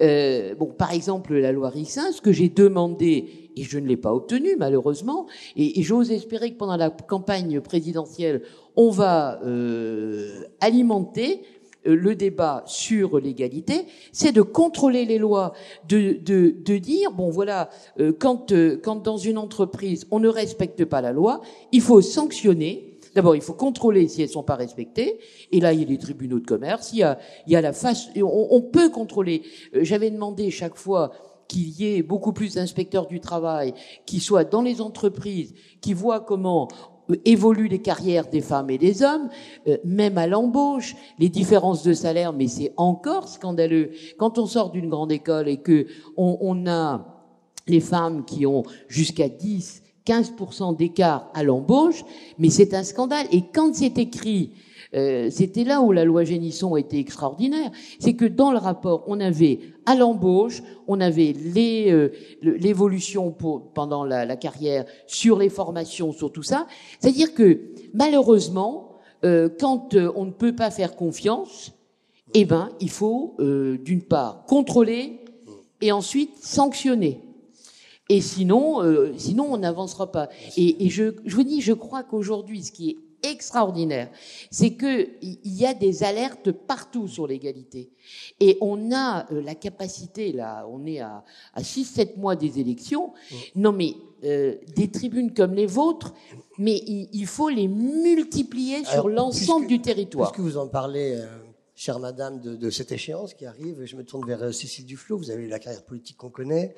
Euh, 0.00 0.54
bon, 0.54 0.66
par 0.66 0.92
exemple, 0.92 1.34
la 1.34 1.52
loi 1.52 1.68
Rissin, 1.68 2.12
ce 2.12 2.20
que 2.20 2.32
j'ai 2.32 2.48
demandé, 2.48 3.50
et 3.56 3.62
je 3.62 3.78
ne 3.78 3.86
l'ai 3.86 3.96
pas 3.96 4.14
obtenu 4.14 4.56
malheureusement, 4.58 5.26
et, 5.56 5.82
j'ose 5.82 6.10
espérer 6.10 6.52
que 6.52 6.56
pendant 6.56 6.76
la 6.76 6.90
campagne 6.90 7.60
présidentielle, 7.60 8.42
on 8.76 8.90
va 8.90 9.40
euh, 9.44 10.44
alimenter 10.60 11.42
euh, 11.86 11.94
le 11.94 12.14
débat 12.14 12.62
sur 12.66 13.18
l'égalité, 13.18 13.86
c'est 14.12 14.32
de 14.32 14.42
contrôler 14.42 15.04
les 15.04 15.18
lois, 15.18 15.52
de, 15.88 16.12
de, 16.12 16.54
de 16.64 16.78
dire 16.78 17.12
bon 17.12 17.30
voilà, 17.30 17.68
quand, 18.18 18.52
quand 18.82 18.96
dans 19.02 19.18
une 19.18 19.38
entreprise 19.38 20.06
on 20.10 20.20
ne 20.20 20.28
respecte 20.28 20.84
pas 20.84 21.00
la 21.00 21.12
loi, 21.12 21.40
il 21.72 21.80
faut 21.80 22.00
sanctionner. 22.00 22.89
D'abord, 23.14 23.34
il 23.34 23.42
faut 23.42 23.54
contrôler 23.54 24.08
si 24.08 24.22
elles 24.22 24.28
sont 24.28 24.42
pas 24.42 24.56
respectées. 24.56 25.18
Et 25.50 25.60
là, 25.60 25.72
il 25.72 25.80
y 25.80 25.84
a 25.84 25.86
les 25.86 25.98
tribunaux 25.98 26.38
de 26.38 26.46
commerce. 26.46 26.92
Il 26.92 26.98
y 26.98 27.02
a, 27.02 27.18
il 27.46 27.52
y 27.52 27.56
a 27.56 27.60
la 27.60 27.72
face. 27.72 28.08
On, 28.16 28.48
on 28.50 28.60
peut 28.62 28.90
contrôler. 28.90 29.42
J'avais 29.72 30.10
demandé 30.10 30.50
chaque 30.50 30.76
fois 30.76 31.10
qu'il 31.48 31.68
y 31.70 31.96
ait 31.96 32.02
beaucoup 32.02 32.32
plus 32.32 32.54
d'inspecteurs 32.54 33.06
du 33.06 33.18
travail 33.18 33.74
qui 34.06 34.20
soient 34.20 34.44
dans 34.44 34.62
les 34.62 34.80
entreprises, 34.80 35.54
qui 35.80 35.94
voient 35.94 36.20
comment 36.20 36.68
évoluent 37.24 37.68
les 37.68 37.82
carrières 37.82 38.28
des 38.28 38.40
femmes 38.40 38.70
et 38.70 38.78
des 38.78 39.02
hommes, 39.02 39.28
euh, 39.66 39.78
même 39.84 40.16
à 40.16 40.28
l'embauche, 40.28 40.94
les 41.18 41.28
différences 41.28 41.82
de 41.82 41.92
salaire, 41.92 42.32
mais 42.32 42.46
c'est 42.46 42.72
encore 42.76 43.28
scandaleux. 43.28 43.90
Quand 44.16 44.38
on 44.38 44.46
sort 44.46 44.70
d'une 44.70 44.88
grande 44.88 45.10
école 45.10 45.48
et 45.48 45.58
que 45.58 45.86
on, 46.16 46.38
on 46.40 46.66
a 46.68 47.04
les 47.66 47.80
femmes 47.80 48.24
qui 48.24 48.46
ont 48.46 48.62
jusqu'à 48.88 49.28
10, 49.28 49.82
15% 50.10 50.76
d'écart 50.76 51.30
à 51.34 51.42
l'embauche, 51.42 52.04
mais 52.38 52.50
c'est 52.50 52.74
un 52.74 52.82
scandale. 52.82 53.26
Et 53.30 53.42
quand 53.52 53.74
c'est 53.74 53.98
écrit 53.98 54.52
euh, 54.94 55.28
c'était 55.30 55.62
là 55.64 55.82
où 55.82 55.92
la 55.92 56.04
loi 56.04 56.24
Génisson 56.24 56.76
était 56.76 56.98
extraordinaire. 56.98 57.70
C'est 58.00 58.14
que 58.14 58.24
dans 58.24 58.50
le 58.50 58.58
rapport, 58.58 59.04
on 59.06 59.20
avait 59.20 59.60
à 59.86 59.94
l'embauche, 59.94 60.62
on 60.88 61.00
avait 61.00 61.34
euh, 61.88 62.08
l'évolution 62.42 63.34
pendant 63.74 64.04
la, 64.04 64.24
la, 64.24 64.36
carrière, 64.36 64.84
sur 65.06 65.38
les 65.38 65.48
formations, 65.48 66.12
sur 66.12 66.32
tout 66.32 66.42
ça. 66.42 66.66
C'est-à-dire 66.98 67.34
que 67.34 67.60
malheureusement, 67.94 68.98
euh, 69.24 69.48
quand 69.60 69.94
on 69.94 70.24
ne 70.24 70.32
peut 70.32 70.56
pas 70.56 70.70
faire 70.70 70.96
confiance, 70.96 71.72
eh 72.34 72.44
ben, 72.44 72.70
il 72.80 72.90
faut 72.90 73.36
d'une 73.38 74.02
part 74.02 74.44
contrôler 74.46 75.20
et 75.80 75.90
ensuite 75.90 76.36
sanctionner. 76.40 77.20
Et 78.10 78.20
sinon, 78.20 78.82
sinon 79.16 79.52
on 79.52 79.56
n'avancera 79.56 80.10
pas. 80.10 80.28
Et, 80.56 80.84
et 80.84 80.90
je, 80.90 81.14
je 81.24 81.34
vous 81.34 81.44
dis, 81.44 81.60
je 81.60 81.72
crois 81.72 82.02
qu'aujourd'hui, 82.02 82.62
ce 82.62 82.72
qui 82.72 82.90
est 82.90 82.96
extraordinaire, 83.22 84.10
c'est 84.50 84.74
que 84.74 85.08
il 85.22 85.38
y 85.44 85.66
a 85.66 85.74
des 85.74 86.02
alertes 86.02 86.52
partout 86.52 87.08
sur 87.08 87.26
l'égalité. 87.26 87.90
Et 88.38 88.56
on 88.60 88.92
a 88.92 89.30
euh, 89.32 89.42
la 89.42 89.54
capacité, 89.54 90.32
là, 90.32 90.66
on 90.70 90.86
est 90.86 91.00
à, 91.00 91.24
à 91.54 91.62
6-7 91.62 92.18
mois 92.18 92.36
des 92.36 92.58
élections, 92.60 93.12
non 93.54 93.72
mais 93.72 93.94
euh, 94.24 94.56
des 94.74 94.90
tribunes 94.90 95.32
comme 95.32 95.54
les 95.54 95.66
vôtres, 95.66 96.14
mais 96.58 96.76
il, 96.76 97.26
faut 97.26 97.48
les 97.48 97.68
multiplier 97.68 98.84
sur 98.84 99.08
l'ensemble 99.08 99.66
du 99.66 99.80
territoire. 99.80 100.32
Puisque 100.32 100.44
vous 100.44 100.58
en 100.58 100.68
parlez, 100.68 101.14
euh, 101.14 101.26
chère 101.74 101.98
madame, 101.98 102.40
de, 102.40 102.56
de, 102.56 102.70
cette 102.70 102.92
échéance 102.92 103.34
qui 103.34 103.46
arrive, 103.46 103.84
je 103.84 103.96
me 103.96 104.04
tourne 104.04 104.26
vers 104.26 104.52
Cécile 104.52 104.86
Duflot, 104.86 105.18
vous 105.18 105.30
avez 105.30 105.46
la 105.48 105.58
carrière 105.58 105.84
politique 105.84 106.16
qu'on 106.16 106.30
connaît. 106.30 106.74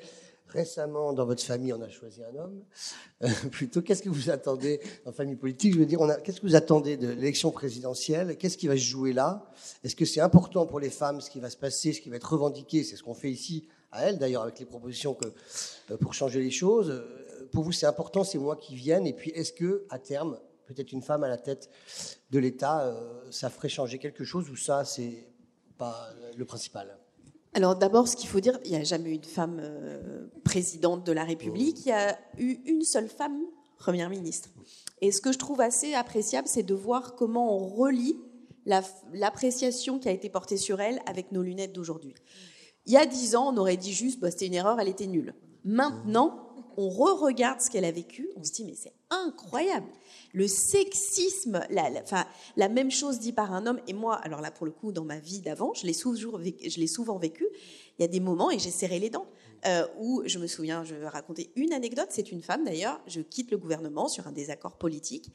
Récemment, 0.53 1.13
dans 1.13 1.25
votre 1.25 1.41
famille, 1.41 1.73
on 1.73 1.81
a 1.81 1.89
choisi 1.89 2.21
un 2.23 2.35
homme. 2.35 2.63
Euh, 3.23 3.27
plutôt, 3.51 3.81
qu'est-ce 3.81 4.03
que 4.03 4.09
vous 4.09 4.29
attendez 4.29 4.79
en 5.03 5.11
famille 5.11 5.35
politique? 5.35 5.73
Je 5.73 5.79
veux 5.79 5.85
dire, 5.87 5.99
qu'est-ce 6.23 6.41
que 6.41 6.45
vous 6.45 6.55
attendez 6.55 6.95
de 6.95 7.07
l'élection 7.07 7.49
présidentielle? 7.49 8.37
Qu'est-ce 8.37 8.57
qui 8.57 8.67
va 8.67 8.75
se 8.75 8.81
jouer 8.81 9.13
là? 9.13 9.49
Est-ce 9.83 9.95
que 9.95 10.05
c'est 10.05 10.21
important 10.21 10.67
pour 10.67 10.79
les 10.79 10.91
femmes 10.91 11.21
ce 11.21 11.31
qui 11.31 11.39
va 11.39 11.49
se 11.49 11.57
passer, 11.57 11.91
ce 11.91 12.01
qui 12.01 12.09
va 12.11 12.17
être 12.17 12.31
revendiqué? 12.31 12.83
C'est 12.83 12.95
ce 12.95 13.01
qu'on 13.01 13.15
fait 13.15 13.31
ici 13.31 13.67
à 13.91 14.03
elle, 14.03 14.19
d'ailleurs, 14.19 14.43
avec 14.43 14.59
les 14.59 14.65
propositions 14.65 15.15
que, 15.15 15.25
euh, 15.89 15.97
pour 15.97 16.13
changer 16.13 16.39
les 16.39 16.51
choses. 16.51 16.91
Euh, 16.91 17.49
pour 17.51 17.63
vous, 17.63 17.71
c'est 17.71 17.87
important, 17.87 18.23
c'est 18.23 18.37
moi 18.37 18.55
qui 18.55 18.75
vienne. 18.75 19.07
Et 19.07 19.13
puis, 19.13 19.31
est-ce 19.31 19.53
que, 19.53 19.87
à 19.89 19.97
terme, 19.97 20.39
peut-être 20.67 20.91
une 20.91 21.01
femme 21.01 21.23
à 21.23 21.27
la 21.27 21.37
tête 21.37 21.67
de 22.29 22.37
l'État, 22.37 22.95
ça 23.31 23.49
ferait 23.49 23.69
changer 23.69 23.97
quelque 23.99 24.23
chose 24.23 24.49
ou 24.49 24.55
ça, 24.55 24.85
c'est 24.85 25.27
pas 25.77 26.09
le 26.37 26.45
principal? 26.45 26.97
Alors 27.53 27.75
d'abord, 27.75 28.07
ce 28.07 28.15
qu'il 28.15 28.29
faut 28.29 28.39
dire, 28.39 28.59
il 28.65 28.71
n'y 28.71 28.77
a 28.77 28.83
jamais 28.83 29.11
eu 29.11 29.17
de 29.19 29.25
femme 29.25 29.59
euh, 29.61 30.27
présidente 30.43 31.05
de 31.05 31.11
la 31.11 31.23
République, 31.23 31.85
il 31.85 31.89
y 31.89 31.91
a 31.91 32.17
eu 32.37 32.59
une 32.65 32.83
seule 32.83 33.07
femme 33.07 33.39
première 33.77 34.09
ministre. 34.09 34.49
Et 35.01 35.11
ce 35.11 35.21
que 35.21 35.31
je 35.31 35.37
trouve 35.37 35.61
assez 35.61 35.93
appréciable, 35.93 36.47
c'est 36.47 36.63
de 36.63 36.73
voir 36.73 37.15
comment 37.15 37.57
on 37.57 37.67
relie 37.67 38.17
l'appréciation 38.65 39.99
qui 39.99 40.07
a 40.07 40.11
été 40.11 40.29
portée 40.29 40.57
sur 40.57 40.79
elle 40.79 41.01
avec 41.05 41.31
nos 41.31 41.41
lunettes 41.41 41.73
d'aujourd'hui. 41.73 42.15
Il 42.85 42.93
y 42.93 42.97
a 42.97 43.05
dix 43.05 43.35
ans, 43.35 43.53
on 43.53 43.57
aurait 43.57 43.77
dit 43.77 43.93
juste, 43.93 44.19
bah, 44.19 44.31
c'était 44.31 44.47
une 44.47 44.53
erreur, 44.53 44.79
elle 44.79 44.87
était 44.87 45.07
nulle. 45.07 45.33
Maintenant, 45.65 46.52
on 46.77 46.89
re-regarde 46.89 47.61
ce 47.61 47.69
qu'elle 47.69 47.85
a 47.85 47.91
vécu, 47.91 48.29
on 48.35 48.43
se 48.43 48.51
dit, 48.51 48.63
mais 48.65 48.75
c'est 48.75 48.93
incroyable 49.09 49.87
le 50.33 50.47
sexisme, 50.47 51.61
la, 51.69 52.69
même 52.69 52.91
chose 52.91 53.19
dit 53.19 53.31
par 53.31 53.53
un 53.53 53.67
homme. 53.67 53.79
Et 53.87 53.93
moi, 53.93 54.15
alors 54.15 54.41
là, 54.41 54.49
pour 54.51 54.65
le 54.65 54.71
coup, 54.71 54.91
dans 54.91 55.05
ma 55.05 55.19
vie 55.19 55.39
d'avant, 55.39 55.73
je 55.75 55.85
l'ai 55.85 55.93
souvent, 55.93 56.39
je 56.39 56.79
l'ai 56.79 56.87
souvent 56.87 57.17
vécu. 57.17 57.45
Il 57.97 58.01
y 58.01 58.05
a 58.05 58.07
des 58.07 58.19
moments, 58.19 58.49
et 58.49 58.57
j'ai 58.57 58.71
serré 58.71 58.97
les 58.99 59.11
dents, 59.11 59.27
euh, 59.67 59.85
où 59.99 60.23
je 60.25 60.39
me 60.39 60.47
souviens, 60.47 60.83
je 60.83 60.95
vais 60.95 61.07
raconter 61.07 61.51
une 61.55 61.71
anecdote. 61.71 62.07
C'est 62.09 62.31
une 62.31 62.41
femme 62.41 62.65
d'ailleurs. 62.65 62.99
Je 63.05 63.21
quitte 63.21 63.51
le 63.51 63.57
gouvernement 63.57 64.07
sur 64.07 64.25
un 64.27 64.31
désaccord 64.31 64.77
politique. 64.77 65.31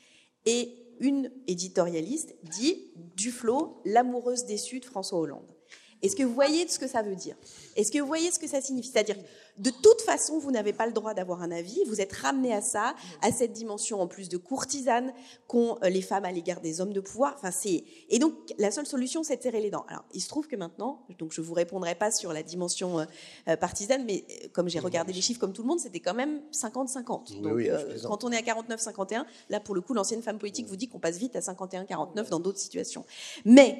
Et 0.46 0.74
une 0.98 1.30
éditorialiste 1.46 2.34
dit 2.42 2.90
Duflo, 3.16 3.80
l'amoureuse 3.84 4.46
déçue 4.46 4.80
de 4.80 4.84
François 4.84 5.20
Hollande. 5.20 5.54
Est-ce 6.02 6.14
que 6.14 6.22
vous 6.22 6.34
voyez 6.34 6.66
ce 6.68 6.78
que 6.78 6.86
ça 6.86 7.02
veut 7.02 7.16
dire? 7.16 7.36
Est-ce 7.76 7.90
que 7.90 7.98
vous 7.98 8.06
voyez 8.06 8.30
ce 8.30 8.38
que 8.38 8.46
ça 8.46 8.60
signifie? 8.60 8.90
C'est-à-dire, 8.92 9.16
de 9.58 9.70
toute 9.70 10.00
façon, 10.02 10.38
vous 10.38 10.50
n'avez 10.50 10.72
pas 10.72 10.86
le 10.86 10.92
droit 10.92 11.14
d'avoir 11.14 11.42
un 11.42 11.50
avis. 11.50 11.82
Vous 11.86 12.00
êtes 12.00 12.12
ramené 12.12 12.54
à 12.54 12.60
ça, 12.60 12.94
à 13.22 13.32
cette 13.32 13.52
dimension 13.52 14.00
en 14.00 14.06
plus 14.06 14.28
de 14.28 14.36
courtisane 14.36 15.12
qu'ont 15.46 15.78
euh, 15.82 15.88
les 15.88 16.02
femmes 16.02 16.24
à 16.24 16.32
l'égard 16.32 16.60
des 16.60 16.80
hommes 16.80 16.92
de 16.92 17.00
pouvoir. 17.00 17.34
Enfin, 17.36 17.50
c'est 17.50 17.84
et 18.08 18.18
donc 18.18 18.34
la 18.58 18.70
seule 18.70 18.86
solution, 18.86 19.22
c'est 19.22 19.36
de 19.36 19.42
serrer 19.42 19.60
les 19.60 19.70
dents. 19.70 19.84
Alors, 19.88 20.04
il 20.14 20.20
se 20.20 20.28
trouve 20.28 20.46
que 20.46 20.56
maintenant, 20.56 21.04
donc 21.18 21.32
je 21.32 21.40
vous 21.40 21.54
répondrai 21.54 21.94
pas 21.94 22.10
sur 22.10 22.32
la 22.32 22.42
dimension 22.42 23.00
euh, 23.00 23.04
euh, 23.48 23.56
partisane, 23.56 24.04
mais 24.04 24.24
comme 24.52 24.68
j'ai 24.68 24.78
regardé 24.78 25.12
les 25.12 25.20
chiffres 25.20 25.40
comme 25.40 25.52
tout 25.52 25.62
le 25.62 25.68
monde, 25.68 25.80
c'était 25.80 26.00
quand 26.00 26.14
même 26.14 26.40
50-50. 26.52 27.40
Donc, 27.40 28.02
quand 28.06 28.24
on 28.24 28.30
est 28.30 28.36
à 28.36 28.54
49-51, 28.54 29.24
là 29.50 29.60
pour 29.60 29.74
le 29.74 29.80
coup, 29.80 29.94
l'ancienne 29.94 30.22
femme 30.22 30.38
politique 30.38 30.66
vous 30.66 30.76
dit 30.76 30.88
qu'on 30.88 31.00
passe 31.00 31.18
vite 31.18 31.36
à 31.36 31.40
51-49 31.40 32.28
dans 32.28 32.40
d'autres 32.40 32.58
situations. 32.58 33.04
Mais 33.44 33.76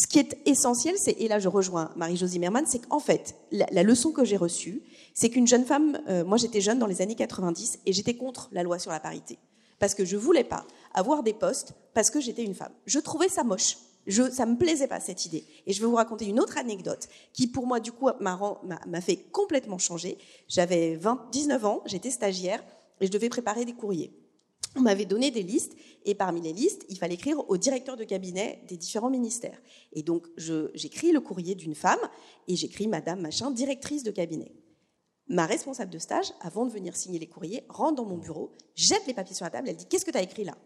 ce 0.00 0.06
qui 0.06 0.18
est 0.18 0.38
essentiel, 0.46 0.94
c'est, 0.96 1.12
et 1.12 1.28
là 1.28 1.38
je 1.38 1.48
rejoins 1.48 1.90
Marie-Josie 1.94 2.38
Merman, 2.38 2.64
c'est 2.66 2.78
qu'en 2.78 3.00
fait, 3.00 3.34
la, 3.52 3.82
leçon 3.82 4.12
que 4.12 4.24
j'ai 4.24 4.38
reçue, 4.38 4.82
c'est 5.12 5.28
qu'une 5.28 5.46
jeune 5.46 5.66
femme, 5.66 6.00
euh, 6.08 6.24
moi 6.24 6.38
j'étais 6.38 6.62
jeune 6.62 6.78
dans 6.78 6.86
les 6.86 7.02
années 7.02 7.16
90 7.16 7.80
et 7.84 7.92
j'étais 7.92 8.14
contre 8.14 8.48
la 8.52 8.62
loi 8.62 8.78
sur 8.78 8.90
la 8.90 8.98
parité. 8.98 9.38
Parce 9.78 9.94
que 9.94 10.06
je 10.06 10.16
voulais 10.16 10.44
pas 10.44 10.64
avoir 10.94 11.22
des 11.22 11.34
postes 11.34 11.74
parce 11.92 12.08
que 12.08 12.18
j'étais 12.18 12.44
une 12.44 12.54
femme. 12.54 12.72
Je 12.86 12.98
trouvais 12.98 13.28
ça 13.28 13.44
moche. 13.44 13.76
Je, 14.06 14.30
ça 14.30 14.46
me 14.46 14.56
plaisait 14.56 14.88
pas 14.88 15.00
cette 15.00 15.26
idée. 15.26 15.44
Et 15.66 15.74
je 15.74 15.80
vais 15.82 15.86
vous 15.86 15.96
raconter 15.96 16.24
une 16.24 16.40
autre 16.40 16.56
anecdote 16.56 17.06
qui, 17.34 17.46
pour 17.46 17.66
moi, 17.66 17.78
du 17.78 17.92
coup, 17.92 18.08
m'a 18.20 19.00
fait 19.02 19.16
complètement 19.16 19.76
changer. 19.76 20.16
J'avais 20.48 20.98
19 21.32 21.66
ans, 21.66 21.82
j'étais 21.84 22.10
stagiaire 22.10 22.62
et 23.02 23.06
je 23.06 23.10
devais 23.10 23.28
préparer 23.28 23.66
des 23.66 23.74
courriers 23.74 24.12
on 24.76 24.80
m'avait 24.80 25.04
donné 25.04 25.30
des 25.30 25.42
listes, 25.42 25.76
et 26.04 26.14
parmi 26.14 26.40
les 26.40 26.52
listes, 26.52 26.86
il 26.88 26.96
fallait 26.96 27.14
écrire 27.14 27.48
au 27.48 27.56
directeur 27.56 27.96
de 27.96 28.04
cabinet 28.04 28.62
des 28.68 28.76
différents 28.76 29.10
ministères. 29.10 29.60
Et 29.92 30.02
donc, 30.02 30.26
j'écris 30.74 31.12
le 31.12 31.20
courrier 31.20 31.54
d'une 31.54 31.74
femme, 31.74 32.00
et 32.46 32.56
j'écris 32.56 32.86
Madame 32.86 33.20
Machin, 33.20 33.50
directrice 33.50 34.02
de 34.02 34.10
cabinet. 34.10 34.52
Ma 35.28 35.46
responsable 35.46 35.92
de 35.92 35.98
stage, 35.98 36.32
avant 36.40 36.66
de 36.66 36.72
venir 36.72 36.96
signer 36.96 37.18
les 37.18 37.28
courriers, 37.28 37.64
rentre 37.68 37.96
dans 37.96 38.04
mon 38.04 38.18
bureau, 38.18 38.50
jette 38.74 39.06
les 39.06 39.14
papiers 39.14 39.34
sur 39.34 39.44
la 39.44 39.50
table, 39.50 39.68
elle 39.68 39.76
dit 39.76 39.86
Qu'est-ce 39.86 40.04
que 40.04 40.10
tu 40.10 40.18
as 40.18 40.22
écrit 40.22 40.42
là? 40.42 40.56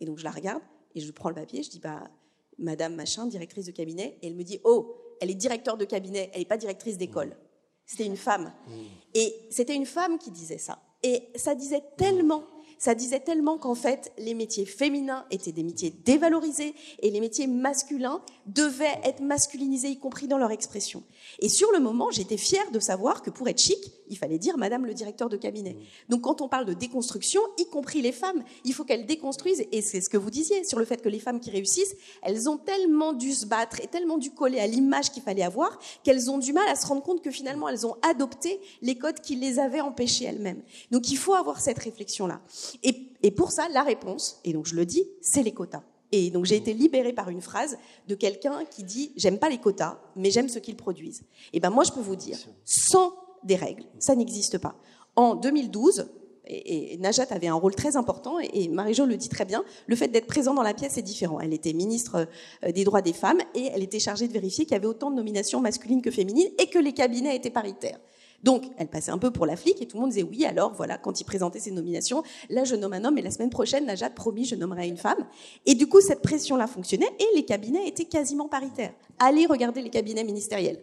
Et 0.00 0.04
donc 0.04 0.18
je 0.18 0.24
la 0.24 0.30
regarde 0.30 0.62
et 0.94 1.00
je 1.00 1.10
prends 1.10 1.28
le 1.28 1.34
papier, 1.34 1.64
je 1.64 1.70
dis 1.70 1.80
bah 1.80 2.08
Madame 2.56 2.94
machin, 2.94 3.26
directrice 3.26 3.66
de 3.66 3.72
cabinet, 3.72 4.18
et 4.22 4.28
elle 4.28 4.36
me 4.36 4.44
dit 4.44 4.60
oh, 4.62 4.94
elle 5.20 5.30
est 5.30 5.34
directeur 5.34 5.76
de 5.76 5.84
cabinet, 5.84 6.30
elle 6.34 6.40
n'est 6.40 6.46
pas 6.46 6.56
directrice 6.56 6.98
d'école. 6.98 7.36
C'était 7.84 8.06
une 8.06 8.16
femme. 8.16 8.52
Mmh. 8.68 8.72
Et 9.14 9.34
c'était 9.50 9.74
une 9.74 9.86
femme 9.86 10.18
qui 10.18 10.30
disait 10.30 10.58
ça. 10.58 10.78
Et 11.02 11.28
ça 11.34 11.56
disait 11.56 11.82
tellement 11.96 12.44
ça 12.82 12.96
disait 12.96 13.20
tellement 13.20 13.58
qu'en 13.58 13.76
fait, 13.76 14.10
les 14.18 14.34
métiers 14.34 14.66
féminins 14.66 15.24
étaient 15.30 15.52
des 15.52 15.62
métiers 15.62 15.94
dévalorisés 16.04 16.74
et 16.98 17.10
les 17.12 17.20
métiers 17.20 17.46
masculins 17.46 18.20
devaient 18.46 18.98
être 19.04 19.20
masculinisés, 19.20 19.90
y 19.90 20.00
compris 20.00 20.26
dans 20.26 20.36
leur 20.36 20.50
expression. 20.50 21.04
Et 21.38 21.48
sur 21.48 21.70
le 21.70 21.78
moment, 21.78 22.10
j'étais 22.10 22.36
fière 22.36 22.68
de 22.72 22.80
savoir 22.80 23.22
que 23.22 23.30
pour 23.30 23.46
être 23.46 23.60
chic, 23.60 23.78
il 24.08 24.18
fallait 24.18 24.40
dire 24.40 24.58
Madame 24.58 24.84
le 24.84 24.94
directeur 24.94 25.28
de 25.28 25.36
cabinet. 25.36 25.76
Donc 26.08 26.22
quand 26.22 26.40
on 26.40 26.48
parle 26.48 26.64
de 26.64 26.74
déconstruction, 26.74 27.40
y 27.56 27.66
compris 27.66 28.02
les 28.02 28.10
femmes, 28.10 28.42
il 28.64 28.74
faut 28.74 28.82
qu'elles 28.82 29.06
déconstruisent, 29.06 29.64
et 29.70 29.80
c'est 29.80 30.00
ce 30.00 30.08
que 30.08 30.16
vous 30.16 30.30
disiez 30.30 30.64
sur 30.64 30.80
le 30.80 30.84
fait 30.84 31.00
que 31.00 31.08
les 31.08 31.20
femmes 31.20 31.38
qui 31.38 31.52
réussissent, 31.52 31.94
elles 32.22 32.50
ont 32.50 32.58
tellement 32.58 33.12
dû 33.12 33.32
se 33.32 33.46
battre 33.46 33.80
et 33.80 33.86
tellement 33.86 34.18
dû 34.18 34.32
coller 34.32 34.58
à 34.58 34.66
l'image 34.66 35.12
qu'il 35.12 35.22
fallait 35.22 35.44
avoir, 35.44 35.78
qu'elles 36.02 36.32
ont 36.32 36.38
du 36.38 36.52
mal 36.52 36.66
à 36.66 36.74
se 36.74 36.88
rendre 36.88 37.04
compte 37.04 37.22
que 37.22 37.30
finalement 37.30 37.68
elles 37.68 37.86
ont 37.86 37.94
adopté 38.02 38.60
les 38.80 38.98
codes 38.98 39.20
qui 39.20 39.36
les 39.36 39.60
avaient 39.60 39.80
empêchées 39.80 40.24
elles-mêmes. 40.24 40.62
Donc 40.90 41.12
il 41.12 41.16
faut 41.16 41.34
avoir 41.34 41.60
cette 41.60 41.78
réflexion-là. 41.78 42.40
Et, 42.82 43.30
pour 43.30 43.52
ça, 43.52 43.68
la 43.72 43.82
réponse, 43.82 44.40
et 44.44 44.52
donc 44.52 44.66
je 44.66 44.74
le 44.74 44.84
dis, 44.84 45.04
c'est 45.20 45.42
les 45.42 45.52
quotas. 45.52 45.82
Et 46.10 46.30
donc 46.30 46.44
j'ai 46.44 46.56
été 46.56 46.74
libérée 46.74 47.12
par 47.12 47.30
une 47.30 47.40
phrase 47.40 47.78
de 48.06 48.14
quelqu'un 48.14 48.64
qui 48.70 48.82
dit 48.82 49.12
j'aime 49.16 49.38
pas 49.38 49.48
les 49.48 49.58
quotas, 49.58 49.98
mais 50.14 50.30
j'aime 50.30 50.48
ce 50.48 50.58
qu'ils 50.58 50.76
produisent. 50.76 51.22
Et 51.52 51.60
ben 51.60 51.70
moi 51.70 51.84
je 51.84 51.92
peux 51.92 52.00
vous 52.00 52.16
dire, 52.16 52.38
sans 52.64 53.14
des 53.44 53.56
règles, 53.56 53.84
ça 53.98 54.14
n'existe 54.14 54.58
pas. 54.58 54.74
En 55.16 55.34
2012, 55.34 56.06
et, 56.46 56.96
Najat 56.98 57.26
avait 57.30 57.46
un 57.46 57.54
rôle 57.54 57.74
très 57.74 57.96
important, 57.96 58.38
et, 58.40 58.68
Marie-Jo 58.68 59.06
le 59.06 59.16
dit 59.16 59.28
très 59.28 59.44
bien, 59.44 59.64
le 59.86 59.96
fait 59.96 60.08
d'être 60.08 60.26
présent 60.26 60.54
dans 60.54 60.62
la 60.62 60.74
pièce 60.74 60.98
est 60.98 61.02
différent. 61.02 61.40
Elle 61.40 61.54
était 61.54 61.72
ministre 61.72 62.26
euh, 62.64 62.72
des 62.72 62.84
droits 62.84 63.02
des 63.02 63.12
femmes 63.12 63.40
et 63.54 63.70
elle 63.74 63.82
était 63.82 64.00
chargée 64.00 64.28
de 64.28 64.32
vérifier 64.32 64.64
qu'il 64.64 64.72
y 64.72 64.76
avait 64.76 64.86
autant 64.86 65.10
de 65.10 65.16
nominations 65.16 65.60
masculines 65.60 66.02
que 66.02 66.10
féminines 66.10 66.48
et 66.58 66.66
que 66.66 66.78
les 66.78 66.92
cabinets 66.92 67.36
étaient 67.36 67.50
paritaires. 67.50 67.98
Donc, 68.42 68.64
elle 68.76 68.88
passait 68.88 69.12
un 69.12 69.18
peu 69.18 69.30
pour 69.30 69.46
la 69.46 69.56
flic 69.56 69.80
et 69.80 69.86
tout 69.86 69.96
le 69.96 70.02
monde 70.02 70.10
disait 70.10 70.24
oui, 70.24 70.44
alors 70.44 70.72
voilà, 70.74 70.98
quand 70.98 71.20
il 71.20 71.24
présentait 71.24 71.60
ses 71.60 71.70
nominations, 71.70 72.22
là 72.50 72.64
je 72.64 72.74
nomme 72.74 72.92
un 72.92 73.04
homme 73.04 73.18
et 73.18 73.22
la 73.22 73.30
semaine 73.30 73.50
prochaine, 73.50 73.86
Najat 73.86 74.10
promis, 74.10 74.44
je 74.44 74.56
nommerai 74.56 74.88
une 74.88 74.96
femme. 74.96 75.26
Et 75.66 75.74
du 75.74 75.86
coup, 75.86 76.00
cette 76.00 76.22
pression-là 76.22 76.66
fonctionnait 76.66 77.10
et 77.18 77.36
les 77.36 77.44
cabinets 77.44 77.86
étaient 77.86 78.04
quasiment 78.04 78.48
paritaires. 78.48 78.94
Allez 79.18 79.46
regarder 79.46 79.82
les 79.82 79.90
cabinets 79.90 80.24
ministériels. 80.24 80.82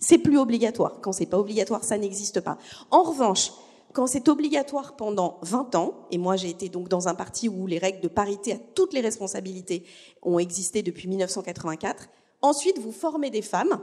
C'est 0.00 0.18
plus 0.18 0.38
obligatoire. 0.38 1.00
Quand 1.02 1.12
c'est 1.12 1.26
pas 1.26 1.38
obligatoire, 1.38 1.84
ça 1.84 1.98
n'existe 1.98 2.40
pas. 2.40 2.58
En 2.90 3.02
revanche, 3.02 3.52
quand 3.92 4.06
c'est 4.06 4.28
obligatoire 4.28 4.96
pendant 4.96 5.38
20 5.42 5.74
ans, 5.74 6.06
et 6.10 6.18
moi 6.18 6.36
j'ai 6.36 6.48
été 6.48 6.68
donc 6.68 6.88
dans 6.88 7.08
un 7.08 7.14
parti 7.14 7.48
où 7.48 7.66
les 7.66 7.78
règles 7.78 8.00
de 8.00 8.08
parité 8.08 8.52
à 8.52 8.58
toutes 8.74 8.92
les 8.92 9.00
responsabilités 9.00 9.84
ont 10.22 10.38
existé 10.38 10.82
depuis 10.82 11.08
1984, 11.08 12.08
ensuite 12.40 12.78
vous 12.78 12.92
formez 12.92 13.30
des 13.30 13.42
femmes 13.42 13.80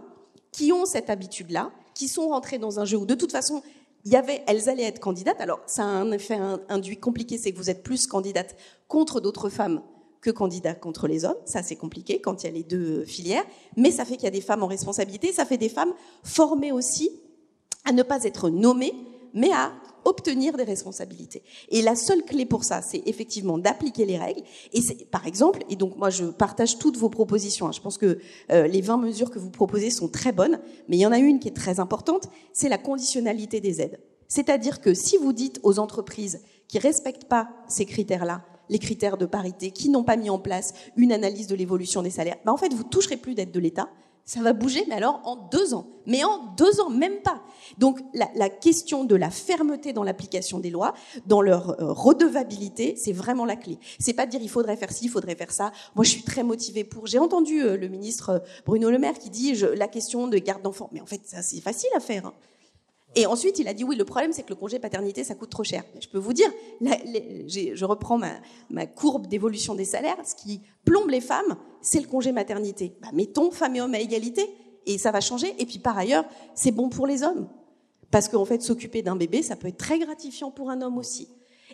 qui 0.51 0.71
ont 0.71 0.85
cette 0.85 1.09
habitude-là, 1.09 1.71
qui 1.97 2.07
sont 2.07 2.29
rentrées 2.29 2.59
dans 2.59 2.79
un 2.79 2.85
jeu 2.85 2.97
où 2.97 3.05
de 3.05 3.15
toute 3.15 3.31
façon, 3.31 3.61
elles 4.05 4.69
allaient 4.69 4.83
être 4.83 4.99
candidates. 4.99 5.41
Alors, 5.41 5.59
ça 5.65 5.83
a 5.83 5.87
un 5.87 6.11
effet 6.11 6.37
induit 6.69 6.97
compliqué, 6.97 7.37
c'est 7.37 7.51
que 7.51 7.57
vous 7.57 7.69
êtes 7.69 7.83
plus 7.83 8.07
candidate 8.07 8.55
contre 8.87 9.19
d'autres 9.19 9.49
femmes 9.49 9.81
que 10.21 10.29
candidat 10.29 10.75
contre 10.75 11.07
les 11.07 11.25
hommes. 11.25 11.37
Ça, 11.45 11.63
c'est 11.63 11.75
compliqué 11.75 12.21
quand 12.21 12.43
il 12.43 12.47
y 12.47 12.49
a 12.49 12.53
les 12.53 12.63
deux 12.63 13.03
filières. 13.05 13.45
Mais 13.75 13.91
ça 13.91 14.05
fait 14.05 14.15
qu'il 14.15 14.25
y 14.25 14.27
a 14.27 14.31
des 14.31 14.41
femmes 14.41 14.63
en 14.63 14.67
responsabilité. 14.67 15.31
Ça 15.33 15.45
fait 15.45 15.57
des 15.57 15.69
femmes 15.69 15.93
formées 16.23 16.71
aussi 16.71 17.11
à 17.85 17.91
ne 17.91 18.03
pas 18.03 18.23
être 18.23 18.49
nommées, 18.49 18.93
mais 19.33 19.51
à 19.51 19.71
obtenir 20.07 20.55
des 20.55 20.63
responsabilités. 20.63 21.43
Et 21.69 21.81
la 21.81 21.95
seule 21.95 22.23
clé 22.23 22.45
pour 22.45 22.63
ça, 22.63 22.81
c'est 22.81 23.03
effectivement 23.05 23.57
d'appliquer 23.57 24.05
les 24.05 24.17
règles. 24.17 24.41
Et 24.73 24.81
c'est, 24.81 25.09
par 25.09 25.27
exemple, 25.27 25.63
et 25.69 25.75
donc 25.75 25.97
moi 25.97 26.09
je 26.09 26.25
partage 26.25 26.79
toutes 26.79 26.97
vos 26.97 27.09
propositions. 27.09 27.67
Hein. 27.67 27.71
Je 27.73 27.81
pense 27.81 27.97
que 27.97 28.19
euh, 28.51 28.67
les 28.67 28.81
20 28.81 28.97
mesures 28.97 29.29
que 29.29 29.39
vous 29.39 29.49
proposez 29.49 29.89
sont 29.89 30.07
très 30.07 30.31
bonnes, 30.31 30.59
mais 30.87 30.97
il 30.97 31.01
y 31.01 31.05
en 31.05 31.11
a 31.11 31.19
une 31.19 31.39
qui 31.39 31.47
est 31.47 31.55
très 31.55 31.79
importante, 31.79 32.29
c'est 32.53 32.69
la 32.69 32.77
conditionnalité 32.77 33.59
des 33.59 33.81
aides. 33.81 33.99
C'est-à-dire 34.27 34.81
que 34.81 34.93
si 34.93 35.17
vous 35.17 35.33
dites 35.33 35.59
aux 35.63 35.79
entreprises 35.79 36.41
qui 36.67 36.79
respectent 36.79 37.25
pas 37.25 37.49
ces 37.67 37.85
critères-là, 37.85 38.43
les 38.69 38.79
critères 38.79 39.17
de 39.17 39.25
parité, 39.25 39.71
qui 39.71 39.89
n'ont 39.89 40.03
pas 40.03 40.17
mis 40.17 40.29
en 40.29 40.39
place 40.39 40.73
une 40.97 41.11
analyse 41.11 41.47
de 41.47 41.55
l'évolution 41.55 42.01
des 42.01 42.09
salaires, 42.09 42.37
ben 42.45 42.51
en 42.51 42.57
fait, 42.57 42.73
vous 42.73 42.83
toucherez 42.83 43.17
plus 43.17 43.35
d'aide 43.35 43.51
de 43.51 43.59
l'État, 43.59 43.89
ça 44.27 44.41
va 44.41 44.51
bouger, 44.51 44.83
mais 44.89 44.95
alors 44.95 45.21
en 45.23 45.37
deux 45.37 45.73
ans. 45.73 45.87
Mais 46.05 46.23
en 46.25 46.53
deux 46.57 46.81
ans, 46.81 46.89
même 46.89 47.21
pas. 47.21 47.41
Donc 47.77 48.01
la, 48.13 48.49
question 48.49 49.05
de 49.05 49.15
la 49.15 49.29
fermeté 49.29 49.93
dans 49.93 50.03
l'application 50.03 50.59
des 50.59 50.69
lois, 50.69 50.93
dans 51.25 51.41
leur 51.41 51.81
euh, 51.81 51.93
redevabilité, 51.93 52.95
c'est 52.97 53.13
vraiment 53.13 53.45
la 53.45 53.55
clé. 53.55 53.79
C'est 53.99 54.13
pas 54.13 54.25
de 54.25 54.31
dire 54.31 54.41
il 54.41 54.49
faudrait 54.49 54.75
faire 54.75 54.91
ci, 54.91 55.05
il 55.05 55.09
faudrait 55.09 55.35
faire 55.35 55.51
ça. 55.51 55.71
Moi, 55.95 56.03
je 56.03 56.09
suis 56.09 56.23
très 56.23 56.43
motivée 56.43 56.83
pour. 56.83 57.07
J'ai 57.07 57.19
entendu 57.19 57.61
euh, 57.63 57.77
le 57.77 57.87
ministre 57.87 58.29
euh, 58.29 58.39
Bruno 58.65 58.91
Le 58.91 58.99
Maire 58.99 59.17
qui 59.17 59.29
dit 59.29 59.55
la 59.75 59.87
question 59.87 60.27
de 60.27 60.37
garde 60.37 60.61
d'enfants. 60.61 60.89
Mais 60.91 60.99
en 60.99 61.05
fait, 61.05 61.21
ça 61.23 61.41
c'est 61.41 61.61
facile 61.61 61.89
à 61.95 62.01
faire. 62.01 62.25
Hein. 62.25 62.33
Et 63.17 63.25
ensuite, 63.25 63.57
il 63.57 63.67
a 63.67 63.73
dit 63.73 63.83
oui, 63.83 63.95
le 63.95 64.05
problème, 64.05 64.31
c'est 64.31 64.43
que 64.43 64.49
le 64.49 64.55
congé 64.55 64.77
paternité, 64.77 65.23
ça 65.23 65.33
coûte 65.33 65.49
trop 65.49 65.63
cher. 65.63 65.83
Je 65.99 66.07
peux 66.07 66.19
vous 66.19 66.33
dire, 66.33 66.49
je 66.79 67.83
reprends 67.83 68.19
ma, 68.69 68.85
courbe 68.85 69.25
d'évolution 69.25 69.73
des 69.73 69.85
salaires, 69.85 70.17
ce 70.23 70.35
qui 70.35 70.61
plombe 70.85 71.09
les 71.09 71.19
femmes, 71.19 71.57
c'est 71.81 71.99
le 71.99 72.05
congé 72.05 72.31
maternité. 72.31 72.95
Bah, 73.01 73.07
mettons 73.13 73.49
femmes 73.49 73.75
et 73.75 73.81
hommes 73.81 73.95
à 73.95 73.99
égalité, 73.99 74.47
et 74.85 74.99
ça 74.99 75.09
va 75.09 75.19
changer. 75.19 75.55
Et 75.57 75.65
puis 75.65 75.79
par 75.79 75.97
ailleurs, 75.97 76.25
c'est 76.53 76.69
bon 76.69 76.89
pour 76.89 77.07
les 77.07 77.23
hommes. 77.23 77.49
Parce 78.11 78.29
qu'en 78.29 78.45
fait, 78.45 78.61
s'occuper 78.61 79.01
d'un 79.01 79.15
bébé, 79.15 79.41
ça 79.41 79.55
peut 79.55 79.67
être 79.67 79.77
très 79.77 79.97
gratifiant 79.97 80.51
pour 80.51 80.69
un 80.69 80.83
homme 80.83 80.99
aussi 80.99 81.27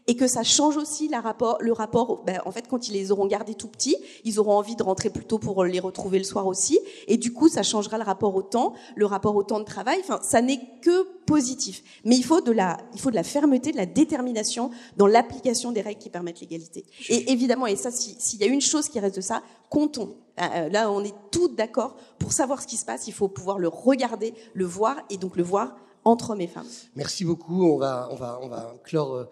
et 0.07 0.15
que 0.15 0.27
ça 0.27 0.43
change 0.43 0.77
aussi 0.77 1.09
le 1.09 1.71
rapport. 1.71 2.23
Ben, 2.25 2.41
en 2.45 2.51
fait, 2.51 2.67
quand 2.67 2.87
ils 2.87 2.93
les 2.93 3.11
auront 3.11 3.27
gardés 3.27 3.55
tout 3.55 3.67
petits, 3.67 3.97
ils 4.23 4.39
auront 4.39 4.57
envie 4.57 4.75
de 4.75 4.83
rentrer 4.83 5.09
plus 5.09 5.25
tôt 5.25 5.39
pour 5.39 5.63
les 5.63 5.79
retrouver 5.79 6.17
le 6.17 6.23
soir 6.23 6.47
aussi, 6.47 6.79
et 7.07 7.17
du 7.17 7.33
coup, 7.33 7.49
ça 7.49 7.63
changera 7.63 7.97
le 7.97 8.03
rapport 8.03 8.35
au 8.35 8.41
temps, 8.41 8.73
le 8.95 9.05
rapport 9.05 9.35
au 9.35 9.43
temps 9.43 9.59
de 9.59 9.65
travail. 9.65 9.99
Enfin, 10.01 10.19
ça 10.21 10.41
n'est 10.41 10.59
que 10.81 11.03
positif. 11.25 11.83
Mais 12.03 12.15
il 12.15 12.23
faut 12.23 12.41
de 12.41 12.51
la, 12.51 12.77
il 12.93 12.99
faut 12.99 13.09
de 13.09 13.15
la 13.15 13.23
fermeté, 13.23 13.71
de 13.71 13.77
la 13.77 13.85
détermination 13.85 14.71
dans 14.97 15.07
l'application 15.07 15.71
des 15.71 15.81
règles 15.81 15.99
qui 15.99 16.09
permettent 16.09 16.41
l'égalité. 16.41 16.85
Et 17.09 17.31
évidemment, 17.31 17.67
et 17.67 17.75
ça, 17.75 17.91
s'il 17.91 18.39
y 18.39 18.43
a 18.43 18.47
une 18.47 18.61
chose 18.61 18.89
qui 18.89 18.99
reste 18.99 19.15
de 19.15 19.21
ça, 19.21 19.41
comptons. 19.69 20.17
Euh, 20.39 20.43
euh, 20.55 20.69
là, 20.69 20.91
on 20.91 21.03
est 21.03 21.15
tous 21.31 21.49
d'accord. 21.49 21.95
Pour 22.19 22.33
savoir 22.33 22.61
ce 22.61 22.67
qui 22.67 22.77
se 22.77 22.85
passe, 22.85 23.07
il 23.07 23.13
faut 23.13 23.27
pouvoir 23.27 23.59
le 23.59 23.67
regarder, 23.67 24.33
le 24.53 24.65
voir, 24.65 24.97
et 25.09 25.17
donc 25.17 25.35
le 25.37 25.43
voir 25.43 25.75
entre 26.05 26.31
hommes 26.31 26.41
et 26.41 26.47
femmes. 26.47 26.67
Merci 26.95 27.23
beaucoup. 27.23 27.63
On 27.63 27.77
va, 27.77 28.09
on 28.11 28.15
va, 28.15 28.39
on 28.41 28.47
va 28.47 28.75
clore 28.83 29.13
euh, 29.13 29.29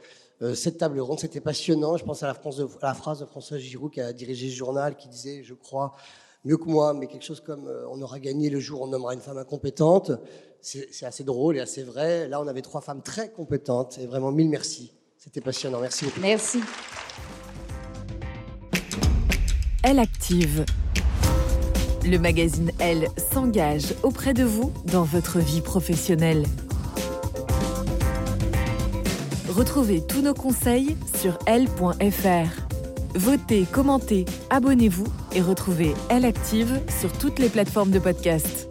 cette 0.55 0.77
table 0.77 0.99
ronde. 0.99 1.19
C'était 1.19 1.41
passionnant. 1.41 1.97
Je 1.97 2.03
pense 2.03 2.23
à 2.23 2.27
la, 2.27 2.93
phrase 2.93 3.19
de 3.19 3.25
François 3.25 3.57
Giroud 3.57 3.91
qui 3.91 4.01
a 4.01 4.11
dirigé 4.13 4.49
ce 4.49 4.55
journal, 4.55 4.95
qui 4.95 5.07
disait, 5.07 5.43
je 5.43 5.53
crois, 5.53 5.95
mieux 6.45 6.57
que 6.57 6.65
moi, 6.65 6.93
mais 6.93 7.07
quelque 7.07 7.25
chose 7.25 7.39
comme 7.39 7.67
euh, 7.67 7.85
on 7.89 8.01
aura 8.01 8.19
gagné 8.19 8.49
le 8.49 8.59
jour 8.59 8.81
où 8.81 8.83
on 8.85 8.87
nommera 8.87 9.13
une 9.13 9.21
femme 9.21 9.37
incompétente. 9.37 10.11
C'est 10.61 11.05
assez 11.05 11.23
drôle 11.23 11.57
et 11.57 11.59
assez 11.59 11.81
vrai. 11.81 12.27
Là, 12.27 12.39
on 12.39 12.47
avait 12.47 12.61
trois 12.61 12.81
femmes 12.81 13.01
très 13.01 13.31
compétentes 13.31 13.97
et 13.97 14.05
vraiment 14.05 14.31
mille 14.31 14.49
merci. 14.49 14.91
C'était 15.17 15.41
passionnant. 15.41 15.79
Merci 15.79 16.05
beaucoup. 16.05 16.19
Merci. 16.21 16.59
Elle 19.83 19.97
active. 19.97 20.65
Le 22.05 22.17
magazine 22.17 22.71
Elle 22.79 23.07
s'engage 23.31 23.95
auprès 24.03 24.33
de 24.35 24.43
vous 24.43 24.71
dans 24.85 25.03
votre 25.03 25.39
vie 25.39 25.61
professionnelle. 25.61 26.45
Retrouvez 29.51 29.99
tous 30.01 30.21
nos 30.21 30.33
conseils 30.33 30.95
sur 31.19 31.37
L.fr. 31.45 32.61
Votez, 33.15 33.65
commentez, 33.69 34.23
abonnez-vous 34.49 35.07
et 35.33 35.41
retrouvez 35.41 35.93
Elle 36.09 36.23
Active 36.23 36.79
sur 37.01 37.11
toutes 37.11 37.37
les 37.37 37.49
plateformes 37.49 37.91
de 37.91 37.99
podcast. 37.99 38.70